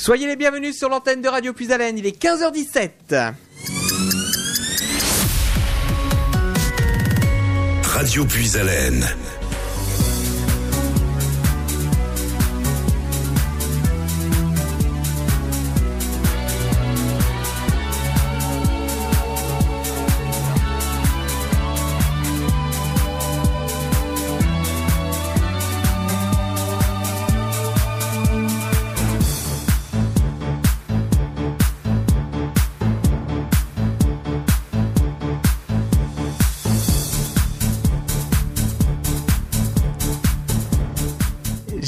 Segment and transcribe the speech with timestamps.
[0.00, 3.34] Soyez les bienvenus sur l'antenne de Radio Puisalène, il est 15h17.
[7.82, 9.04] Radio Puisalène.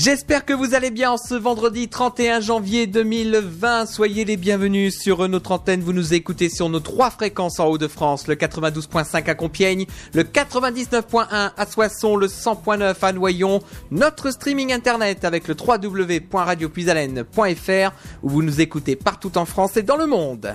[0.04, 3.86] J'espère que vous allez bien en ce vendredi 31 janvier 2020.
[3.86, 5.80] Soyez les bienvenus sur notre antenne.
[5.80, 11.52] Vous nous écoutez sur nos trois fréquences en Haut-de-France, le 92.5 à Compiègne, le 99.1
[11.56, 13.60] à Soissons, le 100.9 à Noyon,
[13.92, 17.92] notre streaming internet avec le www.radiopuisalène.fr
[18.24, 20.52] où vous nous écoutez partout en France et dans le monde.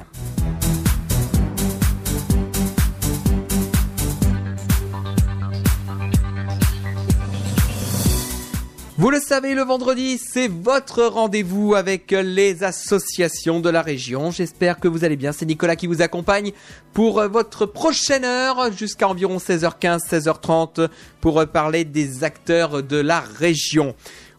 [8.99, 14.31] Vous le savez, le vendredi, c'est votre rendez-vous avec les associations de la région.
[14.31, 15.31] J'espère que vous allez bien.
[15.31, 16.51] C'est Nicolas qui vous accompagne
[16.93, 20.89] pour votre prochaine heure jusqu'à environ 16h15, 16h30
[21.21, 23.93] pour parler des acteurs de la région.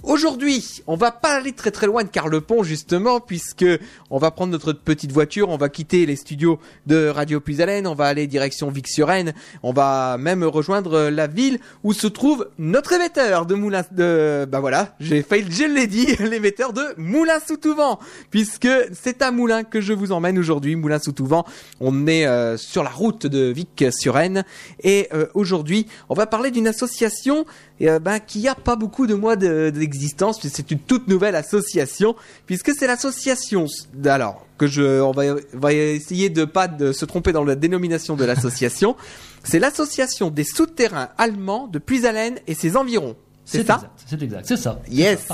[0.05, 3.67] Aujourd'hui, on va pas aller très très loin de Carlepont justement, puisque
[4.11, 7.95] on va prendre notre petite voiture, on va quitter les studios de Radio Puisalène, on
[7.95, 13.45] va aller direction Vic-sur-Aisne, on va même rejoindre la ville où se trouve notre émetteur
[13.45, 17.99] de Moulins de bah voilà, j'ai failli je l'ai dit, l'émetteur de Moulins sous Touvent,
[18.31, 21.43] puisque c'est à Moulins que je vous emmène aujourd'hui, Moulins sous Touvent.
[21.81, 24.45] On est euh, sur la route de Vic-sur-Aisne
[24.85, 27.47] et euh, aujourd'hui, on va parler d'une association
[27.81, 31.37] et euh, ben, qui a pas beaucoup de mois d'existence, puisque c'est une toute nouvelle
[31.37, 33.67] association, puisque c'est l'association.
[34.05, 35.23] Alors que je, on va,
[35.55, 38.97] on va essayer de pas de se tromper dans la dénomination de l'association.
[39.45, 43.17] c'est l'association des souterrains allemands de Puisalène et ses environs.
[43.45, 44.79] C'est ça C'est exact, c'est ça.
[44.91, 45.27] Yes,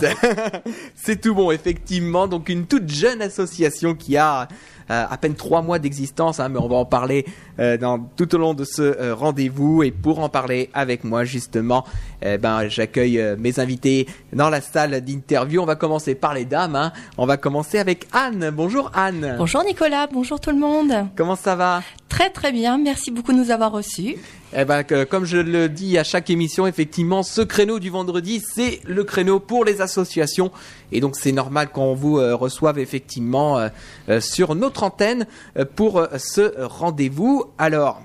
[0.94, 2.28] c'est tout bon, effectivement.
[2.28, 4.46] Donc une toute jeune association qui a
[4.88, 7.24] à peine trois mois d'existence, hein, mais on va en parler
[7.58, 9.82] euh, dans, tout au long de ce euh, rendez-vous.
[9.82, 11.84] Et pour en parler avec moi, justement,
[12.22, 15.62] eh ben, j'accueille mes invités dans la salle d'interview.
[15.62, 16.76] On va commencer par les dames.
[16.76, 16.92] Hein.
[17.18, 18.50] On va commencer avec Anne.
[18.54, 19.36] Bonjour Anne.
[19.38, 20.92] Bonjour Nicolas, bonjour tout le monde.
[21.16, 21.82] Comment ça va?
[22.08, 24.16] Très très bien, merci beaucoup de nous avoir reçus.
[24.56, 28.40] Eh ben, que, comme je le dis à chaque émission, effectivement, ce créneau du vendredi,
[28.54, 30.52] c'est le créneau pour les associations.
[30.92, 33.68] Et donc, c'est normal qu'on vous euh, reçoive effectivement euh,
[34.08, 35.26] euh, sur notre antenne
[35.74, 37.46] pour ce rendez-vous.
[37.58, 38.00] Alors,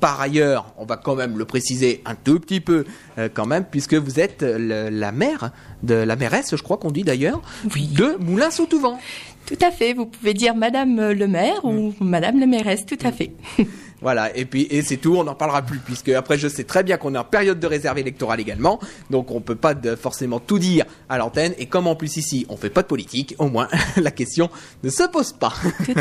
[0.00, 2.84] par ailleurs, on va quand même le préciser un tout petit peu
[3.32, 5.50] quand même, puisque vous êtes la mère
[5.82, 8.98] de la mairesse, je crois qu'on dit d'ailleurs, de Moulins-sous-Touvent.
[9.46, 13.12] Tout à fait, vous pouvez dire Madame le maire ou Madame la mairesse, tout à
[13.12, 13.32] fait.
[14.04, 16.82] Voilà, et puis et c'est tout, on n'en parlera plus puisque après je sais très
[16.82, 18.78] bien qu'on est en période de réserve électorale également,
[19.08, 22.44] donc on peut pas de, forcément tout dire à l'antenne et comme en plus ici
[22.50, 23.66] on fait pas de politique, au moins
[23.96, 24.50] la question
[24.82, 25.54] ne se pose pas.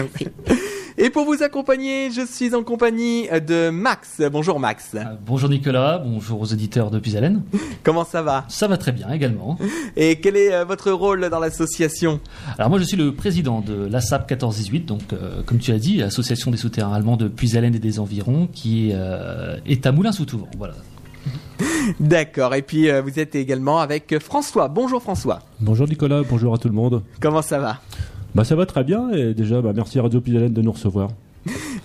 [0.96, 4.22] Et pour vous accompagner, je suis en compagnie de Max.
[4.32, 4.92] Bonjour Max.
[4.94, 7.42] Euh, bonjour Nicolas, bonjour aux éditeurs de Puisalène.
[7.82, 8.46] Comment ça va?
[8.48, 9.58] Ça va très bien également.
[9.96, 12.20] Et quel est euh, votre rôle dans l'association?
[12.60, 15.98] Alors moi je suis le président de l'ASAP 1418, donc euh, comme tu as dit,
[15.98, 20.48] l'association des souterrains allemands de Puisalène et des environs, qui est à Moulins-sous-Touvent.
[20.58, 20.76] Voilà.
[22.00, 22.54] D'accord.
[22.54, 24.68] Et puis vous êtes également avec François.
[24.68, 25.40] Bonjour François.
[25.60, 27.02] Bonjour Nicolas, bonjour à tout le monde.
[27.20, 27.80] Comment ça va?
[28.36, 31.10] Bah ça va très bien et déjà bah, merci à Radio Pisalène de nous recevoir.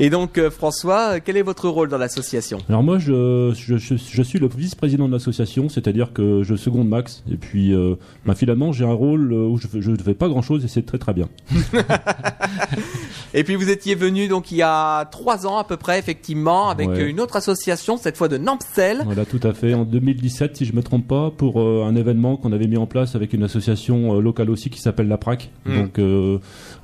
[0.00, 2.59] Et donc euh, François, quel est votre rôle dans l'association?
[2.69, 7.25] Alors moi je, je, je, suis le vice-président de l'association, c'est-à-dire que je seconde Max
[7.31, 10.64] et puis euh, bah, finalement j'ai un rôle euh, où je ne fais pas grand-chose
[10.64, 11.28] et c'est très très bien.
[13.34, 16.69] et puis vous étiez venu donc il y a trois ans à peu près effectivement
[16.69, 19.03] avec une autre association, cette fois de Nampsel.
[19.04, 22.53] Voilà tout à fait, en 2017 si je me trompe pas, pour un événement qu'on
[22.53, 25.74] avait mis en place avec une association locale aussi qui s'appelle la PRAC, hmm.
[25.77, 26.01] donc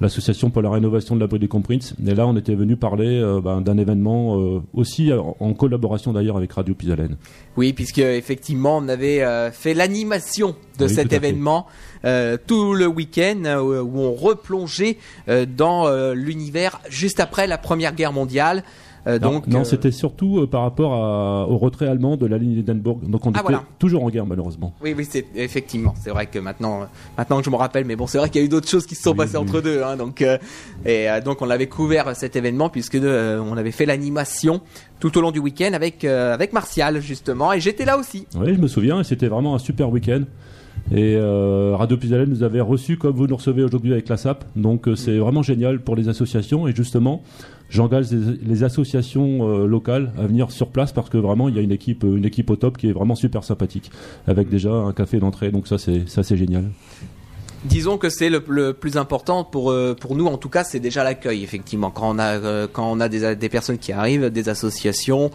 [0.01, 1.95] l'association pour la rénovation de l'abri des Comprints.
[2.05, 6.37] Et là on était venu parler euh, ben, d'un événement euh, aussi en, collaboration d'ailleurs
[6.37, 7.17] avec Radio Pisalène.
[7.57, 11.67] Oui, puisque effectivement on avait euh, fait l'animation de cet événement
[12.47, 18.63] tout le week-end où on replongeait dans l'univers juste après la Première Guerre mondiale.
[19.07, 20.93] Euh, non, donc, non euh, c'était surtout euh, par rapport
[21.51, 23.01] au retrait allemand de la ligne d'Edenburg.
[23.09, 24.75] Donc on ah, était toujours en guerre malheureusement.
[24.83, 25.95] Oui, oui, c'est effectivement.
[26.01, 26.87] C'est vrai que maintenant,
[27.19, 28.87] maintenant que je me rappelle, mais bon, c'est vrai qu'il y a eu d'autres choses
[28.87, 29.83] qui se sont passées entre deux.
[29.83, 30.25] Hein, donc,
[30.87, 34.61] et donc on avait couvert cet événement puisque on avait fait l'animation
[35.01, 38.27] tout au long du week-end avec avec Martial justement, et j'étais là aussi.
[38.37, 40.23] Oui, je me souviens, et c'était vraiment un super week-end.
[40.93, 44.45] Et euh, Radio Puisalène nous avait reçus comme vous nous recevez aujourd'hui avec la SAP.
[44.55, 46.69] Donc euh, c'est vraiment génial pour les associations.
[46.69, 47.23] Et justement,
[47.71, 51.63] j'engage les, associations euh, locales à venir sur place parce que vraiment il y a
[51.63, 53.91] une équipe, une équipe au top qui est vraiment super sympathique,
[54.27, 55.51] avec déjà un café d'entrée.
[55.51, 56.71] Donc ça c'est ça c'est génial.
[57.65, 61.43] Disons que c'est le, plus important pour pour nous en tout cas c'est déjà l'accueil
[61.43, 65.31] effectivement quand on a quand on a des, des personnes qui arrivent des associations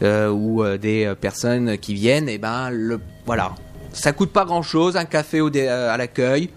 [0.00, 3.56] ou des personnes qui viennent et ben le voilà
[3.92, 6.50] ça coûte pas grand chose un café au dé- euh, à l'accueil.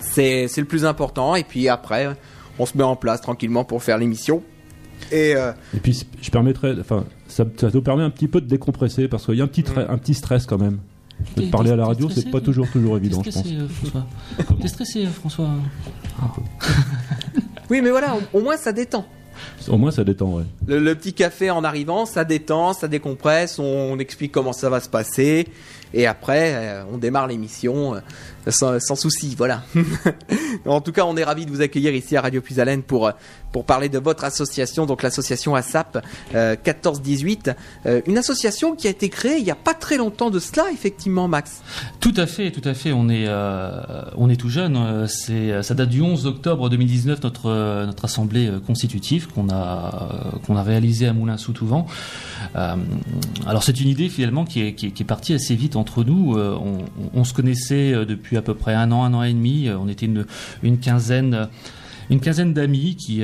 [0.00, 1.34] C'est c'est le plus important.
[1.36, 2.08] Et puis après
[2.58, 4.42] on se met en place tranquillement pour faire l'émission.
[5.12, 8.46] Et euh, Et puis je permettrais, enfin ça, ça nous permet un petit peu de
[8.46, 10.78] décompresser parce qu'il y a un petit tra- un petit stress quand même.
[11.36, 13.46] De parler à la radio, c'est pas toujours toujours évident, je pense.
[13.46, 14.06] euh, François.
[14.60, 15.48] T'es stressé, euh, François.
[17.70, 19.04] Oui mais voilà au, au moins ça détend.
[19.68, 20.44] Au moins ça détend, ouais.
[20.66, 24.70] Le, le petit café en arrivant, ça détend, ça décompresse, on, on explique comment ça
[24.70, 25.46] va se passer,
[25.94, 28.00] et après, euh, on démarre l'émission euh,
[28.50, 29.62] sans, souci, voilà.
[30.66, 33.12] en tout cas, on est ravis de vous accueillir ici à Radio Puisalène pour, euh,
[33.52, 36.04] pour parler de votre association, donc l'association ASAP
[36.34, 37.50] euh, 1418,
[37.86, 40.64] euh, une association qui a été créée il n'y a pas très longtemps de cela,
[40.72, 41.62] effectivement, Max.
[42.00, 42.92] Tout à fait, tout à fait.
[42.92, 43.28] On est,
[44.16, 45.06] on est tout jeune.
[45.08, 50.62] C'est, ça date du 11 octobre 2019, notre, notre assemblée constitutive qu'on a, qu'on a
[50.62, 51.84] réalisée à Moulins-sous-Touvent.
[52.54, 56.36] Alors c'est une idée finalement qui est, qui est partie assez vite entre nous.
[56.36, 56.58] Euh,
[57.14, 59.68] on, se connaissait euh, depuis à peu près un an, un an et demi.
[59.68, 61.48] Euh, On était une, quinzaine,
[62.10, 63.22] une quinzaine d'amis qui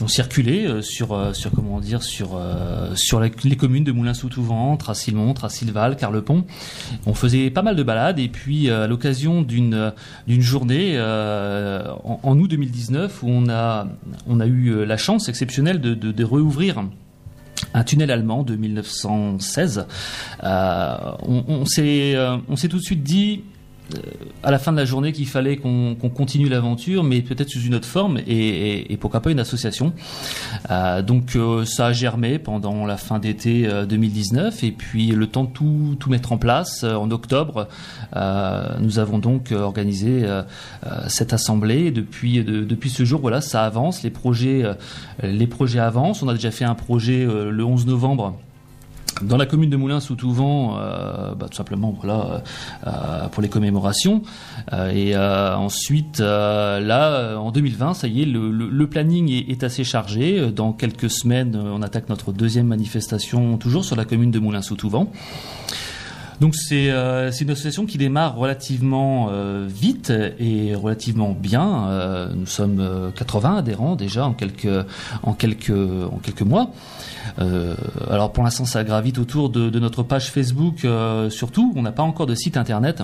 [0.00, 2.38] ont circulé sur, sur comment dire, sur,
[3.20, 6.44] les communes de Moulins-sous-Touvent, Tracilmont, Tracilval, Carlepont.
[7.06, 9.92] On faisait pas mal de balades et puis à l'occasion d'une
[10.26, 16.84] journée en, août 2019 où on a eu la chance exceptionnelle de, de, de réouvrir
[17.74, 19.86] un tunnel allemand de 1916.
[20.42, 23.42] Euh, on on s'est euh, on s'est tout de suite dit
[24.42, 27.74] à la fin de la journée qu'il fallait qu'on continue l'aventure, mais peut-être sous une
[27.74, 29.92] autre forme et, et, et pourquoi pas une association.
[30.70, 35.26] Euh, donc euh, ça a germé pendant la fin d'été euh, 2019 et puis le
[35.26, 37.68] temps de tout, tout mettre en place euh, en octobre,
[38.16, 40.42] euh, nous avons donc euh, organisé euh,
[40.86, 41.86] euh, cette assemblée.
[41.86, 44.64] Et depuis de- depuis ce jour, voilà, ça avance, les projets
[45.22, 46.22] euh, avancent.
[46.22, 48.38] On a déjà fait un projet euh, le 11 novembre
[49.22, 52.42] dans la commune de Moulins sous Touvent, euh, bah, tout simplement voilà
[52.86, 54.22] euh, pour les commémorations.
[54.72, 58.86] Euh, et euh, ensuite euh, là euh, en 2020, ça y est, le, le- le
[58.86, 60.38] planning est, est assez chargé.
[60.38, 64.38] Euh, Dans quelques semaines, euh, on attaque notre deuxième manifestation toujours sur la commune de
[64.38, 65.06] Moulins sous Touvent.
[66.40, 71.88] Donc c'est euh, une association qui démarre relativement euh, vite et relativement bien.
[71.88, 74.68] Euh, nous sommes euh, 80 adhérents déjà en quelques
[75.24, 76.70] en quelques en quelques mois.
[77.40, 77.76] Euh,
[78.10, 81.72] alors pour l'instant ça gravite autour de, de notre page Facebook euh, surtout.
[81.76, 83.02] On n'a pas encore de site internet.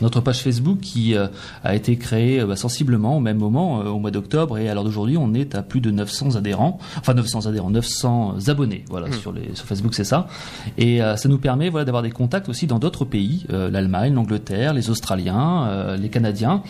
[0.00, 1.26] Notre page Facebook qui euh,
[1.64, 4.74] a été créée euh, bah, sensiblement au même moment, euh, au mois d'octobre, et à
[4.74, 9.10] l'heure d'aujourd'hui, on est à plus de 900 adhérents, enfin 900 adhérents, 900 abonnés, voilà,
[9.12, 10.28] sur, les, sur Facebook, c'est ça.
[10.76, 14.74] Et euh, ça nous permet voilà, d'avoir des contacts aussi dans d'autres pays, l'Allemagne, l'Angleterre,
[14.74, 16.62] les Australiens, les Canadiens.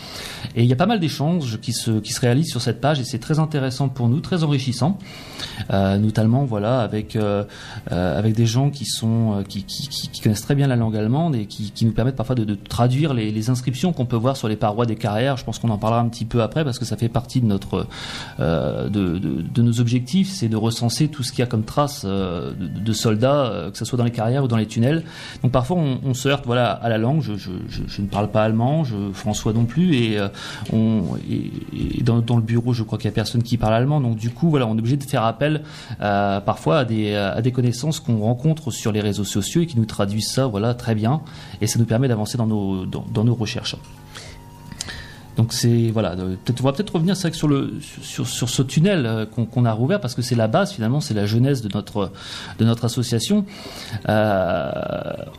[0.55, 2.99] Et il y a pas mal d'échanges qui se, qui se réalisent sur cette page,
[2.99, 4.97] et c'est très intéressant pour nous, très enrichissant,
[5.69, 7.17] notamment voilà, avec,
[7.87, 11.35] avec des gens qui, sont, qui, qui, qui, qui connaissent très bien la langue allemande
[11.35, 14.37] et qui, qui nous permettent parfois de, de traduire les, les inscriptions qu'on peut voir
[14.37, 15.37] sur les parois des carrières.
[15.37, 17.45] Je pense qu'on en parlera un petit peu après parce que ça fait partie de
[17.45, 17.87] notre
[18.39, 22.53] euh, de, nos objectifs, c'est de recenser tout ce qu'il y a comme traces euh,
[22.57, 25.03] de, soldats, euh, que ce soit dans les carrières ou dans les tunnels.
[25.43, 27.21] Donc parfois on, on se heurte voilà à la langue.
[27.21, 30.27] Je, ne parle pas allemand, François non plus, et euh,
[32.01, 34.01] dans, le bureau je crois qu'il y a personne qui parle allemand.
[34.01, 35.63] Donc du coup voilà on est obligé de faire appel
[35.99, 36.85] parfois à
[37.41, 40.95] des connaissances qu'on rencontre sur les réseaux sociaux et qui nous traduisent ça voilà très
[40.95, 41.21] bien
[41.61, 43.75] et ça nous permet d'avancer dans nos dans nos recherches.
[45.37, 48.61] Donc c'est voilà, euh, peut-être on va peut-être revenir vrai sur le sur, sur ce
[48.61, 51.69] tunnel euh, qu'on a rouvert parce que c'est la base finalement, c'est la jeunesse de
[51.73, 52.11] notre
[52.57, 53.45] de notre association.
[54.09, 54.69] Euh,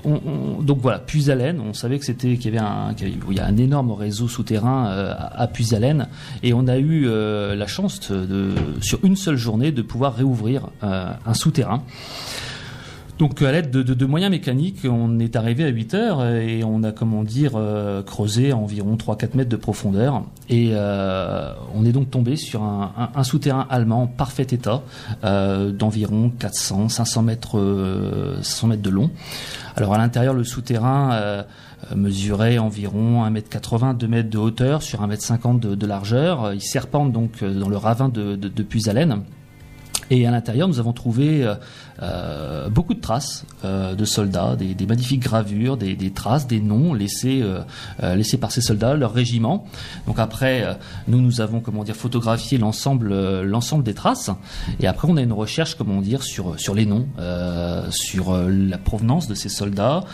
[0.07, 0.21] on-
[0.59, 2.95] on- donc voilà, Puisalène, on savait que c'était qu'il y avait un
[3.37, 6.07] y a un énorme réseau souterrain euh, à, à Puisalène
[6.43, 11.35] et on a eu la chance de sur une seule journée de pouvoir réouvrir un
[11.35, 11.83] souterrain.
[13.21, 16.91] Donc à l'aide de, moyens mécaniques, on est arrivé à 8 heures et on a,
[16.91, 20.25] comment dire, euh, creusé environ 3-4 mètres de profondeur.
[20.49, 24.81] Et euh, on est donc tombé sur un, souterrain allemand en parfait état,
[25.23, 29.11] euh, d'environ 400-500 mètres, 500 mètres de long.
[29.77, 31.45] Alors à l'intérieur, le souterrain
[31.95, 36.55] mesurait environ 1m80, 2 mètres de hauteur sur 1m50 de, de largeur.
[36.55, 38.62] Il serpente donc dans le ravin de, de.
[40.11, 41.49] Et à l'intérieur, nous avons trouvé
[42.71, 47.45] beaucoup de traces de soldats, des, magnifiques gravures, des, des, traces, des noms laissés,
[48.02, 49.67] laissés par ces soldats, leur régiment.
[50.07, 50.76] Donc après,
[51.07, 54.31] nous, nous avons, comment dire, photographié l'ensemble, l'ensemble des traces.
[54.81, 57.07] Et après, on a une recherche, comment dire, sur, sur les noms,
[57.90, 60.05] sur la provenance de ces soldats.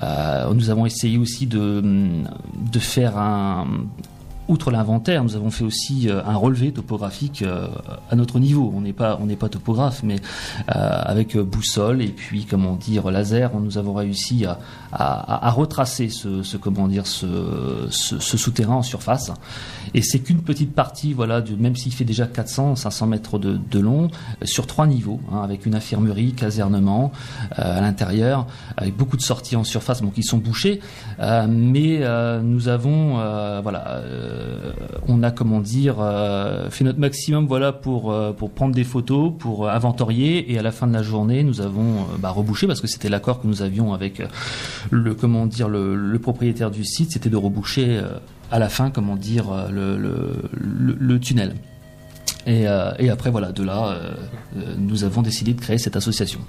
[0.00, 3.66] nous avons essayé aussi de, de faire un,
[4.48, 7.68] outre l'inventaire, nous avons fait aussi euh, un relevé topographique euh,
[8.10, 8.72] à notre niveau.
[8.74, 9.16] On n'est pas,
[9.48, 14.58] topographe, mais euh, avec boussole et puis comment dire laser, nous avons réussi à,
[14.92, 19.32] à, retracer ce, comment dire ce, ce, souterrain en surface.
[19.94, 23.58] Et c'est qu'une petite partie, voilà, de, même s'il fait déjà 400, 500 mètres de,
[23.70, 24.10] de long,
[24.42, 27.12] sur trois niveaux, hein, avec une infirmerie, casernement
[27.52, 28.46] à l'intérieur,
[28.76, 30.80] avec beaucoup de sorties en surface, bon, qui sont bouchées,
[31.18, 32.02] mais
[32.42, 33.14] nous avons,
[33.62, 34.72] voilà euh,
[35.08, 39.32] on a comment dire euh, fait notre maximum voilà pour euh, pour prendre des photos,
[39.38, 42.86] pour inventorier et à la fin de la journée nous avons bah, rebouché parce que
[42.86, 44.22] c'était l'accord que nous avions avec
[44.90, 48.00] le comment dire le, propriétaire du site, c'était de reboucher
[48.50, 51.54] à la fin comment dire le, le, tunnel.
[52.46, 52.62] Et,
[52.98, 53.98] et, après, voilà, de là,
[54.78, 56.40] nous avons décidé de créer cette association.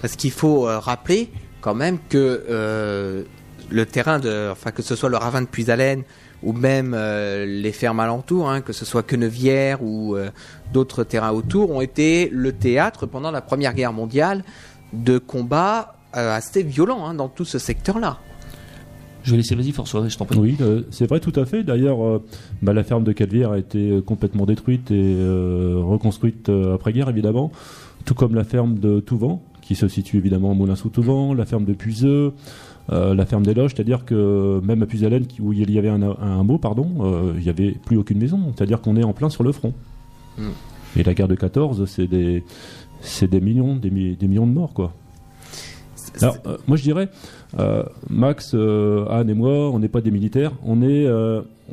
[0.00, 1.30] Parce qu'il faut rappeler
[1.60, 3.24] quand même que
[3.70, 6.04] le terrain de, enfin que ce soit le ravin de Puisalène
[6.42, 10.30] ou même euh, les fermes alentours, hein, que ce soit Quenevière ou euh,
[10.72, 14.44] d'autres terrains autour, ont été le théâtre pendant la Première Guerre mondiale
[14.92, 18.18] de combats euh, assez violents hein, dans tout ce secteur-là.
[19.24, 20.38] Je vais laisser, vas-y François, je t'en prie.
[20.38, 20.56] Oui,
[20.90, 21.62] c'est vrai tout à fait.
[21.62, 22.20] D'ailleurs,
[22.62, 25.16] bah, la ferme de Calvière a été complètement détruite et
[25.76, 27.52] reconstruite après-guerre, évidemment,
[28.06, 31.74] tout comme la ferme de Touvent, qui se situe évidemment à Moulins-sous-Touvent, la ferme de
[31.74, 32.32] Puiseux,
[32.90, 36.02] euh, la ferme des loges, c'est-à-dire que même à Puisalène, où il y avait un,
[36.02, 38.52] un mot, pardon, euh, il n'y avait plus aucune maison.
[38.56, 39.74] C'est-à-dire qu'on est en plein sur le front.
[40.38, 40.48] Mm.
[40.96, 42.44] Et la guerre de 14, c'est des,
[43.02, 44.94] c'est des millions, des, millions de morts, quoi.
[46.20, 47.08] Alors, euh, moi je dirais,
[48.10, 51.06] Max, Anne et moi, on n'est pas des militaires, on est,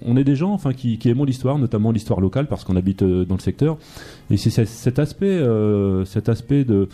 [0.06, 3.04] on est des gens, enfin, qui, qui aimons l'histoire, notamment l'histoire locale, parce qu'on habite
[3.04, 3.78] dans le secteur.
[4.30, 5.42] Et c'est cet aspect,
[6.06, 6.88] cet aspect de,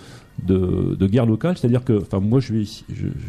[0.43, 2.63] de, guerre locale, c'est-à-dire que, enfin, moi, je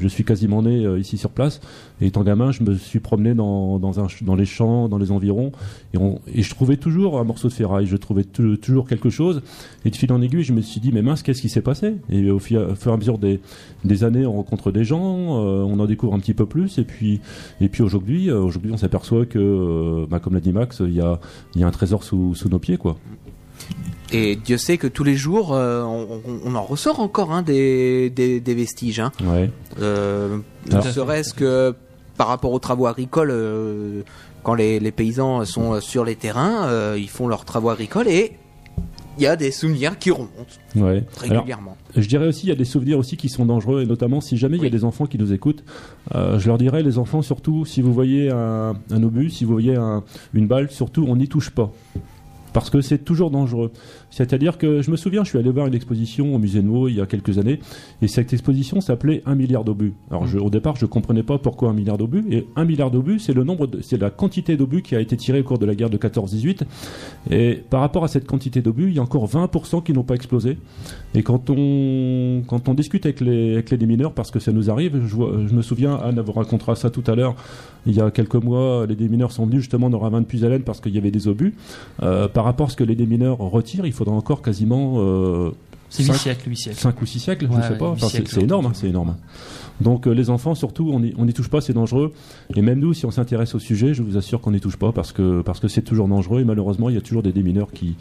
[0.09, 1.61] suis, quasiment né euh, ici sur place,
[2.00, 3.78] et étant gamin, je me suis promené dans,
[4.37, 5.52] les champs, dans les environs,
[5.94, 9.42] et, je trouvais toujours un morceau de ferraille, je trouvais toujours quelque chose,
[9.85, 11.97] et de fil en aiguille, je me suis dit, mais mince, qu'est-ce qui s'est passé?
[12.09, 13.40] Et au, fur et à mesure des,
[14.04, 17.21] années, on rencontre des gens, euh, on en découvre un petit peu plus, et puis,
[17.61, 21.21] euh, aujourd'hui, on s'aperçoit que, bah, comme l'a dit Max, il y a,
[21.56, 22.97] y a un trésor sous, sous nos pieds, quoi.
[24.12, 28.55] Et Dieu sait que tous les jours, euh, on, en ressort encore hein, des, des,
[28.55, 29.00] vestiges.
[29.00, 29.11] Hein.
[29.81, 30.38] Euh,
[30.71, 31.75] ne serait-ce que
[32.19, 34.02] par rapport aux travaux agricoles, euh,
[34.43, 38.33] quand les, paysans sont sur les terrains, ils font leurs travaux agricoles et
[39.19, 41.76] il y a des souvenirs qui remontent régulièrement.
[41.95, 44.38] je dirais aussi, il y a des souvenirs aussi qui sont dangereux, et notamment si
[44.38, 45.64] jamais il y a des enfants qui nous écoutent,
[46.14, 49.76] je leur dirais, les enfants, surtout, si vous voyez un, obus, si vous voyez
[50.35, 51.73] une balle, surtout, on n'y touche pas
[52.52, 53.73] parce que c'est toujours dangereux.
[54.12, 56.97] C'est-à-dire que je me souviens, je suis allé voir une exposition au musée Nouveau il
[56.97, 57.59] y a quelques années,
[58.02, 59.95] et cette exposition s'appelait un milliard d'obus.
[60.11, 63.19] Alors au départ, je ne comprenais pas pourquoi un milliard d'obus, et un milliard d'obus,
[63.19, 65.75] c'est le nombre, c'est la quantité d'obus qui a été tirée au cours de la
[65.75, 66.61] guerre de 14-18.
[67.31, 70.14] Et par rapport à cette quantité d'obus, il y a encore 20% qui n'ont pas
[70.14, 70.59] explosé.
[71.14, 74.71] Et quand on quand on discute avec les avec les démineurs, parce que ça nous
[74.71, 77.35] arrive, je, me souviens, Anne vous racontera ça tout à l'heure.
[77.87, 80.81] Il y a quelques mois, les démineurs sont venus justement dans ravin de Puisalène parce
[80.81, 81.54] qu'il y avait des obus.
[82.02, 84.94] Euh, par rapport à ce que les démineurs retirent, il faudra encore quasiment.
[84.99, 85.50] Euh,
[85.88, 86.78] c'est 8 siècles, 8 siècles.
[86.78, 87.94] 5 ou 6 siècles, je ne sais pas.
[87.99, 89.16] c'est énorme, hein, c'est énorme.
[89.80, 92.12] Donc euh, les enfants, surtout, on n'y touche pas, c'est dangereux.
[92.54, 94.92] Et même nous, si on s'intéresse au sujet, je vous assure qu'on n'y touche pas
[94.92, 97.71] parce que parce que c'est toujours dangereux et malheureusement, il y a toujours des démineurs
[97.73, 97.97] qui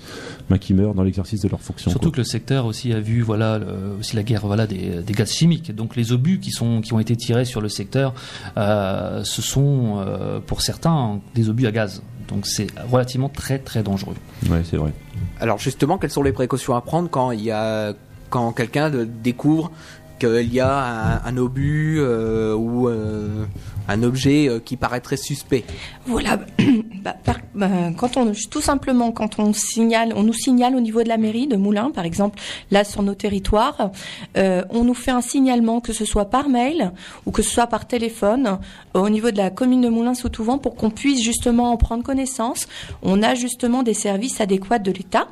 [0.50, 1.91] bah, qui meurent dans l'exercice de leur fonction.
[1.91, 3.60] Surtout que le secteur aussi a vu voilà
[4.00, 5.75] aussi la guerre voilà des, des, gaz chimiques.
[5.75, 8.13] Donc les obus qui sont qui ont été tirés sur le secteur,
[8.58, 12.01] euh, ce sont euh, pour certains des obus à gaz.
[12.31, 14.15] Donc c'est relativement très très dangereux.
[14.50, 14.93] Oui, c'est vrai.
[15.39, 17.93] Alors justement, quelles sont les précautions à prendre quand il y a
[18.29, 19.71] quand quelqu'un découvre
[20.19, 23.45] qu'il y a un, obus euh, ou euh,
[23.88, 25.65] un objet euh, qui paraîtrait suspect?
[26.05, 26.39] Voilà,
[27.01, 27.15] bah,
[27.55, 31.17] bah, quand on, tout simplement quand on signale, on nous signale au niveau de la
[31.17, 32.39] mairie de Moulins, par exemple,
[32.70, 33.91] là sur nos territoires,
[34.36, 36.91] on nous fait un signalement que ce soit par mail
[37.25, 38.60] ou que ce soit par téléphone
[38.93, 42.67] au niveau de la commune de Moulins-sous-Touvent pour qu'on puisse justement en prendre connaissance.
[43.03, 45.27] On a justement des services adéquats de l'État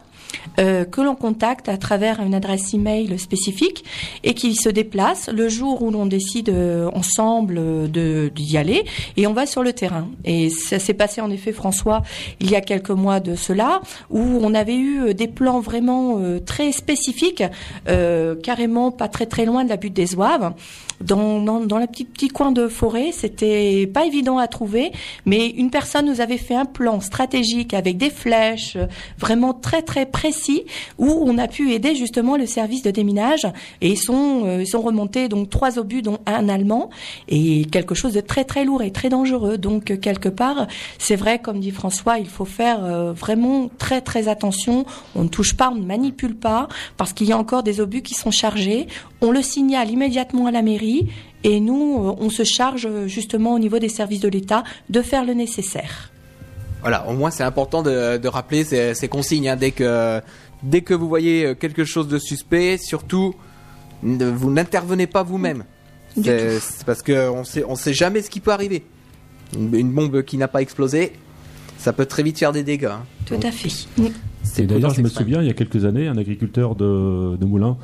[0.59, 3.83] euh, que l'on contacte à travers une adresse email spécifique
[4.23, 8.83] et qui se déplace le jour où l'on décide euh, ensemble de d'y aller
[9.17, 10.09] et on va sur le terrain.
[10.25, 12.03] Et ça s'est passé en effet, François,
[12.39, 16.71] il y a quelques mois de cela, où on avait eu des plans vraiment très
[16.71, 17.43] spécifiques,
[18.43, 20.53] carrément pas très très loin de la butte des Oives
[21.01, 23.11] dans, dans, dans le petit, petit coin de forêt.
[23.11, 24.91] C'était pas évident à trouver,
[25.25, 28.77] mais une personne nous avait fait un plan stratégique avec des flèches,
[29.17, 30.18] vraiment très très précis,
[30.97, 33.47] où on a pu aider justement le service de déminage.
[33.81, 36.89] Et ils sont, euh, sont remontés donc trois obus, dont un allemand,
[37.27, 39.57] et quelque chose de très très lourd et très dangereux.
[39.57, 44.27] Donc quelque part, c'est vrai, comme dit François, il faut faire euh, vraiment très très
[44.27, 44.85] attention.
[45.15, 48.01] On ne touche pas, on ne manipule pas, parce qu'il y a encore des obus
[48.01, 48.87] qui sont chargés.
[49.21, 51.07] On le signale immédiatement à la mairie
[51.43, 55.25] et nous, euh, on se charge justement au niveau des services de l'État de faire
[55.25, 56.11] le nécessaire.
[56.81, 59.49] Voilà, au moins c'est important de, rappeler ces, consignes.
[59.49, 59.55] Hein.
[59.55, 60.21] dès, que,
[60.63, 63.35] dès que vous voyez euh, quelque chose de suspect, surtout,
[64.01, 65.65] vous n'intervenez pas vous-même.
[66.21, 68.83] C'est parce qu'on sait, on sait jamais ce qui peut arriver.
[69.55, 71.13] Une, bombe qui n'a pas explosé,
[71.77, 72.85] ça peut très vite faire des dégâts.
[72.85, 73.03] Hein.
[73.25, 73.69] Tout à fait.
[74.57, 77.77] D'ailleurs, je me souviens, il y a quelques années, un agriculteur de, de Moulins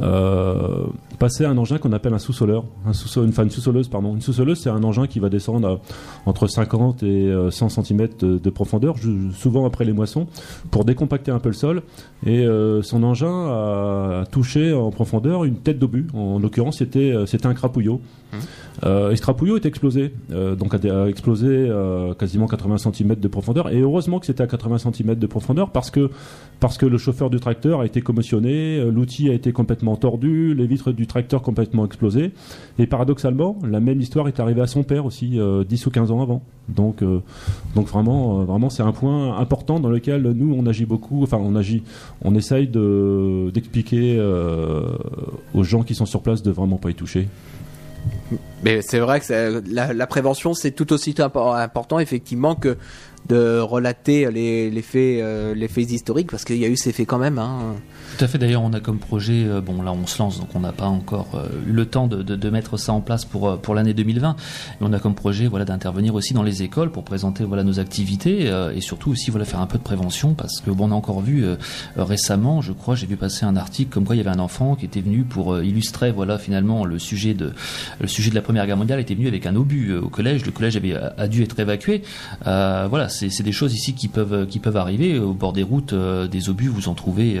[0.00, 0.86] euh,
[1.18, 4.14] passait un engin qu'on appelle un sous-soleur, un sous une, sous-soleuse, pardon.
[4.14, 5.80] Une sous-soleuse, c'est un engin qui va descendre
[6.26, 8.96] entre 50 et 100 euh, cm de, profondeur,
[9.32, 10.26] souvent après les moissons,
[10.70, 11.82] pour décompacter un peu le sol.
[12.26, 16.06] Et euh, son engin a, touché en profondeur une tête d'obus.
[16.14, 18.00] En, l'occurrence, c'était un crapouillot.
[18.32, 19.12] Mmh.
[19.12, 20.12] et ce crapouillot est explosé,
[20.58, 21.70] donc a, explosé
[22.18, 23.70] quasiment 80 cm de profondeur.
[23.70, 25.93] Et heureusement que c'était à 80 cm de profondeur parce que
[26.64, 30.66] parce que le chauffeur du tracteur a été commotionné, l'outil a été complètement tordu, les
[30.66, 32.32] vitres du tracteur complètement explosé.
[32.78, 36.10] Et paradoxalement, la même histoire est arrivée à son père aussi, 10 euh, ou 15
[36.10, 36.42] ans avant.
[36.70, 37.20] Donc, euh,
[37.74, 41.22] donc vraiment, euh, vraiment, c'est un point important dans lequel nous on agit beaucoup.
[41.22, 41.82] Enfin, on agit,
[42.22, 44.18] on essaye de d'expliquer
[45.52, 47.28] aux gens qui sont sur place de vraiment pas y toucher.
[48.62, 52.78] Mais c'est vrai que la, prévention c'est tout aussi important effectivement que
[53.28, 57.18] de relater les, faits, les faits historiques parce qu'il y a eu ces faits quand
[57.18, 57.38] même.
[57.38, 57.74] Hein.
[58.16, 58.38] Tout à fait.
[58.38, 60.86] D'ailleurs, on a comme projet, euh, bon là on se lance, donc on n'a pas
[60.86, 64.36] encore euh, eu le temps de, mettre ça en place pour euh, pour l'année 2020.
[64.80, 67.80] Mais on a comme projet, voilà, d'intervenir aussi dans les écoles pour présenter voilà nos
[67.80, 70.94] activités et surtout aussi voilà faire un peu de prévention parce que bon on a
[70.94, 71.44] encore vu
[71.96, 74.76] récemment, je crois, j'ai vu passer un article comme quoi il y avait un enfant
[74.76, 77.52] qui était venu pour illustrer voilà finalement le sujet de
[78.00, 80.44] le sujet de la Première Guerre mondiale était venu avec un obus au collège.
[80.44, 82.02] Le collège avait a dû être évacué.
[82.44, 86.88] voilà, c'est des choses ici qui peuvent arriver au bord des routes, des obus, vous
[86.88, 87.40] en trouvez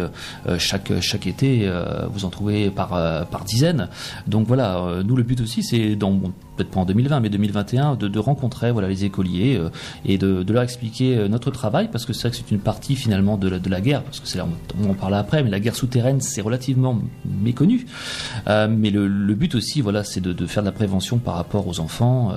[0.58, 3.88] chaque, chaque été, euh, vous en trouvez par, euh, par dizaines.
[4.26, 6.20] Donc voilà, euh, nous le but aussi, c'est dans
[6.56, 9.60] peut-être pas en 2020, mais 2021, de, de rencontrer voilà les écoliers
[10.04, 12.96] et de, de, leur expliquer notre travail, parce que c'est vrai que c'est une partie
[12.96, 14.46] finalement de la, de la guerre, parce que c'est là
[14.82, 17.86] on, en parle après, mais la guerre souterraine c'est relativement méconnu.
[18.46, 21.66] mais le, le, but aussi, voilà, c'est de, de, faire de la prévention par rapport
[21.66, 22.34] aux enfants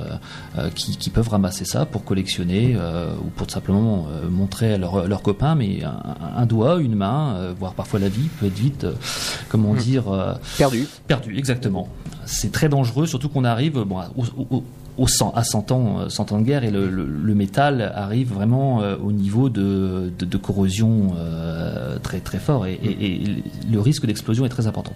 [0.76, 2.76] qui, qui, peuvent ramasser ça pour collectionner
[3.24, 8.00] ou pour simplement montrer à leurs copains, mais un, un, doigt, une main, voire parfois
[8.00, 8.94] la vie peut être vite, euh,
[9.50, 9.78] comment hmm.
[9.78, 10.88] dire, euh, perdu.
[11.08, 11.88] Perdu, exactement.
[12.28, 14.64] C'est très dangereux, surtout qu'on arrive au,
[14.98, 19.12] au, à 100 ans, 100 euh, ans de guerre et le, métal arrive vraiment au
[19.12, 21.14] niveau de, de, corrosion
[22.04, 22.78] très très fort et,
[23.72, 24.94] le risque d'explosion est très important.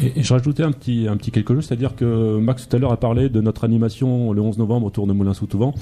[0.00, 2.92] Et, je rajoutais un petit, un petit quelque chose, c'est-à-dire que Max tout à l'heure
[2.92, 5.72] a parlé de notre animation le 11 novembre autour de Moulin-sous-Touvent.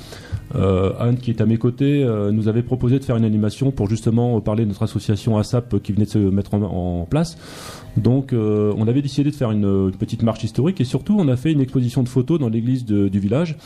[0.55, 3.71] Euh, Anne, qui est à mes côtés, euh, nous avait proposé de faire une animation
[3.71, 7.37] pour justement parler de notre association ASAP qui venait de se mettre en, place.
[7.97, 11.29] Donc, euh, on avait décidé de faire une, une, petite marche historique et surtout, on
[11.29, 13.57] a fait une exposition de photos dans l'église du village.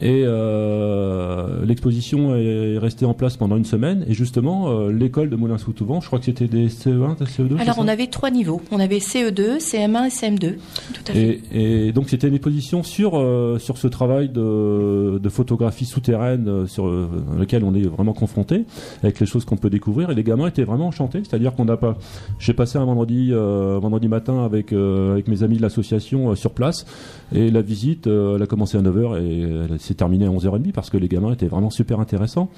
[0.00, 4.04] Et euh, l'exposition est restée en place pendant une semaine.
[4.08, 7.88] Et justement, euh, l'école de Moulins-sous-Touvent, je crois que c'était des CE1, CE2 Alors, on
[7.88, 8.62] avait trois niveaux.
[8.70, 10.54] On avait CE2, CM1 et CM2.
[10.94, 11.40] Tout à fait.
[11.52, 16.86] Et, donc, c'était une exposition sur, euh, sur ce travail de, de photographie souterraine sur
[16.86, 18.64] lequel on est vraiment confronté,
[19.02, 20.10] avec les choses qu'on peut découvrir.
[20.10, 21.22] Et les gamins étaient vraiment enchantés.
[21.22, 21.98] C'est-à-dire qu'on n'a pas.
[22.38, 26.86] J'ai passé un vendredi, vendredi matin avec, avec mes amis de l'association sur place.
[27.34, 30.90] Et la visite, elle a commencé à 9h et elle c'est terminé à 11h30 parce
[30.90, 32.48] que les gamins étaient vraiment super intéressants.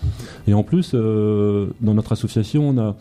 [0.47, 2.97] Et en plus, euh, dans notre association, on a,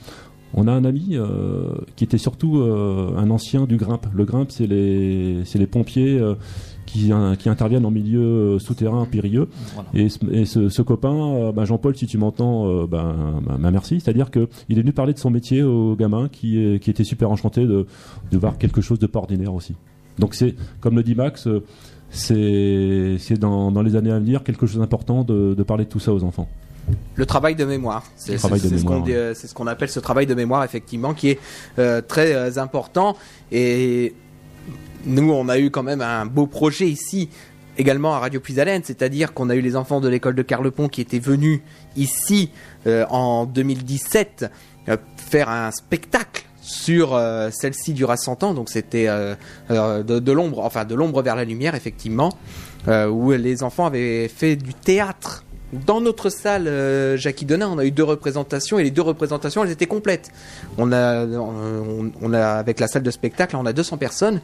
[0.54, 4.08] on a un ami euh, qui était surtout euh, un ancien du Grimpe.
[4.14, 6.22] Le Grimpe, c'est les, c'est les pompiers
[6.86, 9.50] qui, qui, interviennent en milieu souterrain périlleux.
[9.94, 14.00] Et, ce, copain, ben Jean-Paul, si tu m'entends, ben, ben, ben, merci.
[14.00, 17.66] C'est-à-dire qu'il est venu parler de son métier aux gamins qui, qui étaient super enchantés
[17.66, 17.88] de,
[18.32, 19.76] de voir quelque chose de pas ordinaire aussi.
[20.20, 21.48] Donc c'est, comme le dit Max,
[22.14, 26.00] c'est dans, dans les années à venir quelque chose d'important de, de parler de tout
[26.00, 26.48] ça aux enfants.
[27.16, 28.04] Le travail de mémoire.
[28.16, 28.48] C'est ce
[29.54, 31.40] qu'on ce appelle ce travail de mémoire, effectivement, qui est
[31.80, 33.16] euh, très euh, important.
[33.52, 34.14] Et
[35.06, 37.30] nous, on a eu quand même un beau projet ici,
[37.78, 41.02] également à Radio Puisalène, c'est-à-dire qu'on a eu les enfants de l'école de Carlepont qui
[41.02, 41.62] étaient venus
[41.96, 42.52] ici
[42.88, 44.52] euh, en 2017
[44.90, 49.36] euh, faire un spectacle sur euh, celle-ci dura 100 ans, donc c'était euh,
[49.70, 52.32] euh, de, l'ombre, enfin de l'ombre vers la lumière, effectivement,
[52.88, 55.46] où les enfants avaient fait du théâtre
[55.86, 56.70] dans notre salle
[57.18, 60.32] Jackie Denain, on a eu deux représentations et les deux représentations elles étaient complètes.
[60.78, 64.42] On a, on a avec la salle de spectacle, on a 200 personnes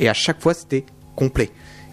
[0.00, 1.50] et à chaque fois c'était complet.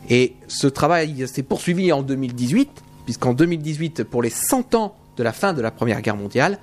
[0.10, 2.70] Et ce travail s'est poursuivi en 2018,
[3.06, 6.60] puisqu'en 2018, pour les 100 ans de la fin de la Première Guerre mondiale,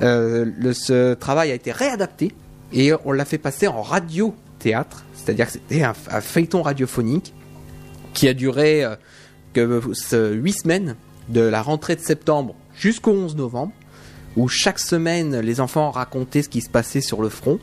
[0.00, 2.32] euh, ce travail a été réadapté
[2.72, 7.34] et on l'a fait passer en radio-théâtre, c'est-à-dire que c'était un, feuilleton radiophonique
[8.14, 8.96] qui a duré euh,
[9.52, 10.96] que, ce 8 semaines
[11.28, 13.72] de la rentrée de septembre jusqu'au 11 novembre,
[14.36, 17.58] où chaque semaine les enfants racontaient ce qui se passait sur le front.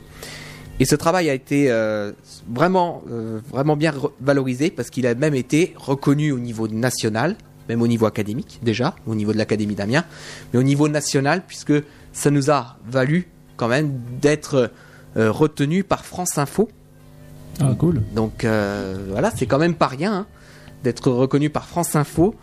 [0.78, 2.12] Et ce travail a été euh,
[2.48, 7.36] vraiment, euh, vraiment bien valorisé parce qu'il a même été reconnu au niveau national,
[7.68, 10.06] même au niveau académique déjà, au niveau de l'Académie d'Amiens,
[10.52, 11.74] mais au niveau national puisque
[12.12, 14.70] ça nous a valu quand même d'être
[15.16, 16.68] euh, retenu par France Info.
[17.60, 18.02] Ah cool.
[18.14, 20.26] Donc euh, voilà, c'est quand même pas rien hein,
[20.82, 22.34] d'être reconnu par France Info.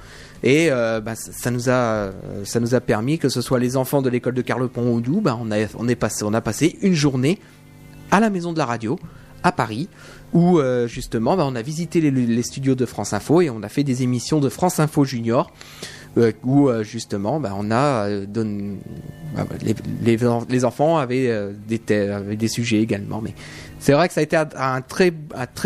[0.44, 2.12] Et euh, bah, ça nous a, euh,
[2.44, 5.22] ça nous a permis que ce soit les enfants de l'école de Carlepont ou d'où,
[5.22, 7.40] bah, on a, on est passé, on a passé une journée
[8.12, 9.00] à la maison de la radio
[9.44, 9.90] à Paris,
[10.34, 13.64] où euh, justement, bah, on a visité les, les studios de France Info et on
[13.64, 15.52] a fait des émissions de France Info Junior.
[16.18, 18.78] Euh, où euh, justement bah, on a euh, donné-
[19.36, 19.46] bah,
[20.02, 21.32] les, enfants avaient,
[21.68, 23.36] des, sujets également mais
[23.78, 25.12] c'est vrai que ça a été un, très,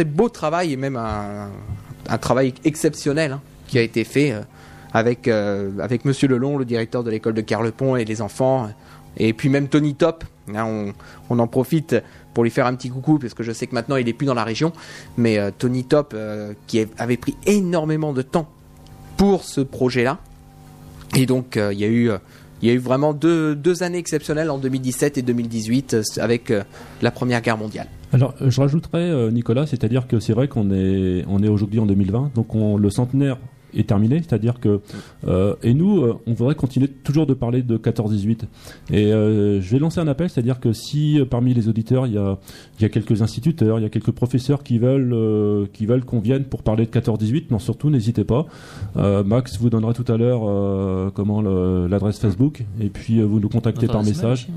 [0.04, 4.36] beau travail et même un, travail exceptionnel hein, qui a été fait
[4.94, 8.70] avec, euh, avec Monsieur Lelon, le directeur de l'école de Carlepont et les enfants.
[9.16, 10.92] Et puis même Tony Top, hein,
[11.30, 11.96] on, en profite
[12.34, 14.26] pour lui faire un petit coucou parce que je sais que maintenant il est plus
[14.26, 14.74] dans la région.
[15.16, 16.14] Mais Tony Top,
[16.68, 18.50] qui avait pris énormément de temps
[19.16, 20.18] pour ce projet-là.
[21.16, 22.10] Et donc euh, il y a eu...
[22.10, 22.18] euh,
[22.64, 26.54] il y a eu vraiment deux, deux années exceptionnelles en 2017 et 2018 euh, avec
[27.02, 27.88] la Première Guerre mondiale.
[28.14, 32.34] Alors, je rajouterais, Nicolas, c'est-à-dire que c'est vrai qu'on est, on est aujourd'hui en 2020,
[32.36, 33.38] donc on, le centenaire
[33.76, 34.80] est terminé, c'est-à-dire que
[35.28, 38.42] euh, et nous, euh, on voudrait continuer toujours de parler de 14-18.
[38.92, 42.18] Et euh, je vais lancer un appel, c'est-à-dire que si parmi les auditeurs il y
[42.18, 42.38] a,
[42.80, 46.20] il y a quelques instituteurs, il y a quelques professeurs qui veulent, qui veulent qu'on
[46.20, 48.46] vienne pour parler de 14-18, non surtout n'hésitez pas.
[48.96, 54.04] Max vous donnera tout à l'heure comment l'adresse Facebook, et puis vous nous contactez par
[54.04, 54.48] message.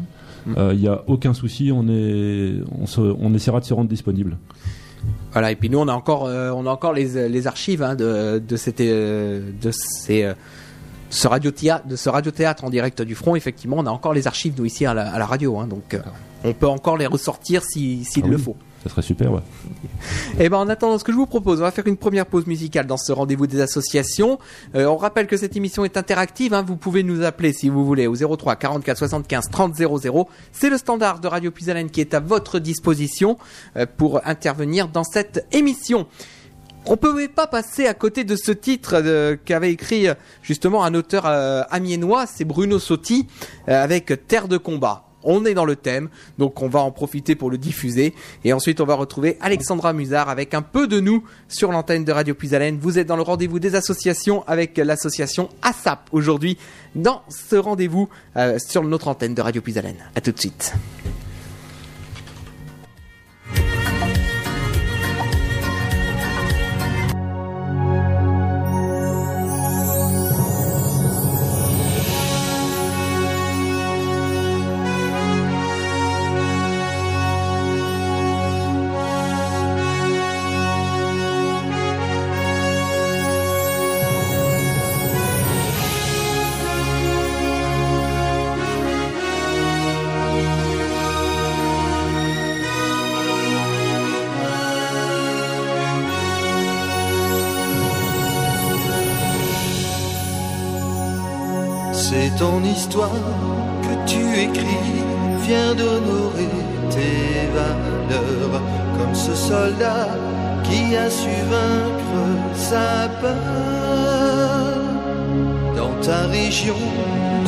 [0.47, 0.71] hein.
[0.73, 4.37] Il n'y a aucun souci, on, est, on, se, on essaiera de se rendre disponible.
[5.33, 7.95] Voilà, et puis nous on a encore, euh, on a encore les, les archives hein,
[7.97, 10.35] de, de, cette, euh, de ces, euh,
[11.11, 13.35] ce radio-théâtre, de ce radio-théâtre en direct du front.
[13.35, 15.95] Effectivement, on a encore les archives nous ici à la, à la radio, hein, donc
[15.95, 15.99] euh,
[16.45, 18.43] on peut encore les ressortir si- s'il Ah le oui.
[18.43, 18.57] faut.
[18.85, 19.33] Ça serait super.
[20.39, 22.47] Et ben en attendant, ce que je vous propose, on va faire une première pause
[22.47, 24.39] musicale dans ce rendez-vous des associations.
[24.75, 26.53] Euh, on rappelle que cette émission est interactive.
[26.53, 30.29] hein, vous pouvez nous appeler si vous voulez au 03 44 75 30 00.
[30.53, 33.39] C'est le standard de Radio Puisalène qui est à votre disposition
[33.79, 36.07] euh, pour intervenir dans cette émission.
[36.85, 40.09] On pouvait pas passer à côté de ce titre euh, qu'avait écrit
[40.43, 43.27] justement un auteur amiénois, c'est Bruno Sotti,
[43.67, 45.07] avec Terre de combat.
[45.25, 46.09] On est dans le thème,
[46.39, 48.15] donc on va en profiter pour le diffuser.
[48.45, 52.13] Et ensuite, on va retrouver Alexandra Musard avec un peu de nous sur l'antenne de
[52.13, 52.79] Radio Puisalène.
[52.81, 56.59] Vous êtes dans le rendez-vous des associations avec l'association ASAP aujourd'hui
[56.95, 59.97] dans ce rendez-vous euh, sur notre antenne de Radio Puisalène.
[60.15, 60.75] À tout de suite.
[103.03, 105.03] Que tu écris,
[105.47, 106.49] vient d'honorer
[106.91, 108.61] tes valeurs,
[108.97, 110.09] comme ce soldat
[110.63, 113.35] qui a su vaincre sa peur.
[115.77, 116.77] Dans ta région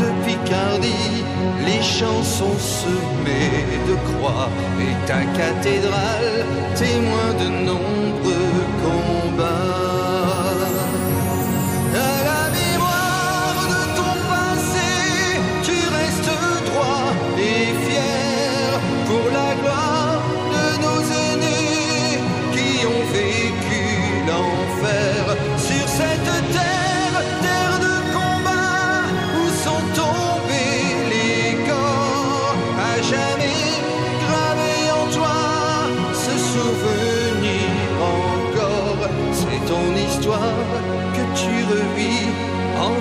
[0.00, 1.22] de Picardie,
[1.64, 4.48] les champs sont semés de croix
[4.80, 9.26] et ta cathédrale témoin de nombreux combats.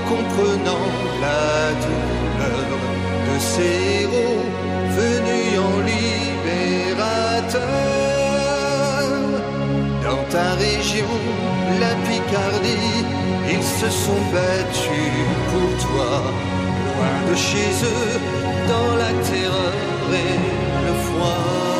[0.09, 0.87] comprenant
[1.21, 2.67] la douleur
[3.27, 4.45] de ses héros
[4.99, 7.61] venus en libérateur.
[10.03, 11.11] Dans ta région,
[11.79, 12.99] la Picardie,
[13.53, 16.13] ils se sont battus pour toi.
[16.87, 18.19] Loin de chez eux,
[18.71, 20.37] dans la terreur et
[20.85, 21.74] le froid.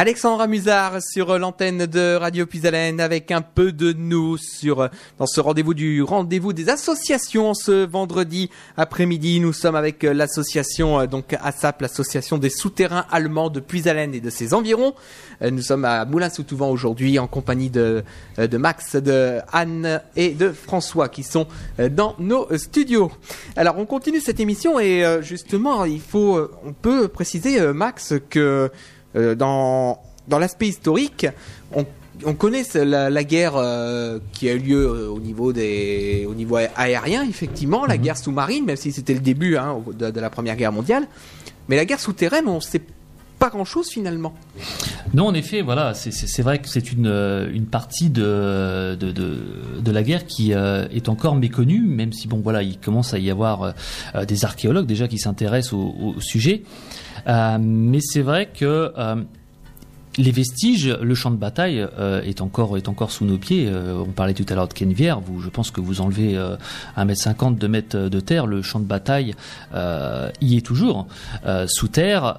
[0.00, 5.40] Alexandra Musard sur l'antenne de Radio Puisalène avec un peu de nous sur dans ce
[5.40, 9.40] rendez-vous du rendez-vous des associations ce vendredi après-midi.
[9.40, 14.30] Nous sommes avec l'association euh, donc ASAP, l'association des souterrains allemands de Puisalène et de
[14.30, 14.94] ses environs.
[15.42, 18.04] Euh, nous sommes à Moulins-sous-Touvent aujourd'hui en compagnie de
[18.38, 21.48] euh, de Max, de Anne et de François qui sont
[21.90, 23.10] dans nos studios.
[23.56, 28.70] Alors on continue cette émission et justement il faut on peut préciser Max que
[29.16, 31.26] euh, dans, dans l'aspect historique,
[31.74, 31.84] on,
[32.24, 36.34] on connaît la, la guerre euh, qui a eu lieu euh, au niveau des, au
[36.34, 38.02] niveau aérien, effectivement, la Mhm.
[38.02, 41.06] guerre sous-marine, même si c'était le début hein, de, de la Première Guerre mondiale.
[41.68, 42.80] Mais la guerre souterraine, on sait
[43.38, 44.34] pas grand-chose finalement.
[45.14, 47.06] Non, en effet, voilà, c'est- vrai que c'est une,
[47.54, 49.36] une partie de, de, de,
[49.80, 53.18] de la guerre qui euh, est encore méconnue, même si bon, voilà, il commence à
[53.20, 53.74] y avoir
[54.16, 56.64] euh, des archéologues déjà qui s'intéressent au, au sujet.
[57.28, 59.22] Euh, mais c'est vrai que euh,
[60.18, 63.66] les vestiges, le champ de bataille euh, est encore est encore sous nos pieds.
[63.68, 65.20] Euh, on parlait tout à l'heure de Kenvière.
[65.40, 66.56] Je pense que vous enlevez euh,
[66.96, 69.34] 1m50, 2 mètres de terre, le champ de bataille
[69.74, 71.06] euh, y est toujours
[71.66, 72.36] sous terre.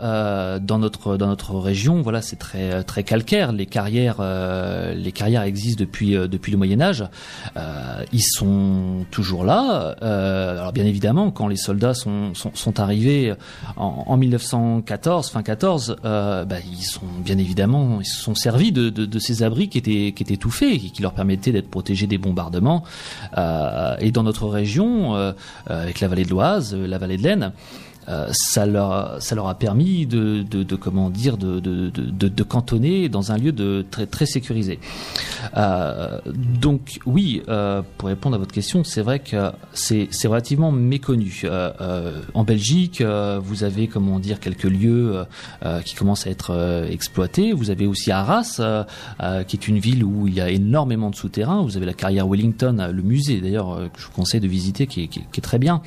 [0.61, 3.51] dans notre dans notre région, voilà, c'est très très calcaire.
[3.51, 4.17] Les carrières
[4.95, 7.05] les carrières existent depuis depuis le Moyen Âge.
[8.11, 9.95] Ils sont toujours là.
[10.01, 13.33] Alors bien évidemment, quand les soldats sont sont, sont arrivés
[13.77, 17.68] en, en 1914, fin 14, euh, bah, ils sont bien évidemment
[17.99, 21.13] ils se sont servis de, ces abris qui étaient qui étaient tout et qui leur
[21.13, 22.83] permettaient d'être protégés des bombardements.
[23.37, 25.31] Euh, et dans notre région, euh,
[25.69, 27.53] euh, avec la vallée de l'Oise, la vallée de l'Aisne.
[28.09, 33.07] Euh, ça leur ça leur a permis de, de, comment dire de, de, de, cantonner
[33.09, 34.79] dans un lieu de très très sécurisé.
[35.55, 36.19] Euh,
[36.59, 41.43] donc oui, euh, pour répondre à votre question, c'est vrai que c'est relativement méconnu.
[42.33, 45.23] En Belgique, vous avez comment dire quelques lieux
[45.85, 47.53] qui commencent à être exploités.
[47.53, 48.59] Vous avez aussi Arras,
[49.47, 51.61] qui est une ville où il y a énormément de souterrains.
[51.61, 55.03] Vous avez la carrière Wellington, le musée d'ailleurs que je vous conseille de visiter, qui
[55.03, 55.81] est, qui est- qui est très bien,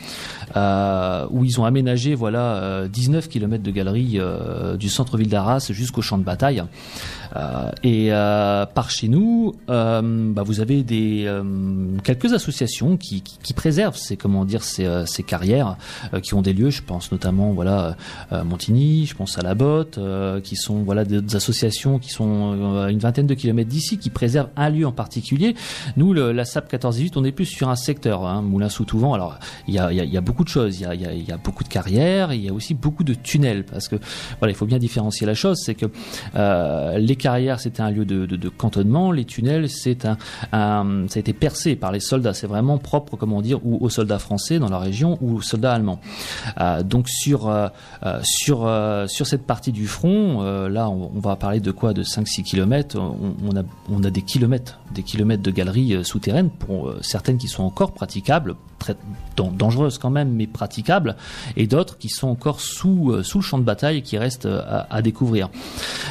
[0.55, 6.03] où ils ont aménagé voilà euh, 19 km de galeries euh, du centre-ville d'Arras jusqu'au
[6.03, 6.63] champ de bataille.
[7.37, 11.31] Euh, et euh, par chez nous, euh, bah, vous avez des
[12.05, 15.77] quelques associations qui, qui, qui préservent ces comment dire ces, ces carrières,
[16.23, 16.71] qui ont des lieux.
[16.71, 17.97] Je pense notamment voilà
[18.31, 19.99] Montigny, je pense à la Botte,
[20.43, 24.51] qui sont voilà des, associations qui sont à une vingtaine de kilomètres d'ici, qui préservent
[24.57, 25.55] un lieu en particulier.
[25.97, 29.15] Nous, le, la SAP 14-18, on est plus sur un secteur, hein, Moulin-sous-Touvent.
[29.15, 31.33] Alors il y a, y, a, y a beaucoup de choses, il y a, y
[31.33, 33.97] a beaucoup de carrières, il y a aussi beaucoup de tunnels, parce que
[34.39, 35.87] voilà, il faut bien différencier la chose, c'est que
[36.35, 40.17] euh, les carrières c'était un lieu de, cantonnement, les tunnels c'est un,
[41.09, 44.19] ça a été percé par les soldats, c'est vraiment propre comment dire ou aux soldats
[44.19, 46.01] français dans la région ou aux soldats allemands.
[46.61, 47.69] Euh, donc sur euh,
[48.05, 48.69] euh, sur
[49.09, 51.93] sur cette partie du front, là on, va parler de quoi?
[51.93, 56.93] De 5-6 kilomètres, on, a on a des kilomètres des kilomètres de galeries souterraines pour
[57.01, 58.97] certaines qui sont encore praticables, très
[59.37, 61.17] dan- dangereuses quand même mais praticables,
[61.57, 64.87] et d'autres qui sont encore sous sous le champ de bataille et qui restent à,
[64.91, 65.49] à découvrir.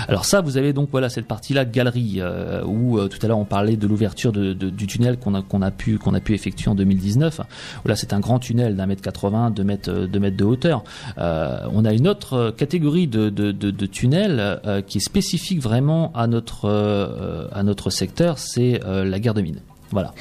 [0.08, 3.39] Alors ça, vous avez donc voilà cette partie-là galerie euh, où euh, tout à l'heure
[3.39, 6.34] on parlait de l'ouverture de, du tunnel qu'on a qu'on a pu qu'on a pu
[6.34, 7.41] effectuer en 2019.
[7.84, 10.45] Où là c'est un grand tunnel d'un mètre 80, deux mètres euh, deux mètres de
[10.45, 10.84] hauteur.
[11.18, 15.62] Euh, on a une autre euh, catégorie de, de, de, tunnels euh, qui est spécifique
[15.62, 19.60] vraiment à notre euh, à notre secteur, c'est euh, la guerre de mine.
[19.91, 20.14] Voilà.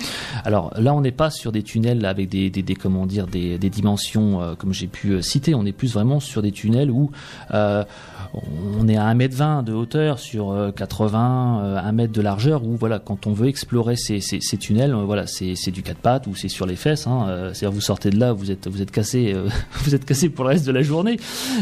[0.45, 3.70] Alors là, on n'est pas sur des tunnels avec des, des, comment dire des, des
[3.70, 5.55] dimensions euh, comme j'ai pu euh, citer.
[5.55, 7.11] On est plus vraiment sur des tunnels où
[7.55, 7.85] euh,
[8.33, 12.64] on est à 1m20 de hauteur sur euh, 80, euh, 1 mètre de largeur.
[12.64, 14.20] Où voilà, quand on veut explorer ces,
[14.59, 17.07] tunnels, euh, voilà, c'est du quatre pattes ou c'est sur les fesses.
[17.07, 19.49] Hein, euh, C'est-à-dire vous sortez de là, vous êtes vous êtes cassé, euh,
[19.85, 21.18] vous êtes cassé pour le reste de la journée.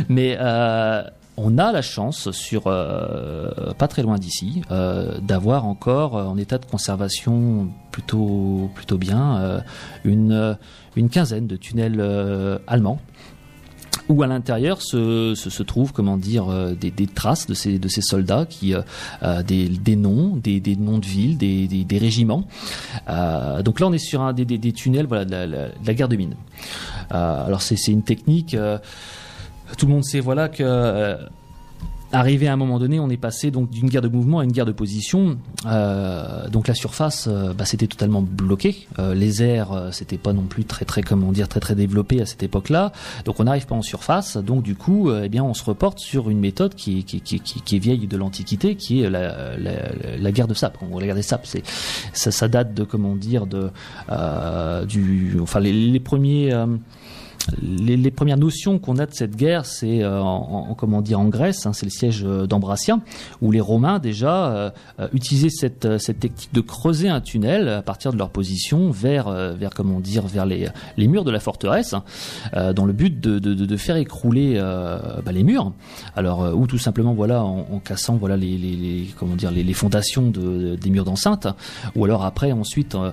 [0.08, 1.02] Mais euh,
[1.40, 6.36] on a la chance, sur euh, pas très loin d'ici, euh, d'avoir encore euh, en
[6.36, 9.60] état de conservation plutôt plutôt bien euh,
[10.04, 10.58] une
[10.96, 12.98] une quinzaine de tunnels euh, allemands.
[14.08, 17.88] Où à l'intérieur se, se, trouvent comment dire euh, des, des traces de ces de
[17.88, 18.80] ces soldats qui euh,
[19.22, 22.44] euh, des, des noms des, des noms de villes des, des, régiments.
[23.06, 26.34] Donc là on est sur un des, tunnels voilà de la, guerre de mine
[27.12, 28.54] Euh, alors c'est une technique
[29.78, 31.16] tout le monde sait voilà que
[32.10, 34.52] Arrivé à un moment donné, on est passé donc d'une guerre de mouvement à une
[34.52, 35.36] guerre de position.
[35.66, 38.86] Euh, donc la surface, euh, bah, c'était totalement bloqué.
[38.98, 42.22] Euh, les airs, euh, c'était pas non plus très très comment dire très très développé
[42.22, 42.92] à cette époque-là.
[43.26, 44.38] Donc on n'arrive pas en surface.
[44.38, 47.40] Donc du coup, euh, eh bien, on se reporte sur une méthode qui qui, qui,
[47.40, 49.72] qui, est- vieille de l'Antiquité, qui est la, la,
[50.18, 50.78] la guerre de sape.
[50.98, 51.62] La guerre des sapes, c'est
[52.14, 53.70] ça, ça date de comment dire de
[54.86, 56.54] du enfin les, les premiers
[57.62, 61.26] les, premières notions qu'on a de cette guerre, c'est euh, en, en- comment dire en
[61.28, 62.98] Grèce, hein, c'est le siège euh, d'Ambracia,
[63.42, 64.70] où les Romains déjà euh,
[65.00, 68.90] euh, utilisaient cette, euh, cette technique de creuser un tunnel à partir de leur position
[68.90, 73.20] vers vers comment dire vers les, les murs de la forteresse, hein, dans le but
[73.20, 74.54] de, de, de- faire écrouler
[75.24, 75.72] bah, les murs.
[76.16, 80.30] Alors ou tout simplement voilà en, en cassant voilà les, les, comment dire les, fondations
[80.30, 81.46] de, des murs d'enceinte,
[81.94, 83.12] ou alors après ensuite en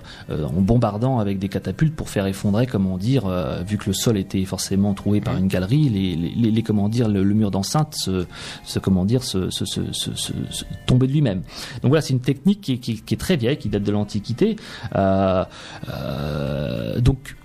[0.60, 3.24] bombardant avec des catapultes pour faire effondrer comment dire
[3.66, 5.88] vu que le sol était forcément troué par une galerie.
[5.88, 8.26] Les, les, les- les- comment dire le, le mur d'enceinte se,
[8.64, 11.42] se comment dire se, se, se, se- se- se- tomber de lui-même.
[11.82, 13.82] Donc voilà c'est une technique qui, est- qui, est- qui est très vieille qui date
[13.84, 14.56] de l'antiquité.
[14.94, 15.44] Euh,
[15.88, 17.36] euh, donc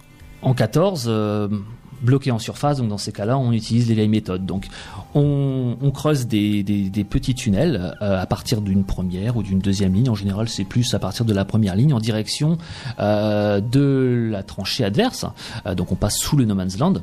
[0.42, 1.48] en 14 euh,
[2.02, 4.46] bloqué en surface, donc dans ces cas-là, on utilise les vieilles méthodes.
[4.46, 4.68] Donc,
[5.14, 10.10] on, creuse des, des, petits tunnels euh, à partir d'une première ou d'une deuxième ligne.
[10.10, 12.58] En général, c'est plus à partir de la première ligne en direction
[13.00, 15.26] euh, de la tranchée adverse.
[15.66, 16.96] Euh, donc, on passe sous le no man's land.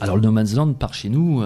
[0.00, 1.42] Alors, le no man's land, par chez nous,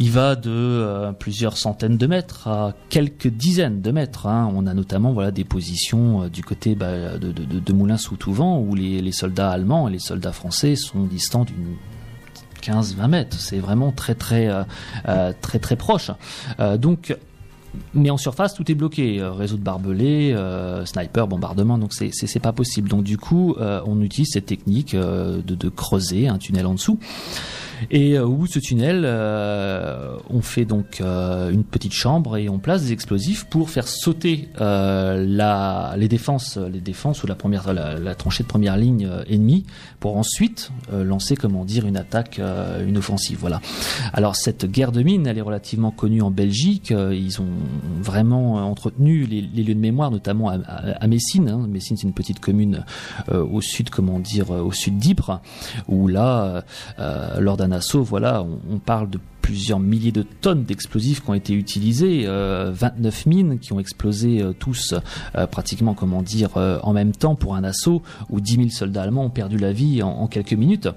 [0.00, 4.26] il va de euh, plusieurs centaines de mètres à quelques dizaines de mètres.
[4.26, 4.50] hein.
[4.56, 8.74] On a notamment voilà des positions euh, du côté bah, de, de, de, Moulins-sous-Touvent où
[8.74, 11.76] les, soldats allemands et les soldats français sont distants d'une
[12.62, 13.36] 15-20 mètres.
[13.38, 16.10] C'est vraiment très très euh, très très proche.
[16.78, 17.16] Donc
[17.94, 19.22] mais en surface, tout est bloqué.
[19.22, 20.36] Réseau de barbelés,
[20.86, 22.88] sniper, bombardement, donc c'est pas possible.
[22.88, 26.98] Donc du coup, on utilise cette technique de creuser un tunnel en dessous.
[27.90, 32.36] Et euh, au bout de ce tunnel, euh, on fait donc euh, une petite chambre
[32.36, 37.34] et on place des explosifs pour faire sauter la, les défenses, les défenses ou la
[37.34, 39.64] première, la, la tranchée de première ligne ennemie,
[39.98, 42.40] pour ensuite lancer, comment dire, une attaque,
[42.86, 43.38] une offensive.
[43.40, 43.60] Voilà.
[44.12, 46.90] Alors cette guerre de mine, elle est relativement connue en Belgique.
[46.90, 47.48] Ils ont
[48.00, 51.48] vraiment entretenu les, les lieux de mémoire, notamment à, à, à Messine.
[51.48, 51.68] Hein.
[51.80, 52.84] C'est une petite commune
[53.32, 55.40] euh, au sud, comment dire, au sud d'Ypres,
[55.88, 56.64] où là,
[56.98, 61.34] euh, lors d'un assaut, voilà, on, parle de plusieurs milliers de tonnes d'explosifs qui ont
[61.34, 64.94] été utilisés, euh, 29 mines qui ont explosé euh, tous
[65.36, 69.02] euh, pratiquement, comment dire, euh, en même temps pour un assaut où 10 000 soldats
[69.02, 70.88] allemands ont perdu la vie en, quelques minutes.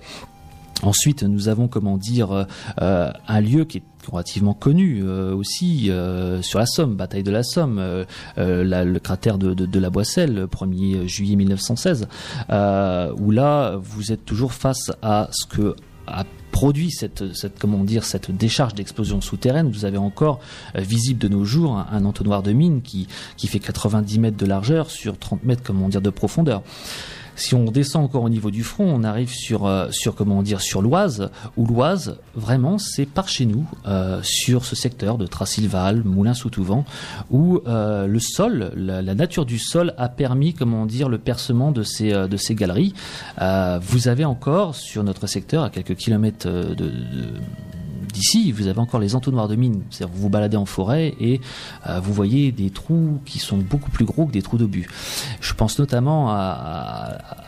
[0.84, 2.44] Ensuite, nous avons, comment dire, euh,
[2.82, 7.32] euh, un lieu qui est relativement connu euh, aussi euh, sur la Somme, bataille de
[7.32, 8.04] la Somme, euh,
[8.38, 12.08] euh, le cratère de, la Boisselle, le 1er juillet 1916,
[12.50, 15.76] euh, où là, vous êtes toujours face à ce que
[16.08, 19.70] a produit cette, cette comment dire cette décharge d'explosion souterraine.
[19.70, 20.40] Vous avez encore
[20.78, 24.38] euh, visible de nos jours un, un entonnoir de mine qui qui fait 90 mètres
[24.38, 26.64] de largeur sur 30 mètres comment dire de profondeur.
[27.36, 30.62] Si on descend encore au niveau du front, on arrive sur euh, sur comment dire
[30.62, 36.04] sur l'Oise, où l'Oise vraiment c'est par chez nous euh, sur ce secteur de Trassilval,
[36.04, 36.84] Moulins-sous-Touvent,
[37.32, 41.84] où euh, le sol, la, nature du sol a permis comment dire le percement de
[41.84, 42.94] ces euh, de ces galeries.
[43.42, 46.92] Euh, vous avez encore sur notre secteur à quelques kilomètres euh, de, de
[48.12, 49.82] d'ici, vous avez encore les entonnoirs de mines.
[49.90, 51.42] C'est-à-dire vous vous baladez en forêt et
[51.88, 54.88] euh, vous voyez des trous qui sont beaucoup plus gros que des trous d'obus.
[55.42, 56.36] Je pense notamment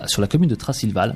[0.07, 1.15] sur la commune de Trassilval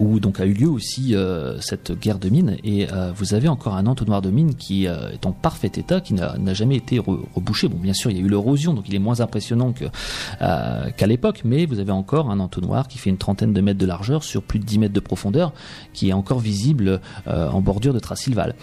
[0.00, 3.48] où donc a eu lieu aussi euh, cette guerre de mines et euh, vous avez
[3.48, 6.98] encore un entonnoir de mines qui euh, est en parfait état, qui n'a jamais été
[6.98, 7.68] re- rebouché.
[7.68, 11.42] Bon, bien sûr, il y a eu l'érosion, donc il est moins impressionnant qu'à l'époque,
[11.44, 14.42] mais vous avez encore un entonnoir qui fait une trentaine de mètres de largeur sur
[14.42, 15.52] plus de 10 mètres de profondeur,
[15.92, 18.54] qui est encore visible en bordure de Trassilval.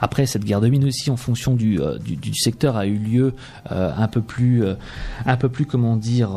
[0.00, 1.80] Après, cette guerre de mines aussi, en fonction du,
[2.34, 3.34] secteur, a eu lieu
[3.70, 4.64] un peu plus,
[5.26, 6.30] un peu plus, comment dire,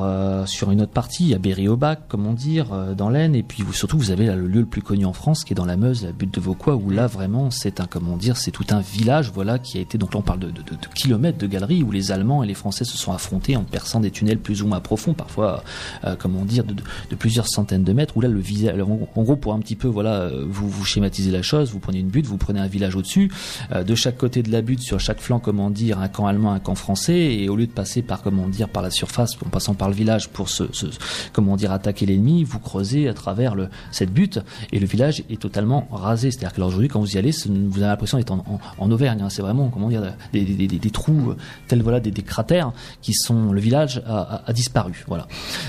[0.45, 4.28] sur une autre partie, à Berry-au-Bac, comment dire, dans l'Aisne, et puis surtout, vous avez
[4.28, 6.33] là, le lieu le plus connu en France, qui est dans la Meuse, la butte
[6.33, 9.77] de Vauquois, où là, vraiment, c'est un, comment dire, c'est tout un village, voilà, qui
[9.77, 12.11] a été, donc là, on parle de, de, de, de kilomètres de galeries, où les
[12.11, 15.13] Allemands et les Français se sont affrontés en perçant des tunnels plus ou moins profonds,
[15.13, 15.63] parfois,
[16.03, 16.75] euh, comment dire, de,
[17.15, 19.87] plusieurs centaines de mètres, où là, le visage, en, en gros, pour un petit peu,
[19.87, 22.95] voilà, euh, vous, vous schématisez la chose, vous prenez une butte, vous prenez un village
[22.95, 23.31] au-dessus,
[23.71, 26.51] euh, de chaque côté de la butte, sur chaque flanc, comment dire, un camp allemand,
[26.51, 29.49] un camp français, et au lieu de passer par, comment dire, par la surface, en
[29.49, 30.87] passant par le village pour se, se
[31.33, 34.30] comment dire, attaquer l'ennemi, vous creusez à travers le, cette butte
[34.71, 36.32] et le village est totalement rasé.
[36.32, 39.21] C'est-à-dire que aujourd'hui, quand vous y allez, vous avez l'impression d'être en, Auvergne.
[39.21, 39.29] Hein.
[39.29, 41.36] C'est vraiment, comment dire, des, trous
[41.67, 43.51] tels voilà des, cratères qui sont.
[43.51, 45.03] Le village a, a disparu.
[45.07, 45.27] Voilà.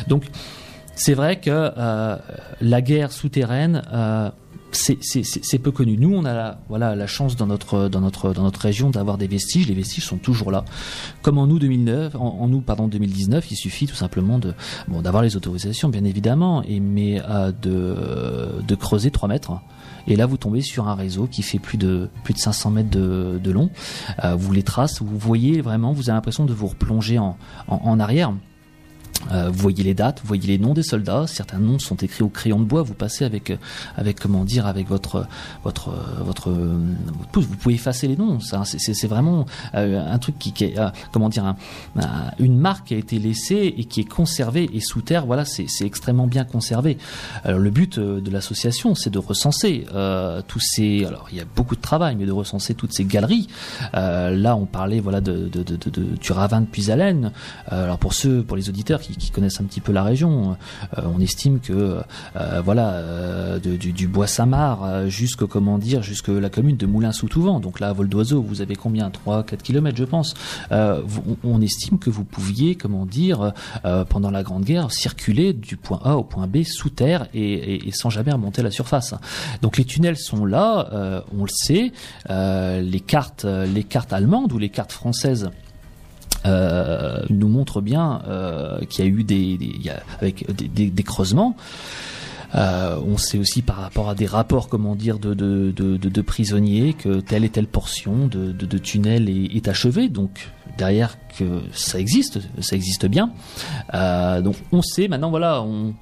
[0.09, 0.25] Donc
[0.95, 2.17] c'est vrai que euh,
[2.61, 4.31] la guerre souterraine, euh,
[4.77, 5.97] c'est peu connu.
[5.97, 9.19] Nous, on a la, voilà, la chance dans notre, dans notre, dans notre région d'avoir
[9.19, 9.69] des vestiges.
[9.69, 10.65] Les vestiges sont toujours là.
[11.23, 14.55] Comme en août 2009, en, août pardon 2019, il suffit tout simplement de
[14.89, 19.53] bon d'avoir les autorisations, bien évidemment, et mais euh, de, de creuser 3 mètres.
[20.07, 22.91] Et là, vous tombez sur un réseau qui fait plus de plus de 500 mètres
[22.91, 23.71] de, de long.
[24.25, 27.37] Euh, vous les traces, vous voyez vraiment, vous avez l'impression de vous replonger en,
[27.69, 28.33] en arrière.
[29.31, 31.27] Euh, vous voyez les dates, vous voyez les noms des soldats.
[31.27, 32.83] Certains noms sont écrits au crayon de bois.
[32.83, 33.57] Vous passez avec, euh,
[33.97, 35.27] avec comment dire, avec votre,
[35.65, 36.53] votre, euh, votre,
[37.31, 37.47] pouce.
[37.47, 38.39] Vous pouvez effacer les noms.
[38.41, 40.77] C'est vraiment un truc qui, est,
[41.13, 41.55] comment dire,
[42.39, 44.69] une marque qui a été laissée et qui est conservée.
[44.73, 46.99] Et sous terre, voilà, c'est extrêmement bien conservé.
[47.45, 49.87] Alors le but de l'association, c'est de recenser
[50.49, 51.05] tous ces.
[51.05, 53.49] Alors il y a beaucoup de travail, mais de recenser toutes ces galeries.
[53.93, 57.33] là, on parlait, voilà, de, du ravin de Puisalène.
[57.67, 60.57] alors pour ceux, pour les auditeurs qui qui, connaissent un petit peu la région.
[60.99, 62.01] Euh, on estime que
[62.37, 67.61] euh, voilà euh, du, bois Samar jusqu'au comment dire jusque la commune de Moulins-sous-Touvent.
[67.61, 69.11] Donc là, à vol d'oiseau, vous avez combien?
[69.11, 70.35] 3 4 km je pense.
[70.71, 73.53] on estime que vous pouviez comment dire
[74.09, 78.11] pendant la Grande Guerre circuler du point A au point B sous terre et, sans
[78.11, 79.15] jamais remonter à la surface.
[79.61, 81.93] Donc les tunnels sont là, on le sait.
[82.29, 85.51] les cartes, les cartes allemandes ou les cartes françaises
[86.45, 89.59] euh, nous montre bien euh, qu'il y a eu des,
[90.19, 91.57] avec des, creusements.
[92.55, 97.21] Euh, on sait aussi par rapport à des rapports, comment dire, de, de, prisonniers que
[97.21, 100.09] telle et telle portion de, tunnel est, achevée.
[100.09, 103.31] Donc derrière que ça existe, ça existe bien.
[103.93, 105.95] donc on sait maintenant, voilà, on,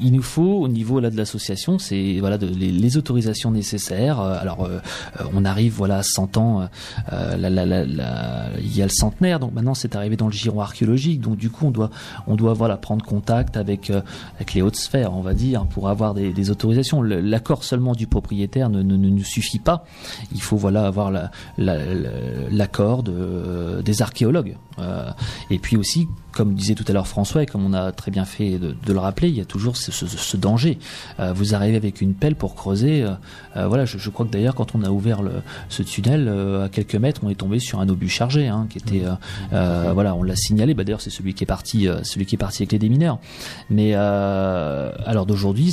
[0.00, 4.20] il nous faut au niveau là de l'association, c'est voilà les, autorisations nécessaires.
[4.20, 4.80] Euh, alors euh,
[5.20, 6.68] euh, on arrive voilà à 100 ans,
[7.10, 11.50] il y a le centenaire, donc maintenant c'est arrivé dans le giron archéologique, donc du
[11.50, 11.90] coup on doit
[12.26, 13.90] on doit voilà prendre contact avec
[14.36, 17.02] avec les hautes sphères, on va dire, pour avoir des, autorisations.
[17.02, 19.84] L'accord seulement du propriétaire ne, ne, ne, suffit pas.
[20.32, 21.10] Il faut voilà avoir
[21.58, 24.56] l'accord de, des archéologues.
[25.50, 28.24] et puis aussi comme disait tout à l'heure François et comme on a très bien
[28.24, 30.78] fait de, le rappeler, il y a toujours ce, danger.
[31.20, 33.02] Euh, vous arrivez avec une pelle pour creuser.
[33.02, 33.12] Euh,
[33.56, 36.96] euh, voilà, je, crois que d'ailleurs quand on a ouvert le, ce tunnel à quelques
[36.96, 39.02] mètres, on est tombé sur un obus chargé hein, qui était
[39.50, 40.74] voilà, on l'a signalé.
[40.74, 43.18] Bah, d'ailleurs c'est celui qui est parti, celui qui est parti avec les démineurs.
[43.70, 45.72] Mais alors d'aujourd'hui,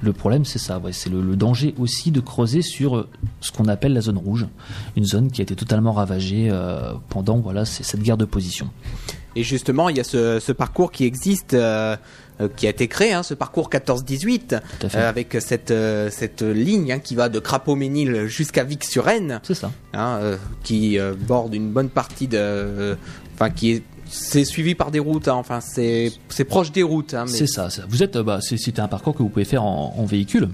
[0.00, 3.08] le problème, c'est ça, c'est le, danger aussi de creuser sur
[3.40, 4.46] ce qu'on appelle la zone rouge,
[4.96, 6.52] une zone qui a été totalement ravagée
[7.08, 8.70] pendant voilà cette guerre de position.
[9.36, 11.54] Et justement, il y a ce, parcours qui existe.
[11.54, 11.96] Euh,
[12.40, 15.72] euh, qui a été créé, hein, ce parcours 14-18, euh, avec cette,
[16.10, 19.40] cette ligne hein, qui va de Crapaud-Ménil jusqu'à Vic-sur-Aisne.
[19.44, 19.70] C'est ça.
[19.92, 22.96] Hein, qui borde une bonne partie de.
[23.34, 26.12] Enfin, qui est c'est suivi par des routes, enfin c'est
[26.48, 27.14] proche des routes.
[27.14, 27.26] Mais...
[27.28, 30.48] C'est ça, Vous êtes, bah, c'est un parcours que vous pouvez faire en véhicule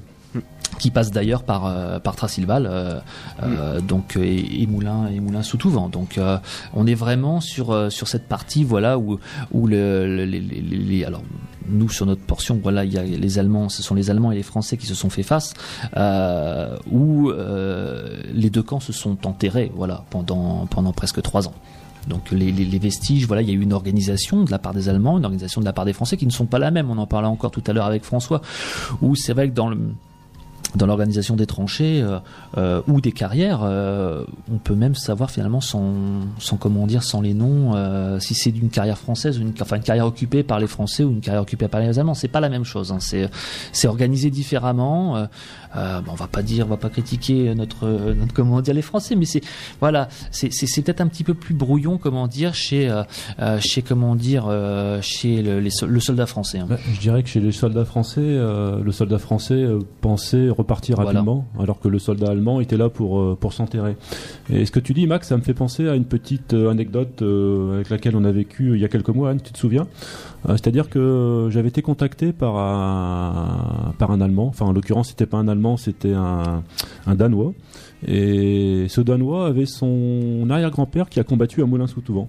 [0.79, 3.01] qui passe d'ailleurs par euh, par Trasilval, euh,
[3.43, 5.89] euh, donc et, Moulin et Moulin sous vent.
[5.89, 6.19] Donc
[6.75, 9.19] on est vraiment sur sur cette partie voilà où
[9.53, 11.23] où le, les, alors
[11.69, 14.37] nous sur notre portion voilà il y a les Allemands ce sont les Allemands et
[14.37, 15.55] les Français qui se sont fait face
[16.91, 17.31] où
[18.33, 21.55] les deux camps se sont enterrés voilà pendant pendant presque trois ans.
[22.09, 24.89] Donc les, les, vestiges, voilà, il y a eu une organisation de la part des
[24.89, 26.91] Allemands, une organisation de la part des Français qui ne sont pas la même.
[26.91, 28.41] On en parlait encore tout à l'heure avec François,
[29.03, 29.77] où c'est vrai que dans le
[30.77, 32.19] dans l'organisation des tranchées euh,
[32.57, 35.93] euh, ou des carrières, euh, on peut même savoir finalement sans,
[36.39, 37.75] sans comment dire, sans les noms,
[38.21, 41.11] si c'est d'une carrière française ou une, enfin une carrière occupée par les Français ou
[41.11, 42.15] une carrière occupée par les Allemands.
[42.15, 42.93] C'est pas la même chose.
[42.93, 42.99] Hein.
[43.01, 45.27] C'est organisé différemment.
[45.77, 49.15] Euh, on va pas dire, on va pas critiquer notre, notre comment dire les Français,
[49.15, 49.41] mais c'est
[49.81, 52.91] voilà, c'est c'est peut-être un petit peu plus brouillon, comment dire, chez
[53.61, 54.51] chez comment dire,
[55.01, 56.59] chez le, le soldat français.
[56.59, 56.67] Hein.
[56.69, 59.65] Bah, je dirais que chez les soldats français, le soldat français
[60.01, 63.97] pensait repartir rapidement, alors que le soldat allemand était là pour, euh, pour s'enterrer.
[64.49, 67.23] Et ce que tu dis, Max, ça me fait penser à une petite euh, anecdote
[67.23, 69.87] euh, avec laquelle on a vécu il y a quelques mois, Anne, tu te souviens?
[70.47, 75.37] C'est-à-dire que j'avais été contacté par un, par un Allemand, enfin en l'occurrence c'était pas
[75.37, 76.63] un Allemand, c'était un,
[77.07, 77.53] un Danois.
[78.07, 82.27] Et ce Danois avait son arrière-grand-père qui a combattu à Moulins-sous-Touvent.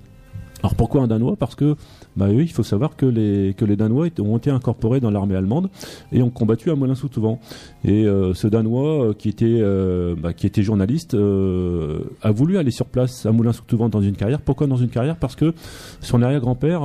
[0.62, 1.36] Alors pourquoi un Danois?
[1.36, 1.76] Parce que
[2.16, 5.36] bah oui, il faut savoir que les, que les Danois ont été incorporés dans l'armée
[5.36, 5.70] allemande
[6.12, 7.38] et ont combattu à Moulins-sous-Touvent.
[7.84, 12.72] Et euh, ce Danois euh, qui était euh, bah, qui était journaliste a voulu aller
[12.72, 14.41] sur place à Moulins-sous-Touvent dans une carrière.
[14.41, 15.16] Pourquoi dans une carrière?
[15.16, 15.53] Parce que
[15.99, 16.82] son arrière-grand-père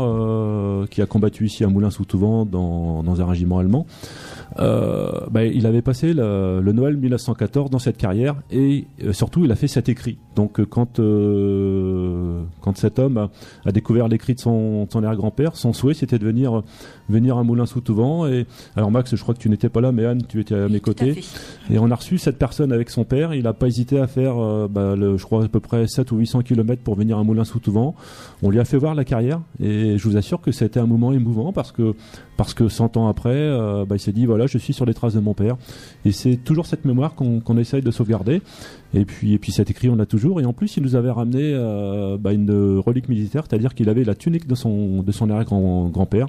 [0.91, 3.87] qui a combattu ici à Moulins-sous-Touvent dans, dans un régiment allemand
[4.36, 9.53] Euh, bah, il avait passé le, Noël 1914 dans cette carrière et euh, surtout il
[9.53, 10.19] a fait cet écrit.
[10.35, 13.29] Donc euh, quand euh, quand cet homme
[13.65, 16.63] a, découvert l'écrit de son, son arrière-grand-père, son souhait c'était de venir
[17.09, 18.29] venir à Moulin-sous-Touvent.
[18.31, 18.47] Et
[18.77, 20.81] alors Max, je crois que tu n'étais pas là, mais Anne, tu étais à mes
[20.81, 21.23] côtés.
[21.71, 23.35] Et on a reçu cette personne avec son père.
[23.35, 26.13] Il n'a pas hésité à faire, euh, bah, le, je crois à peu près 7
[26.13, 27.95] ou 800 km pour venir à Moulin-sous-Touvent.
[28.43, 31.13] On lui a fait voir la carrière et je vous assure que c'était un moment
[31.13, 31.95] émouvant parce que
[32.37, 34.95] parce que 100 ans après, euh, bah, il s'est dit voilà, je suis sur les
[34.95, 35.57] traces de mon père.
[36.05, 38.43] Et c'est toujours cette mémoire qu'on qu'on essaye de sauvegarder.
[38.95, 40.41] Et puis, et puis cet écrit, on l'a toujours.
[40.41, 44.05] Et en plus, il nous avait ramené euh, bah, une relique militaire, c'est-à-dire qu'il avait
[44.05, 46.29] la tunique de son, de son arrière-grand-père.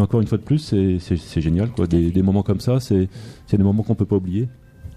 [0.00, 1.68] Et encore une fois de plus, c'est génial.
[1.68, 1.86] Quoi.
[1.86, 3.08] Des, des, moments comme ça, c'est
[3.52, 4.48] des moments qu'on peut pas oublier.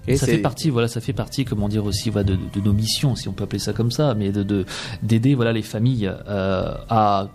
[0.07, 2.71] Et ça fait partie, voilà, ça fait partie, comment dire aussi, voilà, de, de, nos
[2.71, 4.65] missions, si on peut appeler ça comme ça, mais de
[5.01, 7.27] d'aider, voilà, les familles euh, à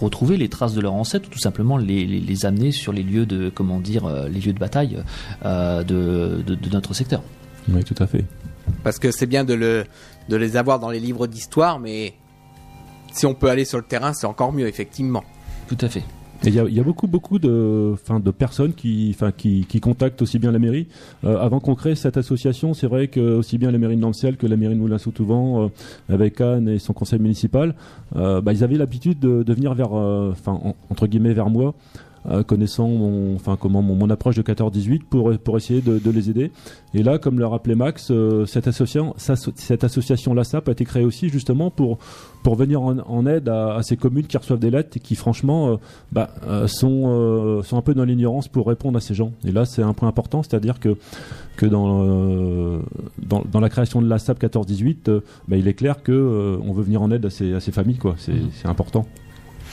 [0.00, 3.02] retrouver les traces de leurs ancêtres, ou tout simplement les, les, les, amener sur les
[3.02, 5.02] lieux de, comment dire, euh, les lieux de bataille
[5.44, 7.22] euh, de, de, de notre secteur.
[7.68, 8.24] Oui, tout à fait.
[8.84, 9.86] Parce que c'est bien de, le,
[10.28, 12.14] de les avoir dans les livres d'histoire, mais
[13.12, 15.24] si on peut aller sur le terrain, c'est encore mieux, effectivement.
[15.66, 16.04] Tout à fait.
[16.44, 20.22] Il y, y, a beaucoup, beaucoup de, fin, de personnes qui, fin, qui, qui, contactent
[20.22, 20.86] aussi bien la mairie.
[21.24, 24.36] Euh, avant qu'on crée cette association, c'est vrai que aussi bien la mairie de Nancy
[24.38, 25.70] que la mairie de Moulin-sous-Touvent,
[26.10, 27.74] euh, avec Anne et son conseil municipal,
[28.16, 30.60] euh, bah, ils avaient l'habitude de, de, venir vers, enfin,
[30.90, 31.74] entre guillemets, vers moi.
[32.28, 36.10] Euh, connaissant mon, enfin comment mon, mon, approche de 14-18 pour pour essayer de, de,
[36.10, 36.50] les aider.
[36.92, 41.04] Et là, comme le rappelait Max, euh, cette association, cette association LASAP a été créée
[41.04, 41.98] aussi justement pour
[42.42, 45.14] pour venir en, en aide à, à, ces communes qui reçoivent des lettres et qui
[45.14, 45.76] franchement euh,
[46.10, 46.30] bah,
[46.66, 49.30] sont sont un peu dans l'ignorance pour répondre à ces gens.
[49.44, 50.96] Et là, c'est un point important, c'est-à-dire que
[51.56, 52.80] que dans,
[53.18, 56.72] dans, dans, la création de la SAP 14-18, euh, bah, il est clair que on
[56.72, 58.14] veut venir en aide à ces, à ces familles, quoi.
[58.18, 58.68] C'est mmh.
[58.68, 59.06] important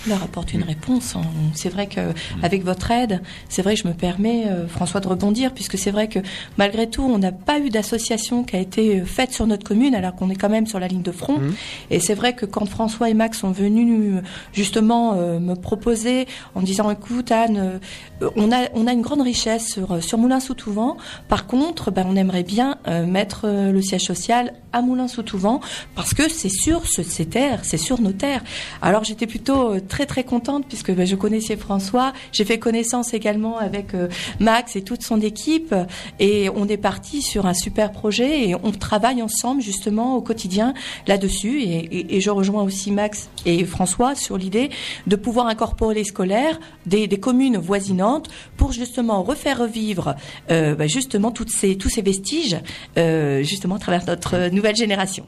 [0.08, 1.16] leur apporte une réponse.
[1.54, 5.08] C'est vrai que avec votre aide, c'est vrai que je me permets, euh, François, de
[5.08, 6.20] rebondir, puisque c'est vrai que
[6.58, 10.16] malgré tout, on n'a pas eu d'association qui a été faite sur notre commune, alors
[10.16, 11.40] qu'on est quand même sur la ligne de front.
[11.40, 11.54] Mmh.
[11.92, 14.22] Et c'est vrai que quand François et Max sont venus
[14.54, 17.80] justement euh, me proposer en disant, écoute Anne,
[18.22, 20.96] euh, on a on a une grande richesse sur sur Moulins-sous-Touvent.
[21.28, 25.60] Par contre, ben, on aimerait bien euh, mettre le siège social à Moulins-sous-Touvent
[25.96, 28.44] parce que c'est sur ce, ces terres, c'est sur nos terres.
[28.82, 33.60] Alors j'étais plutôt très très contente puisque ben, je connaissais François, j'ai fait connaissance également
[33.60, 34.08] avec euh,
[34.40, 35.76] Max et toute son équipe.
[36.20, 40.74] Et on est parti sur un super projet et on travaille ensemble justement au quotidien
[41.06, 41.62] là-dessus.
[41.62, 44.72] Et, je rejoins aussi Max et François sur l'idée
[45.06, 50.16] de pouvoir incorporer les scolaires des, des, communes voisinantes pour justement refaire revivre
[50.50, 52.58] euh, ben, justement toutes ces, tous ces vestiges
[52.98, 55.28] euh, justement à travers notre nouvelle génération.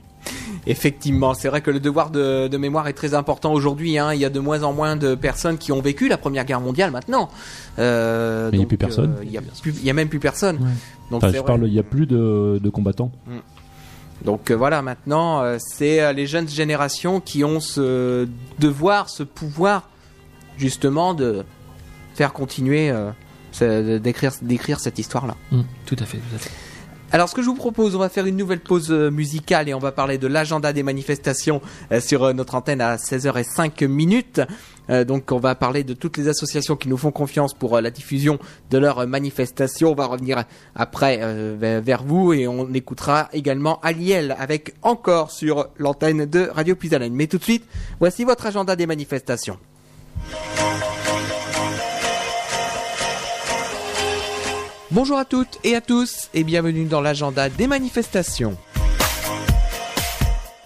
[0.68, 3.98] Effectivement, c'est vrai que le devoir de, de mémoire est très important aujourd'hui.
[3.98, 4.14] Hein.
[4.14, 6.62] Il y a de moins en moins de personnes qui ont vécu la Première Guerre
[6.62, 7.30] mondiale maintenant.
[7.78, 9.16] Euh, il n'y a plus personne.
[9.20, 9.38] Euh, il n'y
[9.90, 10.58] a, a, même plus personne.
[10.58, 10.72] Ouais.
[11.12, 11.46] Donc enfin, je vrai.
[11.46, 13.12] parle, il n'y a plus de, de combattants.
[13.28, 13.38] Mm.
[14.24, 18.28] Donc euh, voilà, maintenant, euh, c'est euh, les jeunes générations qui ont ce
[18.60, 19.90] devoir, ce pouvoir,
[20.58, 21.44] justement, de
[22.16, 22.94] faire continuer,
[23.60, 25.36] d'écrire, d'écrire cette histoire-là.
[25.52, 25.62] Mm.
[25.86, 26.52] Tout à fait, tout à fait.
[27.16, 29.80] Alors ce que je vous propose, on va faire une nouvelle pause musicale et on
[29.80, 31.62] va parler de l'agenda des manifestations
[32.02, 34.42] sur notre antenne à 16h05 minutes.
[34.90, 37.82] Euh, donc on va parler de toutes les associations qui nous font confiance pour euh,
[37.82, 38.38] la diffusion
[38.70, 39.92] de leurs manifestations.
[39.92, 40.44] On va revenir
[40.76, 46.76] après euh, vers vous et on écoutera également Aliel avec encore sur l'antenne de Radio
[46.76, 47.14] Puisalène.
[47.14, 47.66] Mais tout de suite,
[48.00, 49.58] voici votre agenda des manifestations.
[54.96, 58.56] Bonjour à toutes et à tous et bienvenue dans l'agenda des manifestations.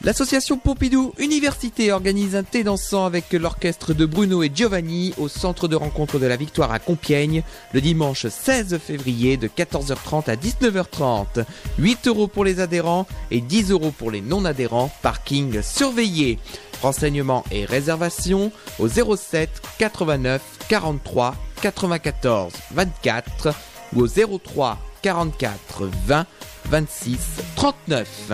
[0.04, 5.68] L'association Pompidou Université organise un thé dansant avec l'orchestre de Bruno et Giovanni au centre
[5.68, 7.42] de rencontre de la Victoire à Compiègne
[7.74, 11.44] le dimanche 16 février de 14h30 à 19h30.
[11.80, 16.38] 8 euros pour les adhérents et 10 euros pour les non-adhérents, parking surveillé.
[16.84, 19.50] Renseignements et réservations au 07
[19.80, 23.56] 89 43 94 24
[23.96, 26.26] ou au 03 44 20
[26.66, 27.18] 26
[27.56, 28.32] 39.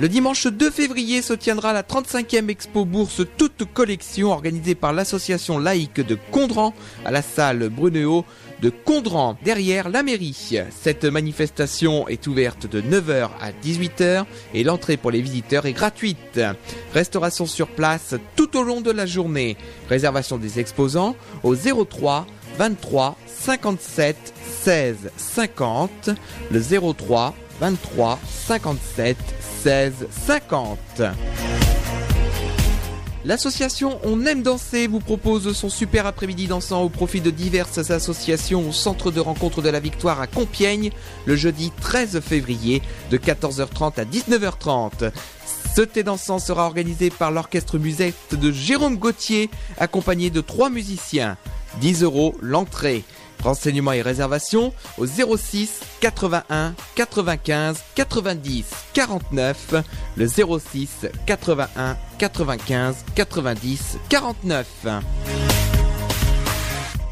[0.00, 5.58] Le dimanche 2 février se tiendra la 35e Expo Bourse toute collection organisée par l'association
[5.58, 6.72] laïque de Condran
[7.04, 8.24] à la salle Brunéo
[8.62, 10.60] de Condran derrière la mairie.
[10.70, 14.24] Cette manifestation est ouverte de 9h à 18h
[14.54, 16.40] et l'entrée pour les visiteurs est gratuite.
[16.94, 19.56] Restauration sur place tout au long de la journée.
[19.88, 22.24] Réservation des exposants au 03
[22.58, 24.34] 23 57
[24.64, 26.10] 16 50,
[26.50, 29.16] le 03 23 57
[29.62, 29.92] 16
[30.26, 30.78] 50.
[33.24, 38.68] L'association On aime danser vous propose son super après-midi dansant au profit de diverses associations
[38.68, 40.90] au centre de rencontre de la Victoire à Compiègne
[41.26, 45.12] le jeudi 13 février de 14h30 à 19h30.
[45.76, 49.48] Ce thé dansant sera organisé par l'orchestre musette de Jérôme Gauthier
[49.78, 51.36] accompagné de trois musiciens.
[51.80, 53.04] 10 euros l'entrée.
[53.42, 58.64] Renseignements et réservations au 06 81 95 90
[58.94, 59.74] 49.
[60.16, 65.47] Le 06 81 95 90 49.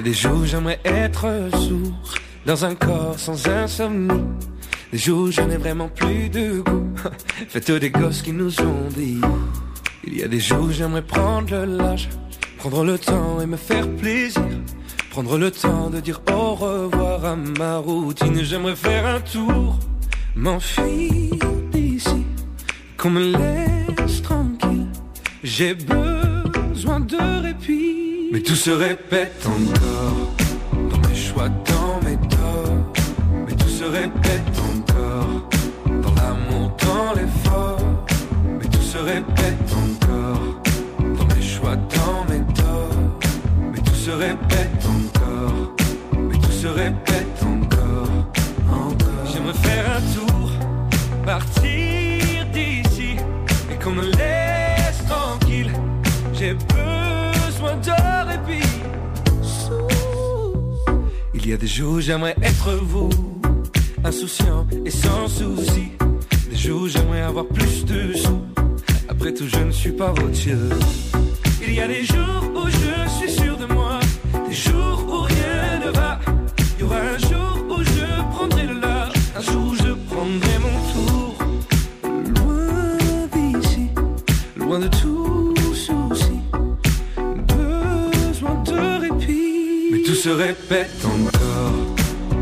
[0.00, 1.92] A des jours j'aimerais être sourd
[2.46, 4.24] dans un corps sans insomnie.
[4.92, 6.88] Des jours je n'ai vraiment plus de goût.
[7.48, 9.20] Faites des gosses qui nous ont dit.
[10.04, 12.08] Il y a des jours j'aimerais prendre le large,
[12.56, 14.42] prendre le temps et me faire plaisir.
[15.10, 18.42] Prendre le temps de dire au revoir à ma routine.
[18.42, 19.78] J'aimerais faire un tour,
[20.34, 21.34] m'enfuir
[21.72, 22.24] d'ici,
[22.96, 24.86] qu'on me laisse tranquille.
[25.44, 28.09] J'ai besoin de répit.
[28.32, 30.30] Mais tout se répète encore
[30.88, 32.92] dans mes choix, dans mes torts.
[33.46, 35.48] Mais tout se répète encore
[35.86, 37.80] dans l'amour, dans l'effort.
[38.46, 40.60] Mais tout se répète encore
[41.18, 43.10] dans mes choix, dans mes torts.
[43.72, 45.74] Mais tout se répète encore.
[46.30, 47.29] Mais tout se répète
[61.42, 63.08] Il y a des jours où j'aimerais être vous,
[64.04, 65.92] insouciant et sans souci.
[66.50, 68.42] Des jours où j'aimerais avoir plus de sous.
[69.08, 70.54] Après tout, je ne suis pas routier.
[71.66, 74.00] Il y a des jours où je suis sûr de moi,
[74.48, 76.20] des jours où rien ne va.
[76.76, 80.58] Il y aura un jour où je prendrai le large, un jour où je prendrai
[80.60, 81.38] mon tour.
[82.36, 83.88] Loin d'ici,
[84.56, 85.09] loin de tout
[90.20, 91.96] se répète encore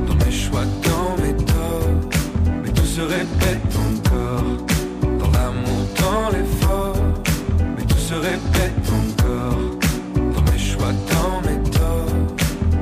[0.09, 2.11] dans mes choix, dans mes torts.
[2.61, 4.57] Mais tout se répète encore
[5.21, 6.97] dans l'amour, dans l'effort.
[7.77, 9.61] Mais tout se répète encore
[10.35, 12.17] dans mes choix, dans mes torts.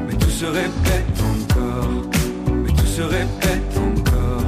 [0.09, 1.91] Mais tout se répète encore.
[2.65, 4.47] Mais tout se répète encore,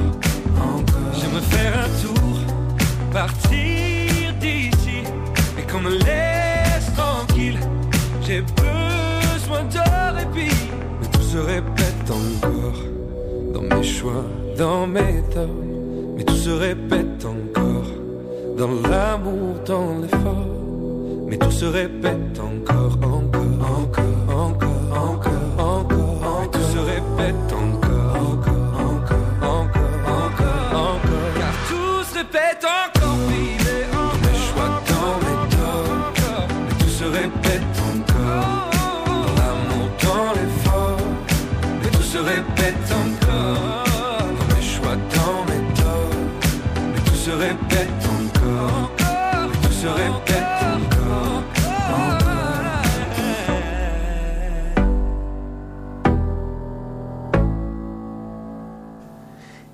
[0.57, 1.13] encore.
[1.21, 2.39] J'aimerais faire un tour,
[3.13, 3.88] partir
[11.45, 12.83] Répète encore
[13.53, 14.25] dans mes choix,
[14.57, 15.47] dans mes torts.
[16.15, 17.91] Mais tout se répète encore
[18.57, 20.47] dans l'amour, dans l'effort.
[21.27, 24.68] Mais tout se répète encore, encore, encore, encore,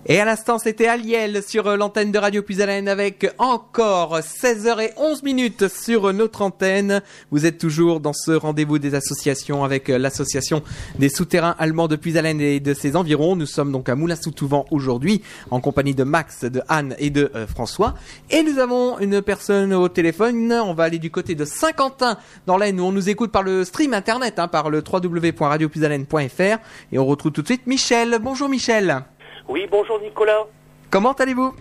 [0.07, 6.13] Et à l'instant, c'était Aliel sur l'antenne de Radio Puisalène avec encore 16h11 minutes sur
[6.13, 7.01] notre antenne.
[7.31, 10.61] Vous êtes toujours dans ce rendez-vous des associations avec l'association
[10.99, 13.35] des souterrains allemands de Puisalène et de ses environs.
[13.35, 17.47] Nous sommes donc à Moulin-sous-Touvent aujourd'hui en compagnie de Max, de Anne et de euh,
[17.47, 17.95] François.
[18.29, 20.53] Et nous avons une personne au téléphone.
[20.53, 23.65] On va aller du côté de Saint-Quentin dans l'Aisne où on nous écoute par le
[23.65, 26.59] stream internet, hein, par le www.radiopuisalène.fr.
[26.91, 28.19] Et on retrouve tout de suite Michel.
[28.21, 29.03] Bonjour Michel.
[29.47, 30.43] Oui, bonjour Nicolas.
[30.89, 31.53] Comment allez-vous?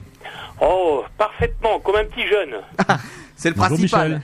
[0.60, 2.56] Oh, parfaitement, comme un petit jeune.
[3.36, 4.20] C'est le Bonjour, principal.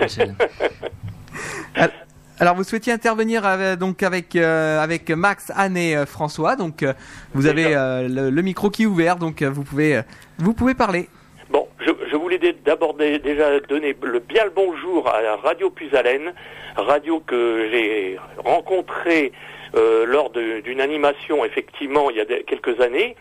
[0.00, 0.34] Michel.
[2.38, 6.54] Alors vous souhaitiez intervenir avec, donc avec euh, avec Max, Anne et euh, François.
[6.54, 6.92] Donc euh,
[7.32, 10.02] vous avez euh, le, le micro qui est ouvert, donc euh, vous pouvez euh,
[10.38, 11.08] vous pouvez parler.
[11.48, 15.70] Bon, je, je voulais d'abord dé- déjà donner le, bien le bonjour à la Radio
[15.70, 16.34] Puisalène,
[16.76, 19.65] radio que j'ai rencontrée euh,
[20.06, 23.16] lors de- d'une animation, effectivement, il y a quelques années.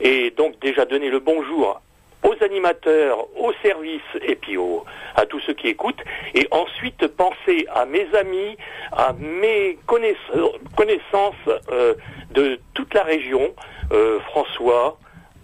[0.00, 1.80] Et donc déjà donner le bonjour
[2.24, 4.56] aux animateurs, aux services et puis
[5.16, 6.02] à tous ceux qui écoutent.
[6.34, 8.56] Et ensuite penser à mes amis,
[8.92, 11.34] à mes connaiss- connaissances
[11.70, 11.94] euh,
[12.32, 13.54] de toute la région,
[13.92, 14.98] euh, François,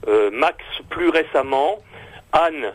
[0.08, 0.58] euh, Max
[0.90, 1.78] plus récemment,
[2.32, 2.72] Anne,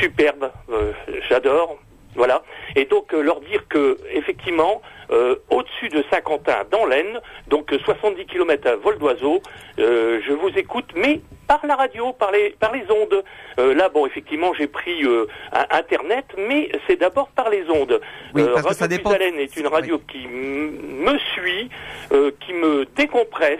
[0.00, 0.92] superbe, euh,
[1.28, 1.78] j'adore.
[2.14, 2.42] Voilà.
[2.76, 4.82] Et donc euh, leur dire que effectivement,
[5.12, 9.40] euh, au-dessus de Saint-Quentin, dans l'Aisne, donc euh, 70 km à vol d'oiseau,
[9.78, 13.22] euh, je vous écoute, mais par la radio, par les, par les ondes.
[13.58, 15.26] Euh, là, bon, effectivement, j'ai pris euh,
[15.70, 18.00] Internet, mais c'est d'abord par les ondes.
[18.34, 21.68] Oui, parce que radio ça dépend- est une radio qui me suit,
[22.12, 23.58] euh, qui me décompresse.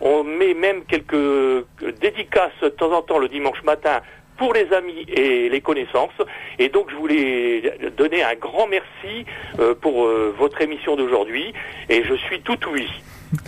[0.00, 1.64] On met même quelques euh,
[2.00, 4.00] dédicaces de temps en temps le dimanche matin
[4.36, 6.10] pour les amis et les connaissances.
[6.58, 9.24] Et donc je voulais donner un grand merci
[9.58, 11.52] euh, pour euh, votre émission d'aujourd'hui.
[11.88, 12.88] Et je suis tout oui.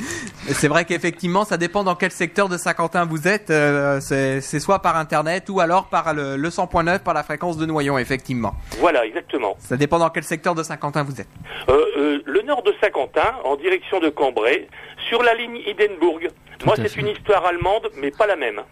[0.46, 3.50] C'est vrai qu'effectivement, ça dépend dans quel secteur de Saint-Quentin vous êtes.
[3.50, 7.66] euh, c'est soit par internet ou alors par le, le 100.9 par la fréquence de
[7.66, 8.54] Noyon, effectivement.
[8.78, 9.56] Voilà, exactement.
[9.58, 11.28] Ça dépend dans quel secteur de Saint-Quentin vous êtes.
[11.68, 14.68] Euh, euh, le nord de Saint-Quentin, en direction de Cambrai,
[15.08, 16.28] sur la ligne Hindenburg.
[16.64, 18.62] Moi, c'est une histoire allemande, mais pas la même.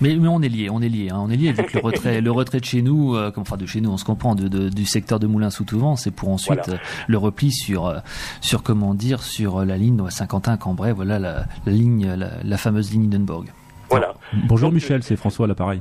[0.00, 2.20] Mais, mais on est lié, on est lié, hein, on est lié avec le retrait,
[2.20, 4.48] le retrait de chez nous, euh, comme- enfin de chez nous, on se comprend, de,
[4.48, 6.80] de- du secteur de Moulins-sous-Touvent, c'est pour ensuite Voilà.
[6.80, 7.98] euh, le repli sur, euh,
[8.40, 13.04] sur comment dire, sur la ligne Saint-Quentin-Cambrai, voilà la, la ligne, la, la fameuse ligne
[13.14, 13.46] Hindenburg.
[13.90, 14.14] Voilà.
[14.48, 15.80] Bonjour Donc, Michel, c'est François à l'appareil.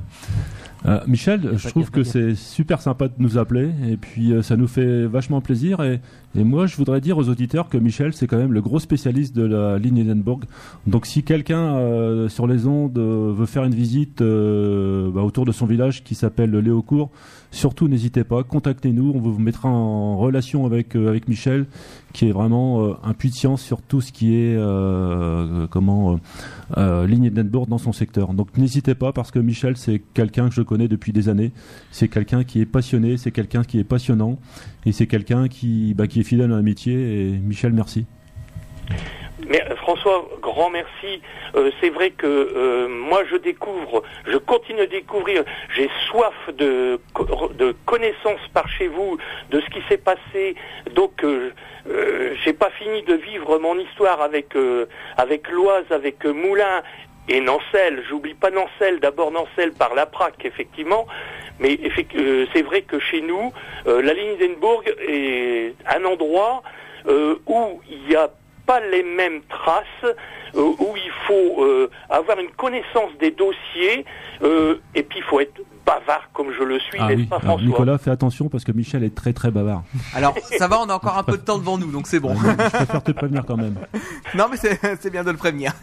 [0.85, 4.55] Euh, Michel, je trouve que c'est super sympa de nous appeler et puis euh, ça
[4.55, 5.99] nous fait vachement plaisir et,
[6.35, 9.35] et moi je voudrais dire aux auditeurs que Michel c'est quand même le gros spécialiste
[9.35, 10.45] de la ligne Hindenburg.
[10.87, 15.45] Donc si quelqu'un euh, sur les ondes euh, veut faire une visite euh, bah, autour
[15.45, 17.09] de son village qui s'appelle Léaucourt,
[17.51, 21.65] surtout n'hésitez pas, contactez-nous, on vous mettra en relation avec euh, avec Michel
[22.13, 26.19] qui est vraiment euh, un puits de science sur tout ce qui est euh, comment
[26.77, 28.33] ligne Hindenburg dans son secteur.
[28.33, 31.51] Donc n'hésitez pas parce que Michel c'est quelqu'un que je connais depuis des années.
[31.91, 34.37] C'est quelqu'un qui est passionné, c'est quelqu'un qui est passionnant
[34.85, 36.93] et c'est quelqu'un qui, bah, qui est fidèle à l'amitié.
[36.93, 38.05] Et Michel, merci.
[39.47, 41.21] Mais euh, François, grand merci.
[41.55, 45.43] Euh, c'est vrai que euh, moi je découvre, je continue de découvrir,
[45.75, 46.99] j'ai soif de,
[47.57, 49.17] de connaissances par chez vous,
[49.49, 50.55] de ce qui s'est passé.
[50.93, 51.51] Donc euh,
[52.43, 54.55] j'ai pas fini de vivre mon histoire avec
[55.17, 56.83] avec l'Oise, avec Moulins
[57.29, 58.03] et Nancel.
[58.09, 61.07] J'oublie pas Nancel, d'abord Nancel par la Praque, effectivement.
[61.59, 61.79] Mais
[62.15, 63.53] euh, c'est vrai que chez nous,
[63.87, 66.63] euh, la ligne d'Enbourg est un endroit
[67.07, 68.29] euh, où il n'y a
[68.65, 74.05] pas les mêmes traces, euh, où il faut euh, avoir une connaissance des dossiers,
[74.43, 77.37] euh, et puis il faut être bavard comme je le suis, Ah n'est-ce oui, pas
[77.37, 79.81] alors, François Nicolas, fais attention parce que Michel est très très bavard.
[80.13, 82.35] Alors, ça va, on a encore un peu de temps devant nous, donc c'est bon.
[82.35, 83.75] Je préfère te prévenir quand même.
[84.35, 85.73] non, mais c'est bien de le prévenir.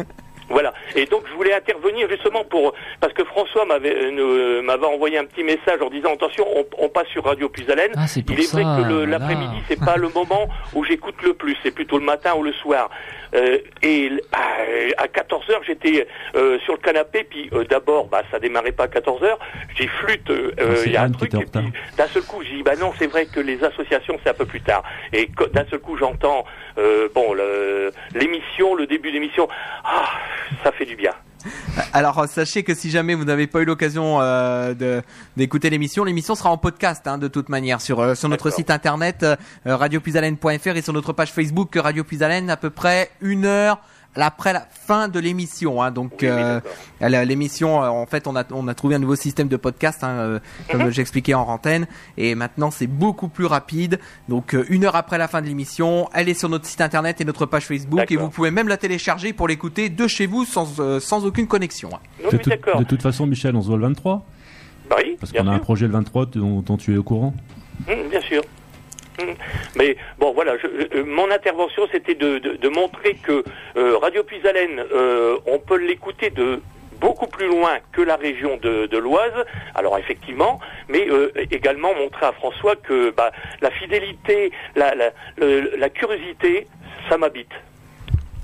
[0.49, 0.72] Voilà.
[0.94, 5.18] Et donc je voulais intervenir justement pour parce que François m'avait euh, nous- m'avait envoyé
[5.18, 7.90] un petit message en disant attention, on, on passe sur Radio Puisalène.
[7.97, 9.18] Ah, Il est ça, vrai que le- voilà.
[9.18, 12.53] l'après-midi c'est pas le moment où j'écoute le plus, c'est plutôt le matin ou le
[12.53, 12.90] soir.
[13.35, 16.07] Euh, et à, à 14 h j'étais
[16.37, 19.37] euh, sur le canapé, puis euh, d'abord bah ça démarrait pas à 14 h
[19.77, 21.33] j'ai flûte, euh, Ah, il y a un truc.
[21.35, 24.31] Et puis d'un seul coup, j'ai dit bah non, c'est vrai que les associations c'est
[24.31, 24.83] un peu plus tard.
[25.12, 26.45] Et d'un seul coup, j'entends
[26.79, 29.49] euh, bon le- l'émission, le début d'émission,
[29.85, 30.05] ah
[30.62, 31.12] ça fait du bien.
[31.92, 34.74] Alors euh, sachez que si jamais vous n'avez pas eu l'occasion euh,
[35.36, 38.70] d'écouter l'émission, l'émission sera en podcast hein, de toute manière sur euh, sur notre site
[38.70, 43.80] internet euh, radiopuisalène.fr et sur notre page Facebook Radio Puisalène à peu près une heure
[44.25, 45.83] après la fin de l'émission.
[45.83, 46.61] Hein, donc Oui, euh,
[47.01, 50.09] l'émission, euh, en fait, on a on a trouvé un nouveau système de podcast, hein,
[50.09, 50.39] euh,
[50.71, 50.91] comme Mhm.
[50.91, 51.87] j'expliquais en antenne,
[52.17, 53.99] et maintenant c'est beaucoup plus rapide.
[54.29, 57.21] Donc euh, une heure après la fin de l'émission, elle est sur notre site internet
[57.21, 60.45] et notre page Facebook, et vous pouvez même la télécharger pour l'écouter de chez vous
[60.45, 60.67] sans
[61.01, 61.91] sans aucune connexion.
[61.95, 61.99] hein.
[62.25, 64.25] Non, De, tout- toute façon, Michel, on se voit le 23
[64.89, 67.35] Bah oui, parce qu'on a un projet le 23 dont, dont tu es au courant.
[67.89, 68.43] Hum, bien sûr.
[69.21, 69.35] Hum.
[69.77, 70.67] Mais bon, voilà, je-
[70.99, 73.45] euh, mon intervention, c'était de, montrer que
[73.77, 76.61] euh, Radio Puisalène, euh, on peut l'écouter de
[77.01, 79.45] beaucoup plus loin que la région de, l'Oise.
[79.75, 80.59] Alors effectivement,
[80.89, 86.67] mais euh, également montrer à François que bah, la fidélité, la curiosité,
[87.09, 87.53] ça m'habite.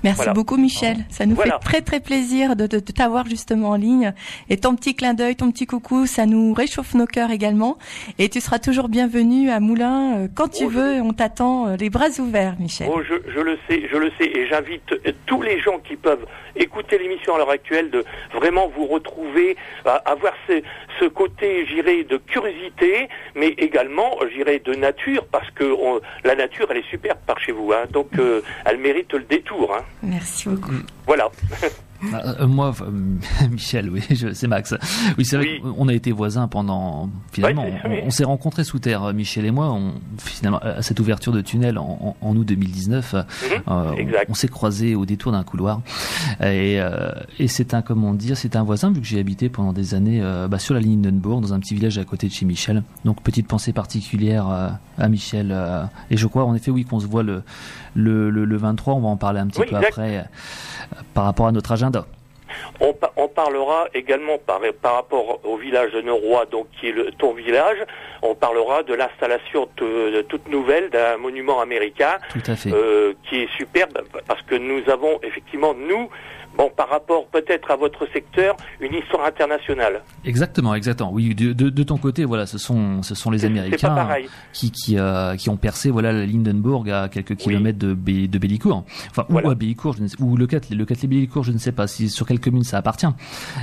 [0.03, 0.33] Merci Voilà.
[0.33, 0.97] beaucoup Michel.
[1.09, 1.53] Ça nous Voilà.
[1.59, 4.13] fait très très plaisir de, de, de t'avoir justement en ligne.
[4.49, 7.77] Et ton petit clin d'œil, ton petit coucou, ça nous réchauffe nos cœurs également.
[8.19, 11.01] Et tu seras toujours bienvenu à Moulin euh, quand tu Oh, je- veux.
[11.01, 12.89] On t'attend euh, les bras ouverts, Michel.
[12.93, 15.95] Oh, je, je le sais, je le sais, et j'invite euh, tous les gens qui
[15.95, 16.25] peuvent
[16.55, 20.61] écouter l'émission à l'heure actuelle de vraiment vous retrouver, à avoir ce,
[20.99, 26.67] ce côté, j'irai, de curiosité, mais également, j'irai, de nature, parce que on- la nature,
[26.71, 29.75] elle est superbe par chez vous, hein, donc euh, elle mérite le détour.
[29.75, 29.83] Hein.
[30.01, 30.71] Merci beaucoup.
[31.07, 31.29] Voilà.
[32.11, 34.01] Ah, euh, moi, euh, Michel, oui,
[34.33, 34.73] c'est Max.
[35.17, 35.71] Oui, c'est vrai Oui.
[35.75, 37.09] qu'on a été voisins pendant.
[37.31, 37.97] Finalement, c'est- on, oui.
[38.05, 39.71] on s'est rencontrés sous terre, euh, Michel et moi.
[39.71, 44.25] On, finalement, à cette ouverture de tunnel en, août 2019, euh, Mhm, on- exact.
[44.29, 45.81] on, s'est croisés au détour d'un couloir.
[46.41, 49.73] Et, euh, et c'est un, comment dire, c'est un voisin vu que j'ai habité pendant
[49.73, 52.33] des années euh, bah, sur la ligne Hindenburg, dans un petit village à côté de
[52.33, 52.83] chez Michel.
[53.05, 55.49] Donc petite pensée particulière euh, à Michel.
[55.51, 57.43] euh, et je crois en effet, oui, qu'on se voit le,
[57.95, 58.93] le, le, le 23.
[58.95, 59.89] On va en parler un petit Oui, peu exact.
[59.91, 60.21] après euh,
[61.13, 62.05] par rapport à notre agenda.
[62.79, 66.91] On, pa- on parlera également par, par rapport au village de Noroy, donc qui est
[66.91, 67.77] le, ton village,
[68.21, 72.71] on parlera de l'installation de toute nouvelle d'un monument américain Tout à fait.
[72.71, 76.09] euh, qui est superbe parce que nous avons effectivement nous
[76.57, 80.01] bon par rapport peut-être à votre secteur une histoire internationale.
[80.25, 81.11] Exactement, exactement.
[81.11, 84.07] Oui, de, de, de ton côté, voilà, ce sont ce sont les Américains
[84.53, 88.37] qui qui euh, qui ont percé voilà la Lindenburg à quelques kilomètres de Bé- de
[88.37, 88.83] Bellicourt.
[89.09, 89.47] Enfin Voilà.
[89.47, 91.71] ou à Bellicourt, je ne sais, ou le Cat le Cat Bellicourt, je ne sais
[91.71, 93.07] pas si sur quelle commune ça appartient.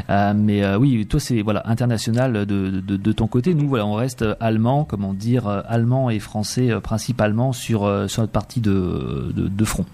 [0.09, 3.55] Euh, mais euh, oui, toi c'est voilà international de, de de ton côté.
[3.55, 8.61] Nous voilà, on reste allemand, comment dire, allemand et français principalement sur sur notre partie
[8.61, 9.85] de, de front.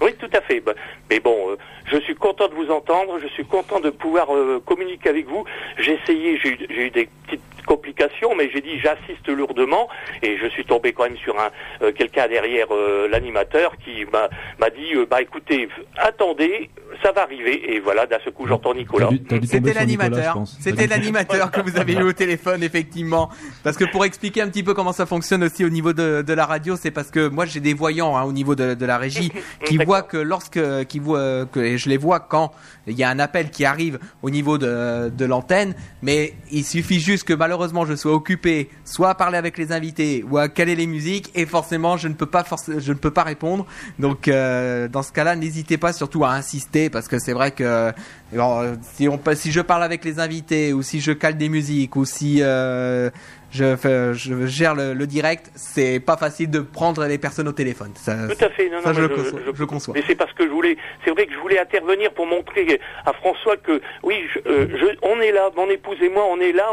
[0.00, 0.60] Oui, tout à fait.
[0.60, 0.74] Bah,
[1.10, 4.62] Mais bon, euh, je suis content de vous entendre, je suis content de pouvoir euh,
[4.64, 5.44] communiquer avec vous.
[5.78, 9.88] J'ai essayé, j'ai eu, j'ai eu des petites complications, mais j'ai dit j'assiste lourdement
[10.22, 11.50] et je suis tombé quand même sur un
[11.82, 14.28] euh, quelqu'un derrière euh, l'animateur qui m'a
[14.58, 16.70] m'a dit euh, bah écoutez, attendez,
[17.06, 19.10] ça va arriver et voilà d'un seul coup j'entends Nicolas.
[19.44, 20.42] C'était l'animateur.
[20.58, 23.30] C'était l'animateur que vous avez eu au téléphone, effectivement.
[23.62, 26.32] Parce que pour expliquer un petit peu comment ça fonctionne aussi au niveau de, de
[26.32, 28.98] la radio, c'est parce que moi j'ai des voyants hein, au niveau de, de la
[28.98, 29.30] régie
[29.64, 32.52] qui voient que lorsque, qui voient que et je les vois quand
[32.88, 36.98] il y a un appel qui arrive au niveau de, de l'antenne, mais il suffit
[36.98, 40.74] juste que malheureusement je sois occupé, soit à parler avec les invités ou à caler
[40.74, 42.44] les musiques, et forcément je ne peux pas
[42.78, 43.64] je ne peux pas répondre.
[44.00, 47.92] Donc euh, dans ce cas-là, n'hésitez pas surtout à insister parce que c'est vrai que
[48.32, 51.50] alors, euh, si on si je parle avec les invités ou si je cale des
[51.50, 53.10] musiques ou si euh,
[53.50, 53.76] je,
[54.14, 57.90] je gère le, le direct, c'est pas facile de prendre les personnes au téléphone.
[57.96, 59.94] Ça, Tout à fait, non, ça, non, je, conçois, je le conçois.
[59.94, 63.12] Mais c'est parce que je voulais, c'est vrai que je voulais intervenir pour montrer à
[63.12, 66.52] François que oui, je, euh, je- on est là, mon épouse et moi, on est
[66.52, 66.66] là,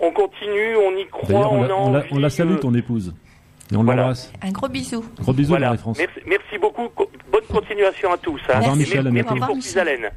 [0.00, 2.74] on, on continue, on y croit, on on, a on envie, on la salue, ton
[2.74, 3.14] épouse.
[3.70, 4.02] Et on Voilà.
[4.02, 4.32] l'embrasse.
[4.42, 5.04] Un gros bisou.
[5.20, 5.66] Gros bisous, Voilà.
[5.66, 5.98] Marie-France.
[5.98, 6.88] Merci, merci beaucoup.
[6.88, 8.40] Co- Bonne continuation à tous.
[8.48, 8.54] Hein.
[8.54, 9.58] Au revoir, Et Michel, Merci revoir, pour.
[9.58, 10.08] Pisalène.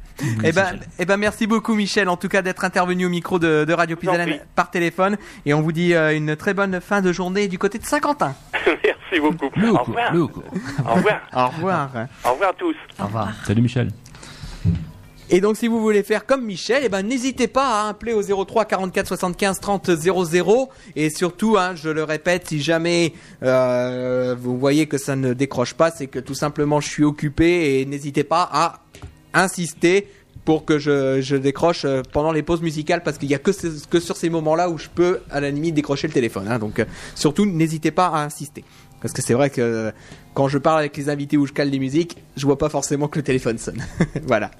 [0.42, 0.66] Eh ben,
[0.98, 3.96] eh ben, merci beaucoup Michel, en tout cas d'être intervenu au micro de, de Radio
[3.96, 5.18] Pisalène par téléphone.
[5.44, 8.34] Et on vous dit euh, une très bonne fin de journée du côté de Saint-Quentin.
[8.66, 9.46] merci beaucoup.
[9.46, 10.14] Au revoir.
[10.14, 11.20] Au revoir.
[11.34, 11.90] Au revoir.
[12.24, 12.76] Au revoir à tous.
[12.98, 13.28] Au revoir.
[13.44, 13.90] Salut Michel.
[15.34, 18.22] Et donc si vous voulez faire comme Michel, eh ben n'hésitez pas à appeler au
[18.22, 24.58] 03 44 75 30 00 et surtout, hein, je le répète, si jamais euh, vous
[24.58, 28.24] voyez que ça ne décroche pas, c'est que tout simplement je suis occupé et n'hésitez
[28.24, 28.80] pas à
[29.32, 30.06] insister
[30.44, 33.52] pour que je, décroche euh, pendant les pauses musicales parce qu'il y a que
[34.00, 36.46] sur ces moments-là où je peux à la limite décrocher le téléphone.
[36.46, 36.58] hein.
[36.58, 38.64] donc euh, surtout n'hésitez pas à insister.
[39.02, 39.90] Parce que c'est vrai que euh,
[40.34, 43.08] quand je parle avec les invités ou je cale des musiques, je vois pas forcément
[43.08, 43.82] que le téléphone sonne.
[44.26, 44.50] voilà.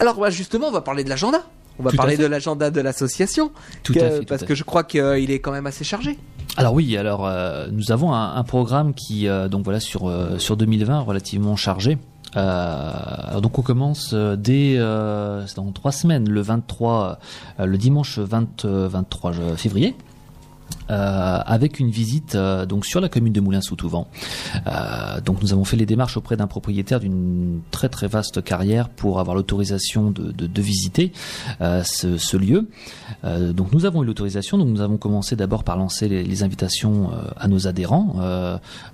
[0.00, 1.42] Alors bah, justement, on va parler de l'agenda.
[1.78, 3.52] On va Tout parler de l'agenda de l'association.
[3.82, 4.54] Tout Que- à fait, parce que fait.
[4.54, 6.18] je crois qu'il est quand même assez chargé.
[6.56, 10.36] Alors oui, alors euh, nous avons un, un programme qui euh, donc voilà sur euh,
[10.38, 11.96] sur 2020 relativement chargé.
[12.36, 17.18] Euh, donc on commence dès euh, dans trois semaines, le 23,
[17.60, 19.94] euh, le dimanche 20, euh, 23 février.
[20.90, 24.06] Euh, avec une visite euh, donc sur la commune de Moulins-sous-Touvent.
[24.66, 28.88] Euh, donc nous avons fait les démarches auprès d'un propriétaire d'une très très vaste carrière
[28.88, 31.12] pour avoir l'autorisation de, visiter
[31.60, 32.68] ce, lieu.
[33.24, 37.48] Donc nous avons eu l'autorisation, donc nous avons commencé d'abord par lancer les, invitations à
[37.48, 38.16] nos adhérents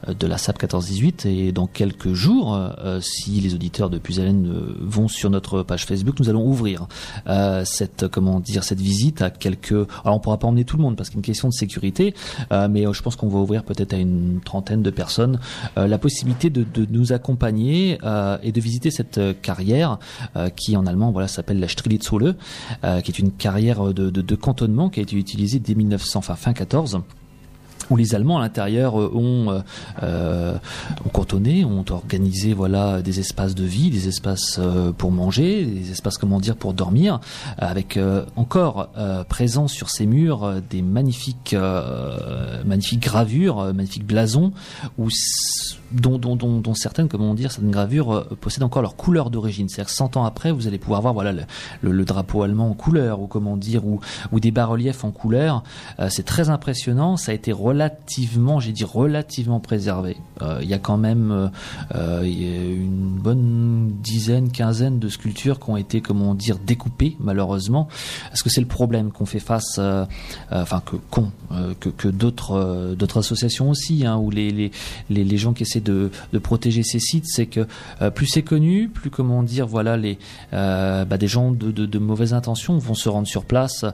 [0.07, 2.59] de la SAP 1418 et dans quelques jours,
[3.01, 4.49] si les auditeurs de Puisalène
[4.81, 6.87] vont sur notre page Facebook, nous allons ouvrir
[7.65, 9.73] cette comment dire cette visite à quelques.
[9.73, 11.55] Alors on pourra pas emmener tout le monde parce qu'il y a une question de
[11.55, 11.86] sécurité,
[12.53, 15.41] euh, mais euh, je pense qu'on va ouvrir peut-être à une trentaine de personnes.
[15.77, 17.99] Euh, la possibilité de, nous accompagner
[18.43, 19.99] et de visiter cette carrière
[20.57, 22.35] qui en allemand voilà s'appelle la Strelitzhole,
[22.85, 26.53] euh, qui est une carrière de cantonnement qui a été utilisée dès 1900, enfin fin
[26.53, 27.01] 14
[27.91, 29.61] où les Allemands à l'intérieur euh, ont, euh,
[30.03, 30.59] euh,
[31.05, 34.61] ont cantonné, ont organisé voilà des espaces de vie, des espaces
[34.99, 37.21] pour manger, des espaces comment dire pour dormir,
[37.59, 37.99] avec
[38.37, 38.89] encore
[39.29, 41.57] présents sur ces murs des magnifiques
[43.01, 44.53] gravures, magnifiques blasons
[45.93, 49.69] dont, certaines, comment dire, certaines gravures possèdent encore leur couleur d'origine.
[49.69, 51.33] C'est-à-dire que 100 ans après, vous allez pouvoir voir voilà
[51.83, 54.01] le, drapeau allemand en couleur, ou comment dire, ou,
[54.41, 55.63] des bas-reliefs en couleur.
[56.09, 57.17] C'est très impressionnant.
[57.17, 60.17] Ça a été relativement, j'ai dit relativement préservé.
[60.41, 61.49] Euh, Il y a quand même euh,
[61.95, 67.89] euh, une bonne dizaine, quinzaine de sculptures qui ont été, comment dire, découpées malheureusement.
[68.29, 69.79] Parce que c'est le problème qu'on fait face,
[70.51, 74.71] enfin que qu'ont, euh, que, que d'autres associations aussi, hein, les, les,
[75.11, 77.67] les, les gens qui essaient de, de protéger ces sites, c'est que
[78.15, 80.19] plus c'est connu, plus comment dire, voilà, les
[80.53, 83.85] bah, des gens de, de, de mauvaises intentions vont se rendre sur place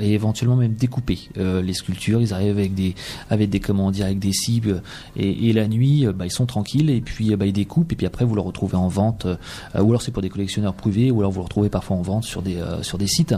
[0.00, 2.20] et éventuellement même découper les sculptures.
[2.20, 2.94] Ils arrivent avec des
[3.30, 4.82] avec des comment dire, des cibles
[5.16, 7.96] et, la nuit, euh, bah, ils sont tranquilles et puis euh, bah, ils découpent et
[7.96, 9.36] puis après vous le retrouvez en vente euh,
[9.82, 12.24] ou alors c'est pour des collectionneurs privés ou alors vous le retrouvez parfois en vente
[12.24, 13.34] sur des sur des sites.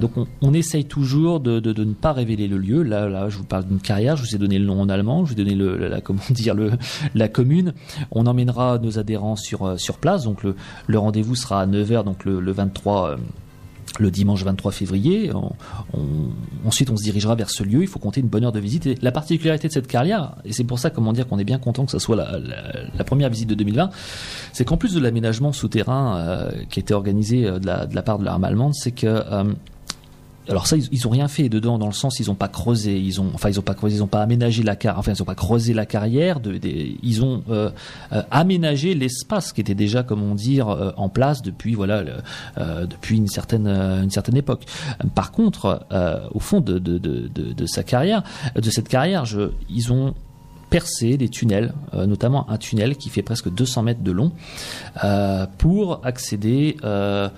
[0.00, 0.12] Donc
[0.42, 2.82] on, essaye toujours de, de, ne pas révéler le lieu.
[2.82, 4.16] Là, je vous parle d'une carrière.
[4.16, 5.24] Je vous ai donné le nom en allemand.
[5.24, 5.54] Je vous ai donné
[5.88, 6.54] la, comment dire
[7.14, 7.74] la commune.
[8.10, 10.24] On emmènera nos adhérents sur sur place.
[10.24, 10.56] Donc le,
[10.86, 13.16] le rendez-vous sera à 9h donc le, le 23 euh,
[14.00, 15.30] le dimanche 23 février.
[16.64, 17.82] Ensuite, on se dirigera vers ce lieu.
[17.82, 19.02] Il faut compter une bonne heure de visite.
[19.02, 21.84] La particularité de cette carrière, et c'est pour ça, comment dire, qu'on est bien content
[21.84, 23.90] que ce soit la, première visite de 2020,
[24.52, 28.18] c'est qu'en plus de l'aménagement souterrain euh, qui a été organisé euh, de la, part
[28.18, 29.44] de l'arme allemande, c'est que euh,
[30.48, 32.98] alors ça, ils, ils ont rien fait dedans dans le sens ils ont pas creusé,
[32.98, 35.22] ils ont enfin ils ont pas creusé, ils ont pas aménagé la carrière, enfin ils
[35.22, 37.70] ont pas creusé la carrière, de, des- ils ont euh,
[38.12, 42.12] euh, aménagé l'espace qui était déjà, comment dire, euh, en place depuis voilà le-
[42.58, 44.64] euh, depuis une certaine euh, une certaine époque.
[45.14, 45.86] Par contre,
[46.32, 48.22] au fond de, de, de, de, de sa carrière,
[48.54, 50.14] de cette carrière, je, ils ont
[50.70, 54.32] percé des tunnels, euh, notamment un tunnel qui fait presque 200 mètres de long,
[55.04, 57.28] euh, pour accéder euh,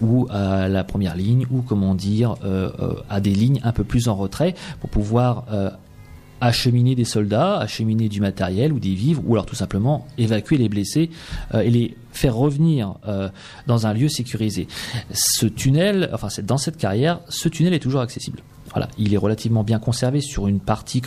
[0.00, 2.36] ou à la première ligne ou comment dire
[3.08, 5.44] à des lignes un peu plus en retrait pour pouvoir
[6.40, 10.68] acheminer des soldats, acheminer du matériel ou des vivres, ou alors tout simplement évacuer les
[10.68, 11.10] blessés
[11.54, 12.94] et les faire revenir
[13.66, 14.66] dans un lieu sécurisé.
[15.12, 18.40] Ce tunnel, enfin dans cette carrière, ce tunnel est toujours accessible.
[18.98, 21.02] Il est relativement bien conservé sur une partie,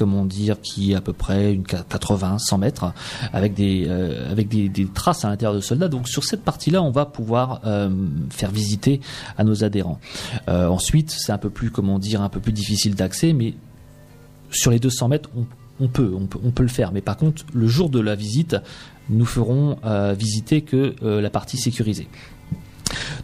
[0.64, 2.94] qui est à peu près une 80, 100 mètres,
[3.34, 5.88] avec des euh, des, traces à l'intérieur de soldats.
[5.88, 7.90] Donc sur cette partie-là, on va pouvoir euh,
[8.30, 9.02] faire visiter
[9.38, 10.00] à nos adhérents.
[10.48, 13.54] Euh, ensuite, c'est un peu plus, comment dire, un peu plus difficile d'accès, mais
[14.52, 15.30] sur les 200 mètres,
[15.80, 16.92] on, peut, on peut, le faire.
[16.92, 18.58] Mais par contre, le jour de la visite,
[19.10, 19.78] nous ferons
[20.18, 22.08] visiter que la partie sécurisée.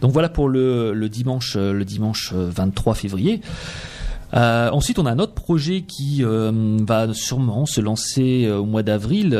[0.00, 3.40] Donc voilà pour le, dimanche, le dimanche euh, 23 février.
[4.36, 8.66] Euh, ensuite, on a un autre projet qui euh, va sûrement se lancer euh, au
[8.66, 9.30] mois d'avril.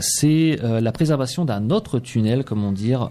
[0.00, 3.10] C'est la préservation d'un autre tunnel, comment dire,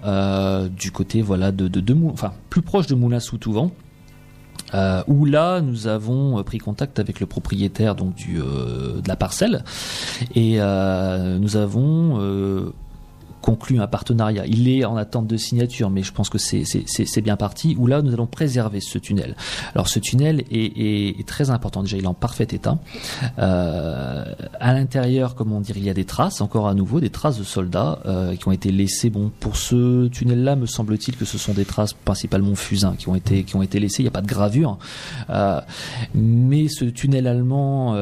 [0.75, 3.69] du côté voilà de, de, enfin plus proche de Moulins-sous-Touvent.
[4.73, 9.63] Euh, où là nous avons pris contact avec le propriétaire donc du de la parcelle
[10.35, 12.73] et nous avons
[13.47, 14.45] conclu un partenariat.
[14.45, 17.77] Il est en attente de signature, mais je pense que c'est bien parti.
[17.79, 19.37] Où là, nous allons préserver ce tunnel.
[19.73, 21.81] Alors, ce tunnel est, très important.
[21.81, 22.77] Déjà, il est en parfait état.
[23.39, 24.25] Euh,
[24.59, 27.45] à l'intérieur, comment dire, il y a des traces, encore à nouveau, des traces de
[27.45, 29.09] soldats euh, qui ont été laissées.
[29.09, 33.15] Bon, pour ce tunnel-là, me semble-t-il que ce sont des traces principalement fusains qui ont
[33.15, 34.01] été qui laissées.
[34.01, 34.77] Il n'y a pas de gravure,
[35.29, 35.61] Euh,
[36.13, 37.95] mais ce tunnel allemand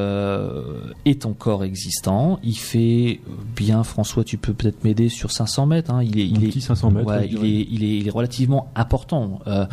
[1.05, 2.39] est encore existant.
[2.43, 3.19] Il fait
[3.55, 5.91] bien, François, tu peux peut-être m'aider sur 500 mètres.
[5.91, 6.01] hein.
[6.03, 8.11] Il est, il Un est, petit 500 mètres, ouais, il est, il est, il est
[8.11, 9.39] relativement important.
[9.47, 9.65] Euh,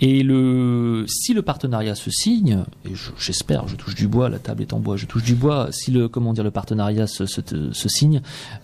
[0.00, 4.38] et le, si le partenariat se signe, et je- j'espère, je touche du bois, la
[4.38, 5.68] table est en bois, je touche du bois.
[5.70, 7.40] Si le, comment dire, le partenariat se, se,
[7.72, 8.22] se signe,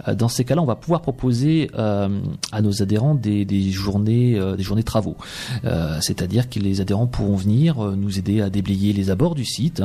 [0.09, 2.09] euh, dans ces cas-là, on va pouvoir proposer euh,
[2.53, 5.17] à nos adhérents des, des journées, euh, des journées travaux.
[6.01, 9.83] C'est-à-dire que les adhérents pourront venir nous aider à déblayer les abords du site.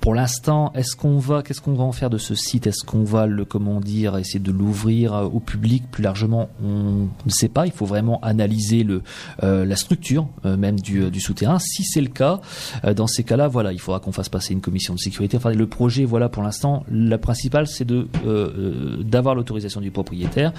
[0.00, 2.66] Pour l'instant, est-ce qu'on va, qu'est-ce qu'on va en faire de ce site?
[2.66, 7.08] Est-ce qu'on va le, comment dire, essayer de l'ouvrir euh, au public plus largement On
[7.24, 7.66] ne sait pas.
[7.66, 8.86] Il faut vraiment analyser
[9.42, 11.58] euh, la structure euh, même du, souterrain.
[11.58, 12.40] Si c'est le cas,
[12.96, 15.36] dans ces cas-là, voilà, il faudra qu'on fasse passer une commission de sécurité.
[15.36, 20.52] Enfin, le projet, voilà, pour l'instant, la principale, c'est d'avoir l'autorisation du propriétaire,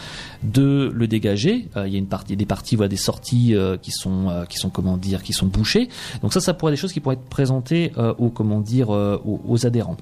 [0.44, 1.68] de le dégager.
[1.76, 4.98] Il y a une partie, des parties, voilà, des sorties qui sont, qui sont, comment
[4.98, 5.90] dire, qui sont bouchées.
[6.22, 9.66] Donc ça, ça pourrait être des choses qui pourraient être présentées aux, comment dire, aux
[9.66, 9.98] adhérents.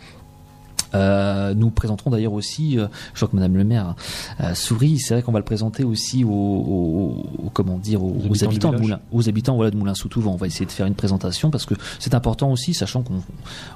[0.96, 3.96] Euh, nous présenterons d'ailleurs aussi, euh, je crois que Madame le maire
[4.42, 8.16] euh, sourit, c'est vrai qu'on va le présenter aussi aux, aux- aux- comment dire, aux,
[8.30, 8.78] aux habitants de.
[8.78, 10.10] Moulin, aux habitants voilà de Moulin sous.
[10.26, 13.24] On va essayer de faire une présentation parce que c'est important aussi, sachant qu'on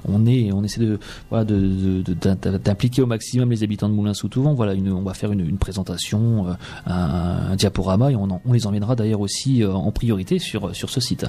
[0.08, 0.98] on est, on essaie de
[1.30, 4.28] voilà de- de- de- d'in- d'impliquer au maximum les habitants de Moulin sous.
[4.54, 6.52] Voilà, une, on va faire une, une présentation, euh,
[6.86, 10.74] un, un diaporama et on, en- on les emmènera d'ailleurs aussi euh, en priorité sur
[10.76, 11.26] sur ce site.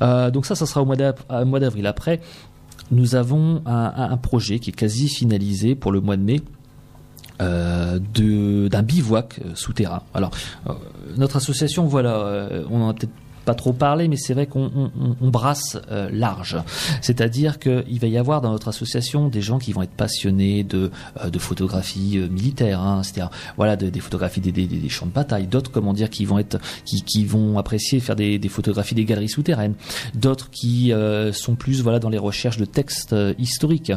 [0.00, 0.96] Euh, donc ça, ça sera au mois
[1.60, 1.86] d'avril.
[1.86, 2.20] Après,
[2.90, 6.40] nous avons un, projet qui est quasi finalisé pour le mois de mai.
[7.40, 7.98] euh,
[8.68, 10.02] d'un bivouac euh, souterrain.
[10.12, 10.30] Alors,
[10.68, 10.74] euh,
[11.16, 13.12] notre association, voilà, on en a peut-être
[13.50, 16.56] pas trop parlé, mais c'est vrai qu'on on- on- on brasse euh, large.
[17.00, 20.92] C'est-à-dire qu'il va y avoir dans notre association des gens qui vont être passionnés de,
[21.24, 21.38] euh, de
[22.18, 22.28] euh,
[22.80, 24.52] hein, c'est-à-dire voilà de- des photographies des,
[24.88, 25.48] champs de bataille.
[25.48, 29.74] D'autres, comment dire, qui vont être, qui, vont apprécier faire des, photographies des galeries souterraines.
[30.14, 33.92] D'autres qui euh, sont plus voilà dans les recherches de textes historiques,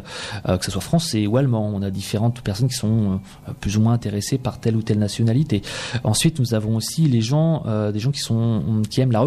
[0.45, 1.71] que ce soit français ou allemand.
[1.73, 3.19] On a différentes personnes qui sont
[3.59, 5.61] plus ou moins intéressées par telle ou telle nationalité.
[6.03, 7.63] Ensuite, nous avons aussi les gens,
[7.93, 9.19] des gens qui sont qui aiment la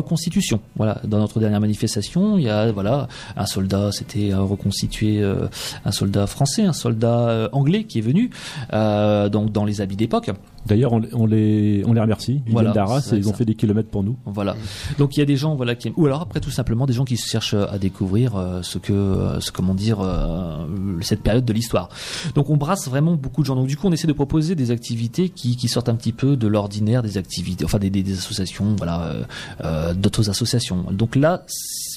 [0.76, 5.48] Voilà, dans notre dernière manifestation, il y a voilà un soldat, c'était euh, reconstitué euh,
[5.84, 8.30] un soldat français, un soldat euh, anglais qui est venu
[9.30, 10.30] donc dans les habits d'époque.
[10.66, 12.42] D'ailleurs, on, on les, on les remercie.
[12.46, 13.36] Ils Voilà, viennent d'Arras et ils ont ça.
[13.38, 14.16] fait des kilomètres pour nous.
[14.26, 14.56] Voilà.
[14.98, 16.92] Donc il y a des gens voilà qui aiment- ou alors après tout simplement des
[16.92, 20.66] gens qui cherchent à découvrir euh, ce que euh, ce comment dire euh,
[21.00, 21.88] cette période de l'histoire.
[22.34, 23.54] Donc on brasse vraiment beaucoup de gens.
[23.56, 26.36] Donc du coup on essaie de proposer des activités qui, qui sortent un petit peu
[26.36, 29.22] de l'ordinaire des activités enfin des, des, des associations voilà euh,
[29.64, 30.84] euh, d'autres associations.
[30.90, 31.44] Donc là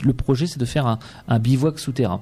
[0.04, 2.22] le projet c'est de faire un, un bivouac souterrain.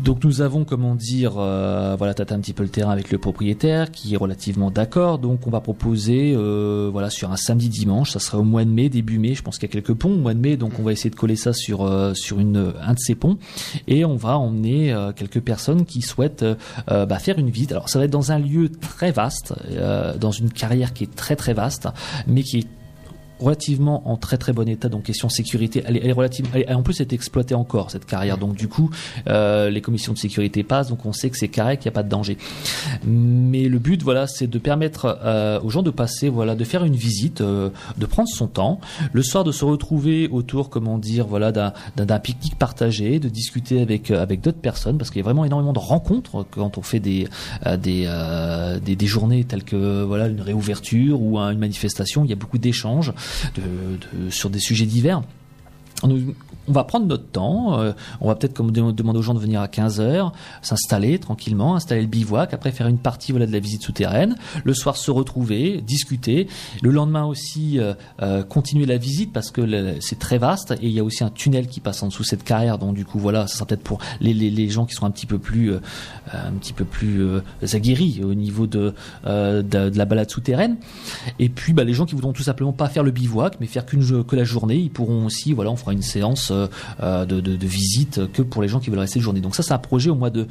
[0.00, 3.18] Donc nous avons, comment dire, euh, voilà, tâté un petit peu le terrain avec le
[3.18, 5.20] propriétaire qui est relativement d'accord.
[5.20, 8.70] Donc on va proposer, euh, voilà, sur un samedi dimanche, ça sera au mois de
[8.70, 9.34] mai, début mai.
[9.34, 11.10] Je pense qu'il y a quelques ponts au mois de mai, donc on va essayer
[11.10, 13.38] de coller ça sur euh, sur une un de ces ponts
[13.86, 16.44] et on va emmener quelques personnes qui souhaitent
[16.88, 17.72] bah, faire une visite.
[17.72, 19.54] Alors ça va être dans un lieu très vaste,
[20.18, 21.88] dans une carrière qui est très très vaste,
[22.26, 22.66] mais qui est
[23.40, 24.88] relativement en très très bon état.
[24.88, 27.54] Donc question sécurité elle est, elle est relative elle est- en plus elle est exploitée
[27.54, 28.38] encore cette carrière.
[28.38, 28.90] Donc du coup
[29.28, 30.88] euh, les commissions de sécurité passent.
[30.88, 32.38] Donc on sait que c'est carré qu'il n'y a pas de danger.
[33.04, 36.84] Mais le but voilà c'est de permettre euh, aux gens de passer voilà de faire
[36.84, 38.80] une visite euh, de prendre son temps
[39.12, 44.10] le soir de se retrouver autour comment dire voilà d'un pique-nique partagé de discuter avec
[44.10, 47.00] euh, avec d'autres personnes parce qu'il y a vraiment énormément de rencontres quand on fait
[47.00, 47.28] des
[47.66, 52.24] euh, des, euh, des des journées telles que voilà une réouverture ou un- une manifestation.
[52.24, 53.12] Il y a beaucoup d'échanges
[53.54, 55.22] de, sur des sujets divers
[56.68, 59.38] on va prendre notre temps, euh, on va peut-être comme de- demander aux gens de
[59.38, 60.32] venir à 15 heures,
[60.62, 64.74] s'installer tranquillement, installer le bivouac, après faire une partie voilà de la visite souterraine, le
[64.74, 66.48] soir se retrouver, discuter,
[66.82, 70.92] le lendemain aussi euh, euh, continuer la visite parce que c'est très vaste et il
[70.92, 73.18] y a aussi un tunnel qui passe en dessous de cette carrière, donc du coup
[73.18, 75.72] voilà, ça sera peut-être pour les, les, les gens qui sont un petit peu plus
[75.72, 75.80] euh,
[76.32, 77.22] un petit peu plus
[77.72, 78.94] aguerris au niveau de,
[79.26, 80.76] de de la balade souterraine.
[81.38, 83.84] Et puis bah, les gens qui voudront tout simplement pas faire le bivouac mais faire
[83.86, 86.50] qu'une que la journée, ils pourront aussi voilà, on fera une séance
[87.00, 89.40] de, de, de visite que pour les gens qui veulent rester de journée.
[89.40, 90.46] Donc ça c'est un projet au mois de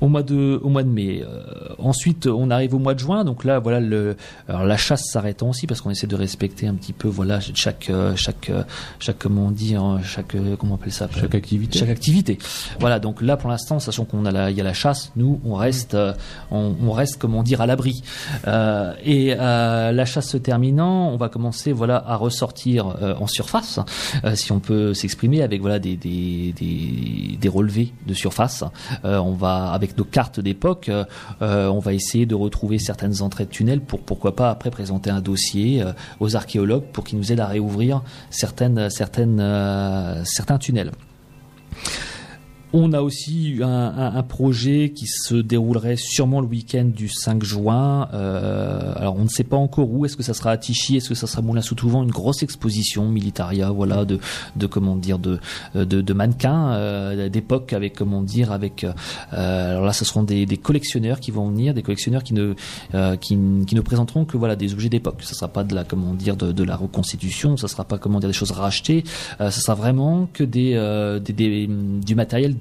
[0.00, 1.22] au mois de au mois de mai.
[1.22, 1.42] Euh,
[1.78, 4.16] ensuite on arrive au mois de juin donc là voilà le
[4.48, 7.90] alors la chasse s'arrêtant aussi parce qu'on essaie de respecter un petit peu voilà chaque
[7.90, 8.62] euh, chaque euh,
[8.98, 11.78] chaque comment dire chaque euh, comment on appelle ça Chaque activité.
[11.78, 12.38] chaque activité.
[12.80, 15.40] Voilà, donc là pour l'instant, sachant qu'on a la, il y a la chasse, nous
[15.44, 16.12] on reste, euh,
[16.50, 18.02] on, on reste comment dire à l'abri.
[18.46, 23.26] Euh, et euh, la chasse se terminant, on va commencer voilà à ressortir euh, en
[23.26, 23.80] surface,
[24.24, 26.52] euh, si on peut s'exprimer avec voilà des des,
[27.40, 28.64] des, relevés de surface.
[29.04, 31.04] Euh, on va avec nos cartes d'époque, euh,
[31.40, 35.20] on va essayer de retrouver certaines entrées de tunnels pour pourquoi pas après présenter un
[35.20, 39.42] dossier euh, aux archéologues pour qu'ils nous aident à réouvrir certaines certaines
[40.24, 40.92] certains tunnels.
[42.78, 47.42] On a aussi un, un- un projet qui se déroulerait sûrement le week-end du 5
[47.42, 48.06] juin.
[48.12, 50.04] Euh, alors on ne sait pas encore où.
[50.04, 50.96] Est-ce que ça sera à Tichy?
[50.98, 54.18] Est-ce que ça sera Moulin-sous-Touvent Une grosse exposition militaria, voilà, de,
[54.56, 55.38] de comment dire, de,
[55.74, 58.84] de, de mannequins euh, d'époque avec comment dire, avec.
[58.84, 58.92] euh,
[59.70, 62.52] alors là, ce seront des, des collectionneurs qui vont venir, des collectionneurs qui ne
[62.94, 65.22] euh, qui, qui ne présenteront que voilà des objets d'époque.
[65.22, 67.56] Ça sera pas de la comment dire de, de la reconstitution.
[67.56, 69.02] Ça sera pas comment dire des choses rachetées.
[69.40, 72.54] Euh, ça sera vraiment que des, euh, des, des- du matériel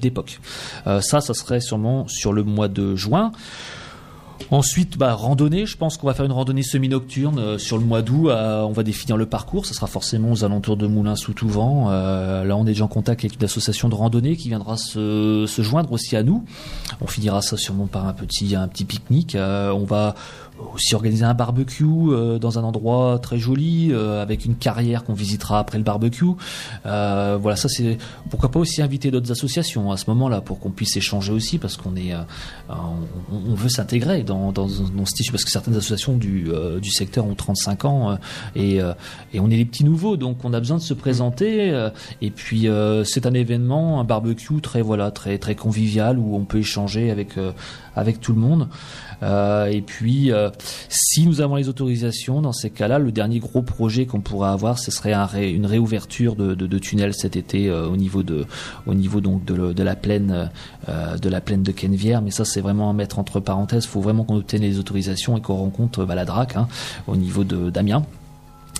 [0.87, 3.31] Euh, ça, ça serait sûrement sur le mois de juin.
[4.51, 5.65] Ensuite, bah, randonnée.
[5.65, 8.29] Je pense qu'on va faire une randonnée semi-nocturne euh, sur le mois d'août.
[8.29, 9.65] Euh, on va définir le parcours.
[9.65, 11.87] Ça sera forcément aux alentours de Moulins-sous-Touvent.
[11.89, 15.45] Euh, là, on est déjà en contact avec une association de randonnée qui viendra se,
[15.47, 16.43] se joindre aussi à nous.
[17.01, 19.35] On finira ça sûrement par un petit, un petit pique-nique.
[19.37, 20.15] On va
[20.73, 25.13] aussi organiser un barbecue euh, dans un endroit très joli euh, avec une carrière qu'on
[25.13, 26.25] visitera après le barbecue.
[26.85, 27.97] Euh, voilà, ça c'est
[28.29, 31.77] pourquoi pas aussi inviter d'autres associations à ce moment-là pour qu'on puisse échanger aussi parce
[31.77, 32.13] qu'on est
[32.69, 32.73] on,
[33.31, 36.49] on, veut s'intégrer dans, dans, dans, ce tissu parce que certaines associations du,
[36.81, 38.17] du secteur ont 35 ans
[38.55, 38.79] et,
[39.33, 41.89] et on est les petits nouveaux donc on a besoin de se présenter
[42.21, 42.67] et puis
[43.03, 47.37] c'est un événement un barbecue très voilà très très convivial où on peut échanger avec
[47.95, 48.67] avec tout le monde.
[49.25, 50.49] Euh, et puis, euh,
[50.89, 54.79] si nous avons les autorisations, dans ces cas-là, le dernier gros projet qu'on pourrait avoir,
[54.79, 55.13] ce serait
[55.51, 58.45] une réouverture de, tunnels cet été euh, au niveau de,
[58.85, 60.49] la plaine,
[60.87, 61.41] de la.
[62.21, 63.85] Mais ça, c'est vraiment à mettre entre parenthèses.
[63.85, 66.15] Il faut vraiment qu'on obtienne les autorisations et qu'on rencontre bah,
[66.55, 66.67] hein,
[67.07, 68.03] au niveau de d'Amiens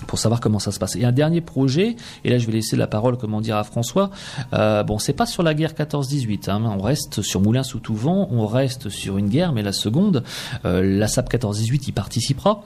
[0.06, 0.96] pour savoir comment ça se passe.
[0.96, 4.10] Et un dernier projet, et là je vais laisser la parole, comment dire, à François.
[4.52, 6.50] Euh, bon, c'est pas sur la guerre 14-18.
[6.50, 9.72] Hein, on reste sur Moulin sous tout vent, on reste sur une guerre, mais la
[9.72, 10.22] seconde,
[10.64, 12.62] euh, la SAP 14-18 y participera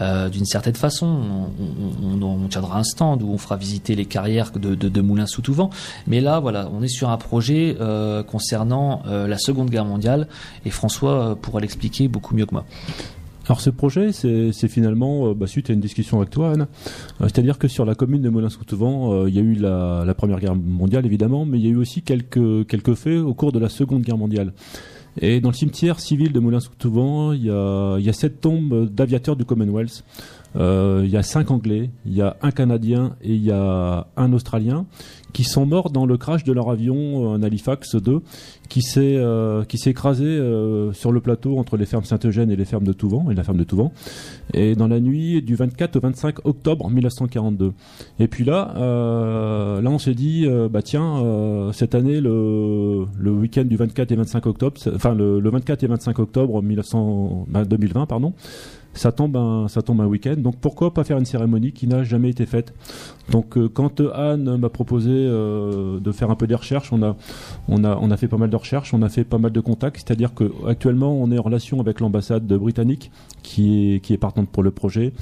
[0.00, 1.06] euh, d'une certaine façon.
[1.06, 5.00] On, on, on, tiendra un stand où on fera visiter les carrières de, de, de
[5.00, 5.70] Moulin sous tout vent.
[6.06, 10.28] Mais là, voilà, on est sur un projet euh, concernant euh, la Seconde Guerre mondiale,
[10.64, 12.64] et François euh, pourra l'expliquer beaucoup mieux que moi.
[13.46, 16.62] Alors ce projet, c'est finalement euh, bah, suite à une discussion avec toi, Anne.
[17.20, 20.38] Euh, C'est-à-dire que sur la commune de Molins-sous-Vent, euh, il y a eu la, Première
[20.38, 23.58] Guerre mondiale, évidemment, mais il y a eu aussi quelques, quelques faits au cours de
[23.58, 24.52] la Seconde Guerre mondiale.
[25.20, 29.44] Et dans le cimetière civil de Moulins-sous-Vent, il il y a sept tombes d'aviateurs du
[29.44, 30.04] Commonwealth.
[30.56, 34.06] Euh, il y a cinq Anglais, il y a un Canadien et il y a
[34.16, 34.86] un Australien
[35.32, 38.20] qui sont morts dans le crash de leur avion, un Halifax 2,
[38.68, 42.56] qui s'est euh, qui s'est écrasé euh, sur le plateau entre les fermes Saint-Eugène et
[42.56, 43.90] les fermes de Touvent et la ferme de Touvent,
[44.52, 47.72] et dans la nuit du 24 au 25 octobre 1942.
[48.18, 53.06] Et puis là, euh, là on s'est dit, euh, bah tiens, euh, cette année le
[53.18, 57.46] le week-end du 24 et 25 octobre, enfin le, le 24 et 25 octobre 1900,
[57.48, 58.34] bah, 2020 pardon
[58.94, 60.36] ça tombe un, ça tombe un week-end.
[60.36, 62.74] Donc pourquoi pas faire une cérémonie qui n'a jamais été faite?
[63.30, 67.16] Donc euh, quand Anne m'a proposé euh, de faire un peu des recherches, on a,
[67.68, 69.60] on a, on a fait pas mal de recherches, on a fait pas mal de
[69.60, 70.02] contacts.
[70.06, 73.10] C'est-à-dire que actuellement on est en relation avec l'ambassade britannique
[73.42, 75.12] qui est, qui est partante pour le projet.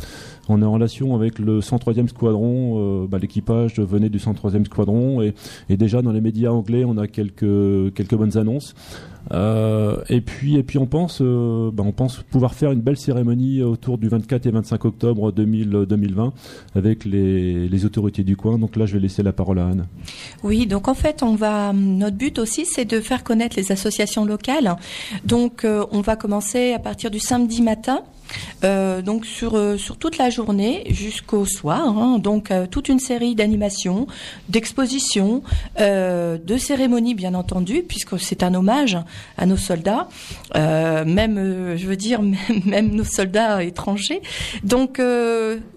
[0.49, 3.05] On est en relation avec le 103e squadron.
[3.05, 5.35] Euh, bah, L'équipage venait du 103e squadron et,
[5.69, 8.75] et, déjà dans les médias anglais, on a quelques, quelques bonnes annonces.
[9.33, 12.97] Euh, et puis et puis on pense euh, bah on pense pouvoir faire une belle
[12.97, 16.33] cérémonie autour du 24 et 25 octobre 2000, 2020
[16.75, 18.59] avec les, les autorités du coin.
[18.59, 19.87] Donc là, je vais laisser la parole à Anne.
[20.43, 24.25] Oui, donc en fait, on va notre but aussi, c'est de faire connaître les associations
[24.25, 24.77] locales.
[25.25, 28.03] Donc euh, on va commencer à partir du samedi matin.
[28.65, 31.97] Euh, donc sur euh, sur toute la journée jusqu'au soir.
[31.98, 34.07] Hein, donc euh, toute une série d'animations,
[34.48, 35.43] d'expositions,
[35.78, 38.98] de cérémonies bien entendu, puisque c'est un hommage
[39.39, 40.09] à nos soldats,
[40.55, 42.20] même je veux dire
[42.65, 44.20] même, nos soldats étrangers.
[44.65, 45.01] Donc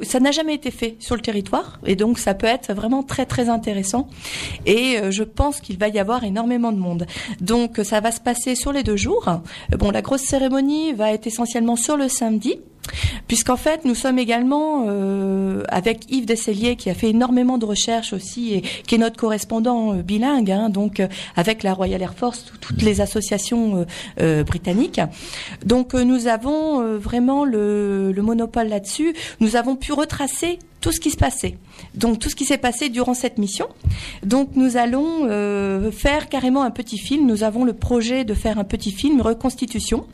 [0.02, 3.26] ça n'a jamais été fait sur le territoire et donc ça peut être vraiment très
[3.26, 4.08] très intéressant.
[4.66, 7.06] Et je pense qu'il va y avoir énormément de monde.
[7.40, 9.30] Donc ça va se passer sur les deux jours.
[9.78, 12.73] Bon, la grosse cérémonie va être essentiellement sur le samedi midi
[13.28, 18.14] puisqu'en fait nous sommes également euh, avec Yves Desselier qui a fait énormément de recherches
[18.14, 22.14] aussi et qui est notre correspondant euh, bilingue, hein, donc euh, avec la Royal Air
[22.14, 23.86] Force, toutes les associations
[24.46, 25.02] britanniques.
[25.66, 29.14] Donc nous avons vraiment le, le monopole là-dessus.
[29.40, 31.58] Nous avons pu retracer tout ce qui se passait.
[31.96, 33.68] Donc tout ce qui s'est passé durant cette mission.
[34.24, 35.28] Donc nous allons
[35.92, 37.26] faire carrément un petit film.
[37.26, 40.06] Nous avons le projet de faire un petit film reconstitution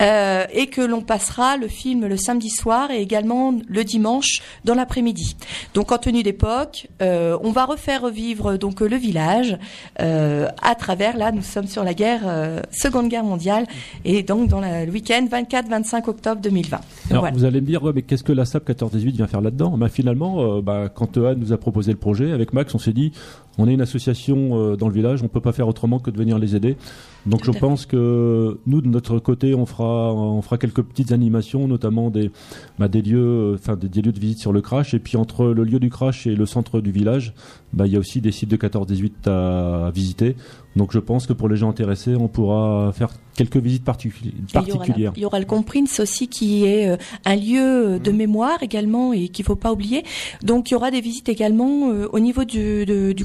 [0.00, 5.36] et que l'on passera le film le samedi soir et également le dimanche dans l'après-midi.
[5.74, 9.58] Donc en tenue d'époque, euh, on va refaire revivre donc le village
[10.00, 13.66] euh, à travers là nous sommes sur la guerre euh, Seconde Guerre mondiale
[14.04, 16.80] et donc dans la, le week-end 24-25 octobre 2020.
[17.10, 17.36] Alors voilà.
[17.36, 19.76] vous allez me dire ouais, mais qu'est-ce que la SAP 14-18 vient faire là-dedans?
[19.76, 22.92] Bah, finalement, euh, bah, quand Anne nous a proposé le projet, avec Max, on s'est
[22.92, 23.12] dit,
[23.58, 26.16] on est une association euh, dans le village, on peut pas faire autrement que de
[26.16, 26.76] venir les aider.
[27.26, 31.12] Donc Tout je pense que nous, de notre côté, on fera, on fera quelques petites
[31.12, 32.30] animations, notamment des,
[32.78, 34.94] bah, des lieux, enfin des, des, lieux de visite sur le crash.
[34.94, 37.32] Et puis entre le lieu du crash et le centre du village,
[37.72, 40.36] bah, il y a aussi des sites de 14-18 à, à visiter.
[40.76, 44.32] Donc je pense que pour les gens intéressés, on pourra faire quelques visites particulières.
[44.54, 48.12] Il y, aura, il y aura le Comprince aussi qui est euh, un lieu de
[48.12, 50.04] mémoire également et qu'il faut pas oublier.
[50.42, 53.24] Donc il y aura des visites également euh, au niveau du, de, du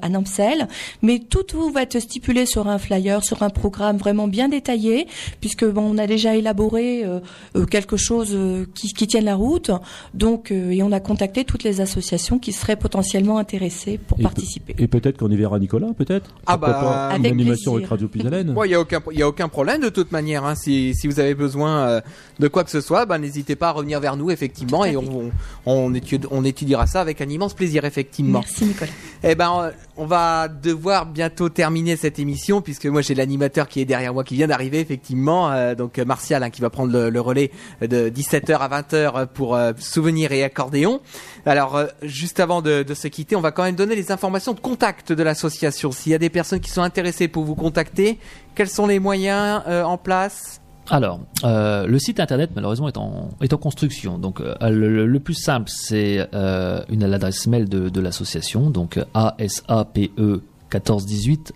[0.00, 0.68] à Namsel.
[1.02, 5.08] Mais tout, tout va être stipulé sur un flyer, sur un programme vraiment bien détaillé,
[5.40, 7.20] puisque bon, on a déjà élaboré euh,
[7.66, 8.36] quelque chose
[8.74, 9.70] qui, qui tienne la route.
[10.14, 14.74] Donc et on a contacté toutes les associations qui seraient potentiellement intéressées pour et participer.
[14.78, 16.34] Et peut-être qu'on y verra Nicolas, peut-être?
[16.46, 17.76] Ah Ah bah, pas une avec animation plaisir.
[17.76, 18.54] avec Radio Pisalène.
[18.64, 20.54] Il y a aucun il y a aucun problème de toute manière hein.
[20.54, 22.00] si si vous avez besoin euh,
[22.40, 25.04] de quoi que ce soit, ben n'hésitez pas à revenir vers nous effectivement et on
[25.06, 25.30] on,
[25.66, 28.40] on étudie- on étudiera ça avec un immense plaisir effectivement.
[28.40, 28.90] Merci Nicolas.
[29.22, 33.84] Eh ben, on va devoir bientôt terminer cette émission puisque moi j'ai l'animateur qui est
[33.84, 37.10] derrière moi qui vient d'arriver effectivement, euh, donc euh, Martial hein, qui va prendre le,
[37.10, 37.50] le relais
[37.80, 41.00] de 17h à 20h pour euh, souvenirs et accordéon.
[41.44, 44.52] Alors, euh, juste avant de, de se quitter, on va quand même donner les informations
[44.52, 45.92] de contact de l'association.
[45.92, 48.18] S'il y a des personnes qui sont intéressées pour vous contacter,
[48.54, 50.60] quels sont les moyens euh, en place?
[50.88, 54.18] Alors, euh, le site internet malheureusement est en, est en construction.
[54.18, 61.52] Donc, euh, le, plus simple, c'est une l'adresse mail de, de l'association, donc asape 1418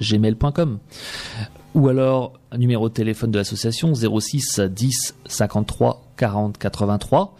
[0.00, 0.78] gmail.com
[1.74, 7.36] ou alors un numéro de téléphone de l'association 06 10 53 40 83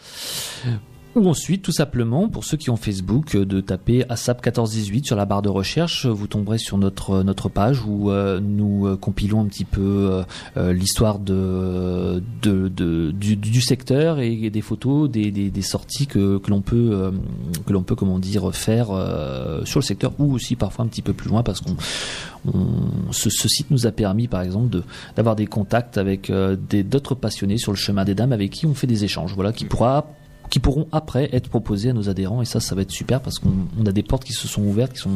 [1.16, 5.16] ou ensuite, tout simplement, pour ceux qui ont Facebook, euh, de taper ASAP 1418 sur
[5.16, 9.40] la barre de recherche, vous tomberez sur notre notre page où euh, nous euh, compilons
[9.40, 10.22] un petit peu euh,
[10.56, 16.06] euh, l'histoire de, de, de- du, du secteur et des photos, des, des, des sorties
[16.06, 17.10] que, que l'on peut euh,
[17.66, 21.02] que l'on peut comment dire faire euh, sur le secteur ou aussi parfois un petit
[21.02, 21.76] peu plus loin parce qu'on
[22.52, 24.82] on- ce, ce site nous a permis, par exemple, de
[25.16, 28.66] d'avoir des contacts avec euh, des d'autres passionnés sur le chemin des dames avec qui
[28.66, 29.34] on fait des échanges.
[29.34, 30.06] Voilà, qui pourra
[30.50, 33.38] qui pourront après être proposés à nos adhérents et ça ça va être super parce
[33.38, 35.10] qu'on on a des portes qui se sont ouvertes qui sont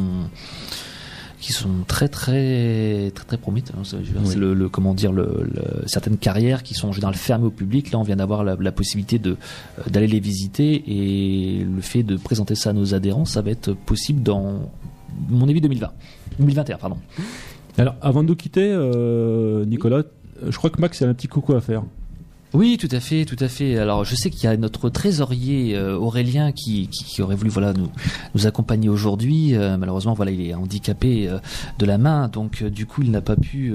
[1.41, 3.75] qui sont très très très très prometteuses.
[3.77, 4.21] hein.
[4.25, 7.51] C'est le, le- comment dire le, le- certaines carrières qui sont en général fermées au
[7.51, 7.91] public.
[7.91, 9.31] Là, on vient d'avoir la, la possibilité de
[9.77, 13.51] euh, d'aller les visiter et le fait de présenter ça à nos adhérents, ça va
[13.51, 14.71] être possible dans
[15.29, 15.91] mon avis 2020,
[16.39, 16.97] 2021 pardon.
[17.77, 20.03] Alors, avant de nous quitter, euh, Nicolas,
[20.47, 21.83] je crois que Max a un petit coucou à faire.
[22.55, 23.77] Oui, tout à fait, tout à fait.
[23.77, 27.49] Alors, je sais qu'il y a notre trésorier euh, Aurélien qui, qui, qui aurait voulu
[27.49, 27.89] voilà nous
[28.33, 29.55] nous accompagner aujourd'hui.
[29.55, 31.39] Euh, malheureusement, voilà, il est handicapé euh,
[31.79, 33.73] de la main, donc euh, du coup, il n'a pas pu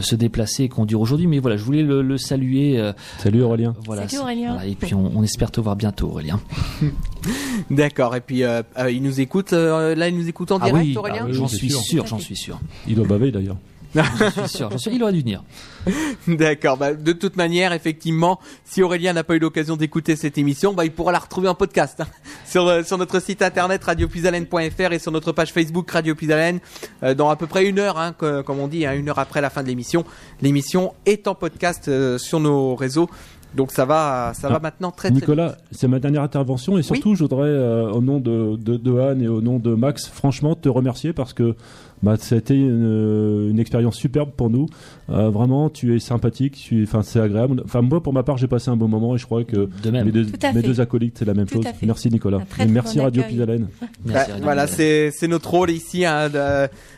[0.00, 1.26] se déplacer et conduire aujourd'hui.
[1.26, 2.78] Mais voilà, je voulais le, le saluer.
[2.78, 3.74] euh, Salut Aurélien.
[3.84, 4.52] voilà, Salut, Aurélien.
[4.54, 6.40] voilà, et puis, on, on espère te voir bientôt, Aurélien.
[7.70, 8.14] D'accord.
[8.16, 9.52] Et puis, euh, euh, il nous écoute.
[9.52, 11.20] euh, là, il nous écoute en Ah direct, oui, Aurélien.
[11.22, 11.80] ah oui, j'en suis sûr.
[11.80, 13.56] sûr, j'en suis sûr, Il doit baver d'ailleurs.
[13.94, 14.92] J'en suis sûr, j'en suis sûr.
[14.92, 15.42] Il aurait dû venir.
[16.28, 16.76] D'accord.
[16.76, 20.84] Bah, de toute manière, effectivement, si Aurélien n'a pas eu l'occasion d'écouter cette émission, bah,
[20.84, 22.06] il pourra la retrouver en podcast hein,
[22.46, 26.60] sur euh, sur notre site internet radiopuisalène.fr et sur notre page Facebook Radio Puisalène
[27.02, 29.18] euh, dans à peu près une heure, hein, que- comme on dit, hein, une heure
[29.18, 30.04] après la fin de l'émission.
[30.40, 33.08] L'émission est en podcast euh, sur nos réseaux.
[33.54, 36.82] Donc ça va, ça va Ah, maintenant très très Nicolas, c'est ma dernière intervention et
[36.82, 40.06] surtout, je voudrais, euh, au nom de, de, de Anne et au nom de Max,
[40.06, 41.54] franchement, te remercier parce que
[42.02, 44.66] bah, ça a été une, une expérience superbe pour nous.
[45.10, 47.62] Euh, vraiment, tu es sympathique, tu, enfin, c'est agréable.
[47.64, 49.90] Enfin, moi, pour ma part, j'ai passé un bon moment et je crois que De
[49.90, 50.06] même.
[50.06, 51.72] mes deux, mes deux acolytes, c'est la même Tout chose.
[51.82, 52.40] Merci Nicolas.
[52.58, 53.22] Et merci bon Radio.
[53.28, 53.68] Pisalène.
[54.04, 56.38] Bah, voilà, c'est c'est notre rôle ici hein, de-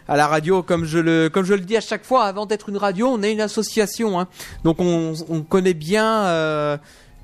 [0.09, 2.25] à la radio, comme je le comme je le dis à chaque fois.
[2.25, 4.27] Avant d'être une radio, on est une association, hein.
[4.65, 6.77] donc on, on connaît bien euh,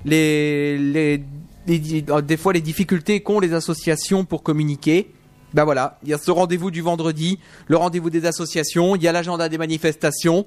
[0.05, 1.23] les, les,
[1.67, 5.07] des fois les difficultés qu'ont les associations pour communiquer.
[5.53, 7.37] Ben voilà, il y a ce rendez-vous du vendredi,
[7.67, 10.45] le rendez-vous des associations, il y a l'agenda des manifestations.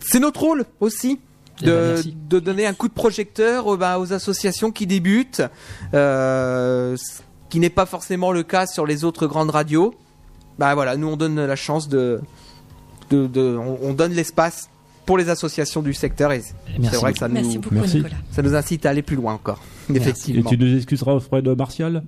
[0.00, 1.20] C'est notre rôle aussi
[1.62, 5.42] Eh ben, de, donner un coup de projecteur euh, bah, aux associations qui débutent,
[5.94, 9.94] euh, ce qui n'est pas forcément le cas sur les autres grandes radios.
[10.58, 12.20] Bah voilà, nous on donne la chance de,
[13.10, 14.68] de, de- on, on donne l'espace
[15.06, 17.96] pour les associations du secteur et c'est Merci vrai que ça Merci nous, beaucoup Merci.
[17.98, 18.16] Nicolas.
[18.32, 19.62] ça nous incite à aller plus loin encore.
[19.88, 20.50] Et Effectivement.
[20.50, 22.02] tu nous excuseras auprès de Martial?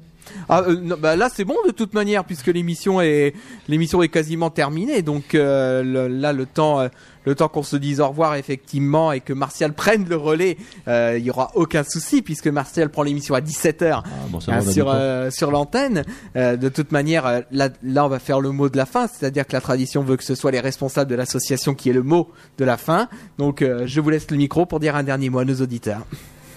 [0.48, 3.34] Ah, euh, non, bah là c'est bon de toute manière puisque l'émission est
[3.68, 5.02] l'émission est quasiment terminée.
[5.02, 6.88] Donc euh, le- là le temps euh,
[7.24, 10.56] le temps qu'on se dise au revoir effectivement et que Martial prenne le relais
[10.86, 14.94] il y aura aucun souci puisque Martial prend l'émission à 17h ah, bon, a sur
[15.30, 16.05] sur l'antenne.
[16.34, 19.52] De toute manière là là on va faire le mot de la fin c'est-à-dire que
[19.52, 22.64] la tradition veut que ce soit les responsables de l'association qui est le mot de
[22.64, 23.09] la fin.
[23.38, 26.06] Donc je vous laisse le micro pour dire un dernier mot à nos auditeurs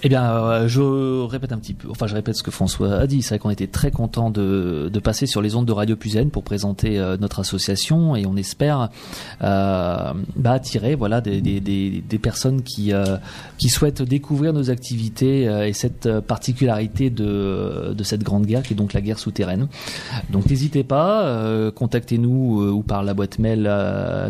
[0.06, 0.82] Eh bien, euh, je
[1.26, 3.50] répète un petit peu, enfin je répète ce que François a dit, c'est vrai qu'on
[3.50, 7.16] était très content de, de passer sur les ondes de Radio Puzaine pour présenter euh,
[7.16, 8.90] notre association et on espère
[9.42, 13.16] euh, bah, attirer voilà, des, des, des, des personnes qui, euh,
[13.58, 18.74] qui souhaitent découvrir nos activités euh, et cette particularité de, de cette grande guerre qui
[18.74, 19.70] est donc la guerre souterraine.
[20.32, 23.62] Donc n'hésitez pas, euh, contactez-nous ou par la boîte mail,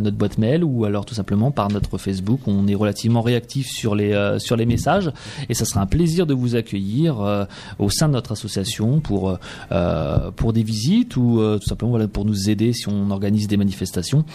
[0.02, 2.42] notre boîte mail ou alors tout simplement par notre Facebook.
[2.46, 5.12] On est relativement réactif sur les, sur les messages
[5.66, 7.46] sera un plaisir de vous accueillir euh,
[7.80, 9.38] au sein de notre association pour euh,
[9.72, 14.26] euh, pour des visites ou tout simplement pour nous aider si on organise des manifestations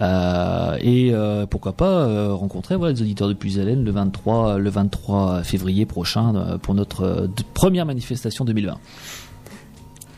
[0.00, 1.12] et
[1.50, 7.28] pourquoi pas rencontrer les auditeurs de Puisalène le 23 le 23 février prochain pour notre
[7.54, 8.78] première manifestation 2020.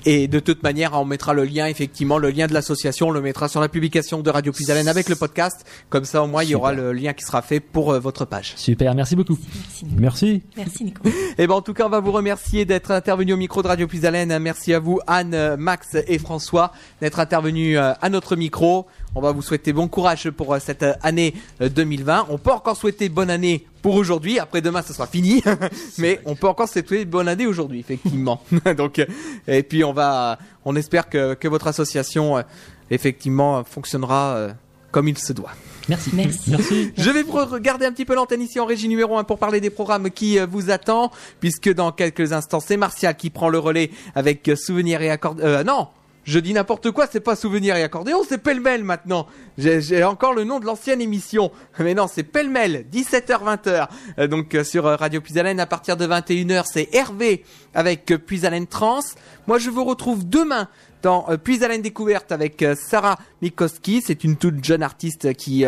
[0.06, 3.20] Et de toute manière, on mettra le lien, effectivement, le lien de l'association, on le
[3.20, 5.64] mettra sur la publication de Radio Plus Haleine avec le podcast.
[5.88, 8.24] Comme ça, au moins, il y aura le lien qui sera fait pour euh, votre
[8.24, 8.54] page.
[8.56, 9.38] Super, merci beaucoup.
[9.96, 10.42] Merci.
[10.56, 11.02] Merci Nico.
[11.38, 13.86] Et ben en tout cas, on va vous remercier d'être intervenu au micro de Radio
[13.86, 14.38] Plus Haleine.
[14.38, 18.86] Merci à vous, Anne, Max et François, d'être intervenus euh, à notre micro.
[19.14, 22.26] On va vous souhaiter bon courage pour euh, cette euh, année euh, 2020.
[22.30, 24.38] On peut encore souhaiter bonne année pour aujourd'hui.
[24.38, 25.42] Après demain, ce sera fini,
[25.98, 28.42] mais on peut encore souhaiter bonne année aujourd'hui, effectivement.
[28.76, 29.06] Donc, euh,
[29.48, 32.42] et puis on va, on espère que, que votre association, euh,
[32.90, 34.52] effectivement, fonctionnera euh,
[34.90, 35.52] comme il se doit.
[35.88, 36.10] Merci.
[36.14, 36.92] Merci.
[36.96, 39.60] Je vais vous regarder un petit peu l'antenne ici en régie numéro 1 pour parler
[39.60, 41.10] des programmes qui euh, vous attend,
[41.40, 45.44] puisque dans quelques instants, c'est Martial qui prend le relais avec euh, Souvenirs et Accordéon.
[45.44, 45.88] Euh, non
[46.24, 49.26] je dis n'importe quoi, c'est pas Souvenirs et Accordéon, c'est Pêle-Mêle maintenant.
[49.56, 51.50] J'ai encore le nom de l'ancienne émission.
[51.78, 53.88] Mais non, c'est Pêle-Mêle, 17h-20h.
[54.18, 57.44] Euh, donc euh, sur euh, Radio Puisalène, à partir de 21h, c'est Hervé
[57.74, 59.00] avec Puisalène Trans.
[59.46, 60.68] Moi, je vous retrouve demain
[61.02, 64.02] dans euh, Puis découverte avec Sarah Mikoski.
[64.04, 65.64] C'est une toute jeune artiste qui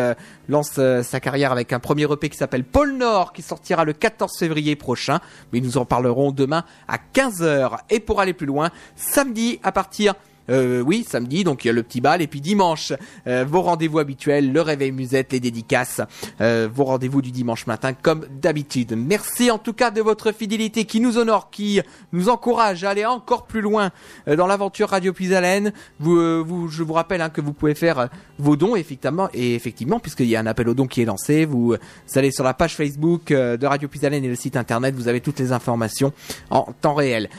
[0.47, 4.37] lance sa carrière avec un premier EP qui s'appelle Pôle Nord qui sortira le 14
[4.37, 5.19] février prochain.
[5.51, 7.79] Mais nous en parlerons demain à 15h.
[7.89, 10.13] Et pour aller plus loin, samedi à partir
[10.49, 12.93] euh, oui, samedi, donc il y a le petit bal, et puis dimanche,
[13.27, 16.01] euh, vos rendez-vous habituels, le réveil musette, les dédicaces,
[16.41, 18.95] euh, vos rendez-vous du dimanche matin, comme d'habitude.
[18.95, 23.05] Merci en tout cas de votre fidélité qui nous honore, qui nous encourage à aller
[23.05, 23.91] encore plus loin
[24.27, 25.73] euh, dans l'aventure Radio Puisalène.
[25.99, 28.07] Vous, euh, vous, je vous rappelle hein, que vous pouvez faire euh,
[28.39, 31.45] vos dons, effectivement, et effectivement, puisqu'il y a un appel aux dons qui est lancé,
[31.45, 31.75] vous,
[32.07, 35.21] vous allez sur la page Facebook de Radio Puisalène et le site internet, vous avez
[35.21, 36.13] toutes les informations
[36.49, 37.29] en temps réel.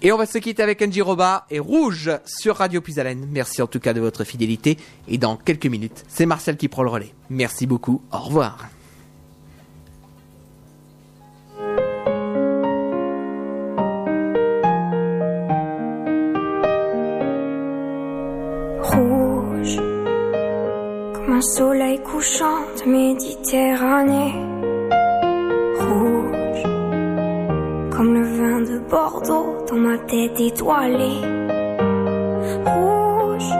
[0.00, 3.26] Et on va se quitter avec Angie Roba et Rouge sur Radio Puisalène.
[3.32, 4.76] Merci en tout cas de votre fidélité.
[5.08, 7.14] Et dans quelques minutes, c'est Marcel qui prend le relais.
[7.30, 8.02] Merci beaucoup.
[8.12, 8.68] Au revoir.
[18.80, 19.76] rouge
[21.12, 24.32] comme un soleil couchant de Méditerranée
[25.80, 26.17] rouge
[27.98, 31.20] comme le vin de Bordeaux dans ma tête étoilée.
[32.64, 33.52] Rouge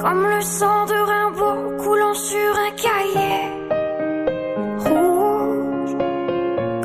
[0.00, 3.40] comme le sang de Rimbaud coulant sur un cahier.
[4.86, 5.96] Rouge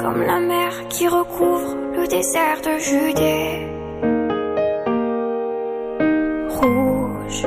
[0.02, 3.68] comme la mer qui recouvre le désert de Judée.
[6.50, 7.46] Rouge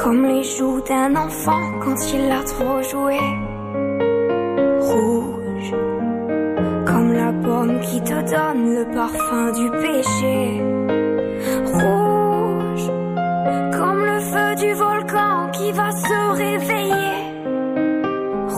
[0.00, 3.18] comme les joues d'un enfant quand il a trop joué.
[7.82, 10.62] Qui te donne le parfum du péché.
[11.72, 12.86] Rouge
[13.76, 17.16] comme le feu du volcan qui va se réveiller.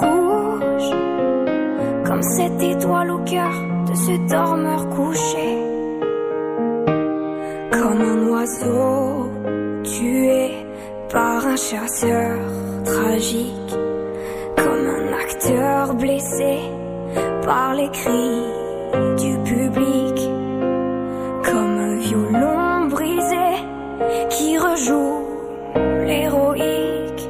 [0.01, 0.91] Rouge
[2.05, 3.53] comme cette étoile au cœur
[3.89, 5.59] de ce dormeur couché.
[7.71, 9.31] Comme un oiseau
[9.85, 10.51] tué
[11.11, 12.39] par un chasseur
[12.85, 13.75] tragique,
[14.57, 16.59] comme un acteur blessé
[17.45, 18.62] par les cris
[19.45, 20.31] public,
[21.45, 23.49] comme un violon brisé
[24.31, 25.25] qui rejoue
[26.07, 27.29] l'héroïque,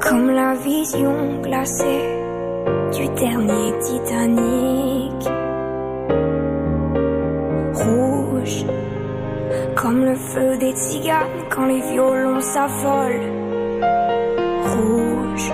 [0.00, 2.04] comme la vision glacée
[2.92, 5.28] du dernier Titanic.
[7.74, 8.64] Rouge
[9.76, 13.32] comme le feu des tziganes quand les violons s'affolent.
[14.64, 15.52] Rouge,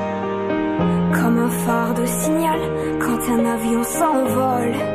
[1.12, 2.60] comme un phare de signal
[3.00, 4.93] quand un avion s'envole.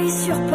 [0.00, 0.47] 我爱。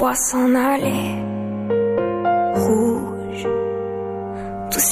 [0.00, 1.14] Voit s'en aller.
[2.54, 3.46] Rouge.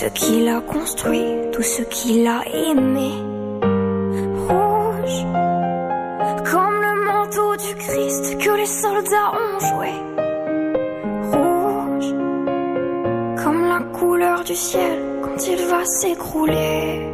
[0.01, 3.11] ce qu'il a construit, tout ce qu'il a aimé.
[4.49, 5.19] Rouge,
[6.51, 9.93] comme le manteau du Christ que les soldats ont joué.
[11.33, 12.11] Rouge,
[13.43, 17.08] comme la couleur du ciel quand il va s'écrouler.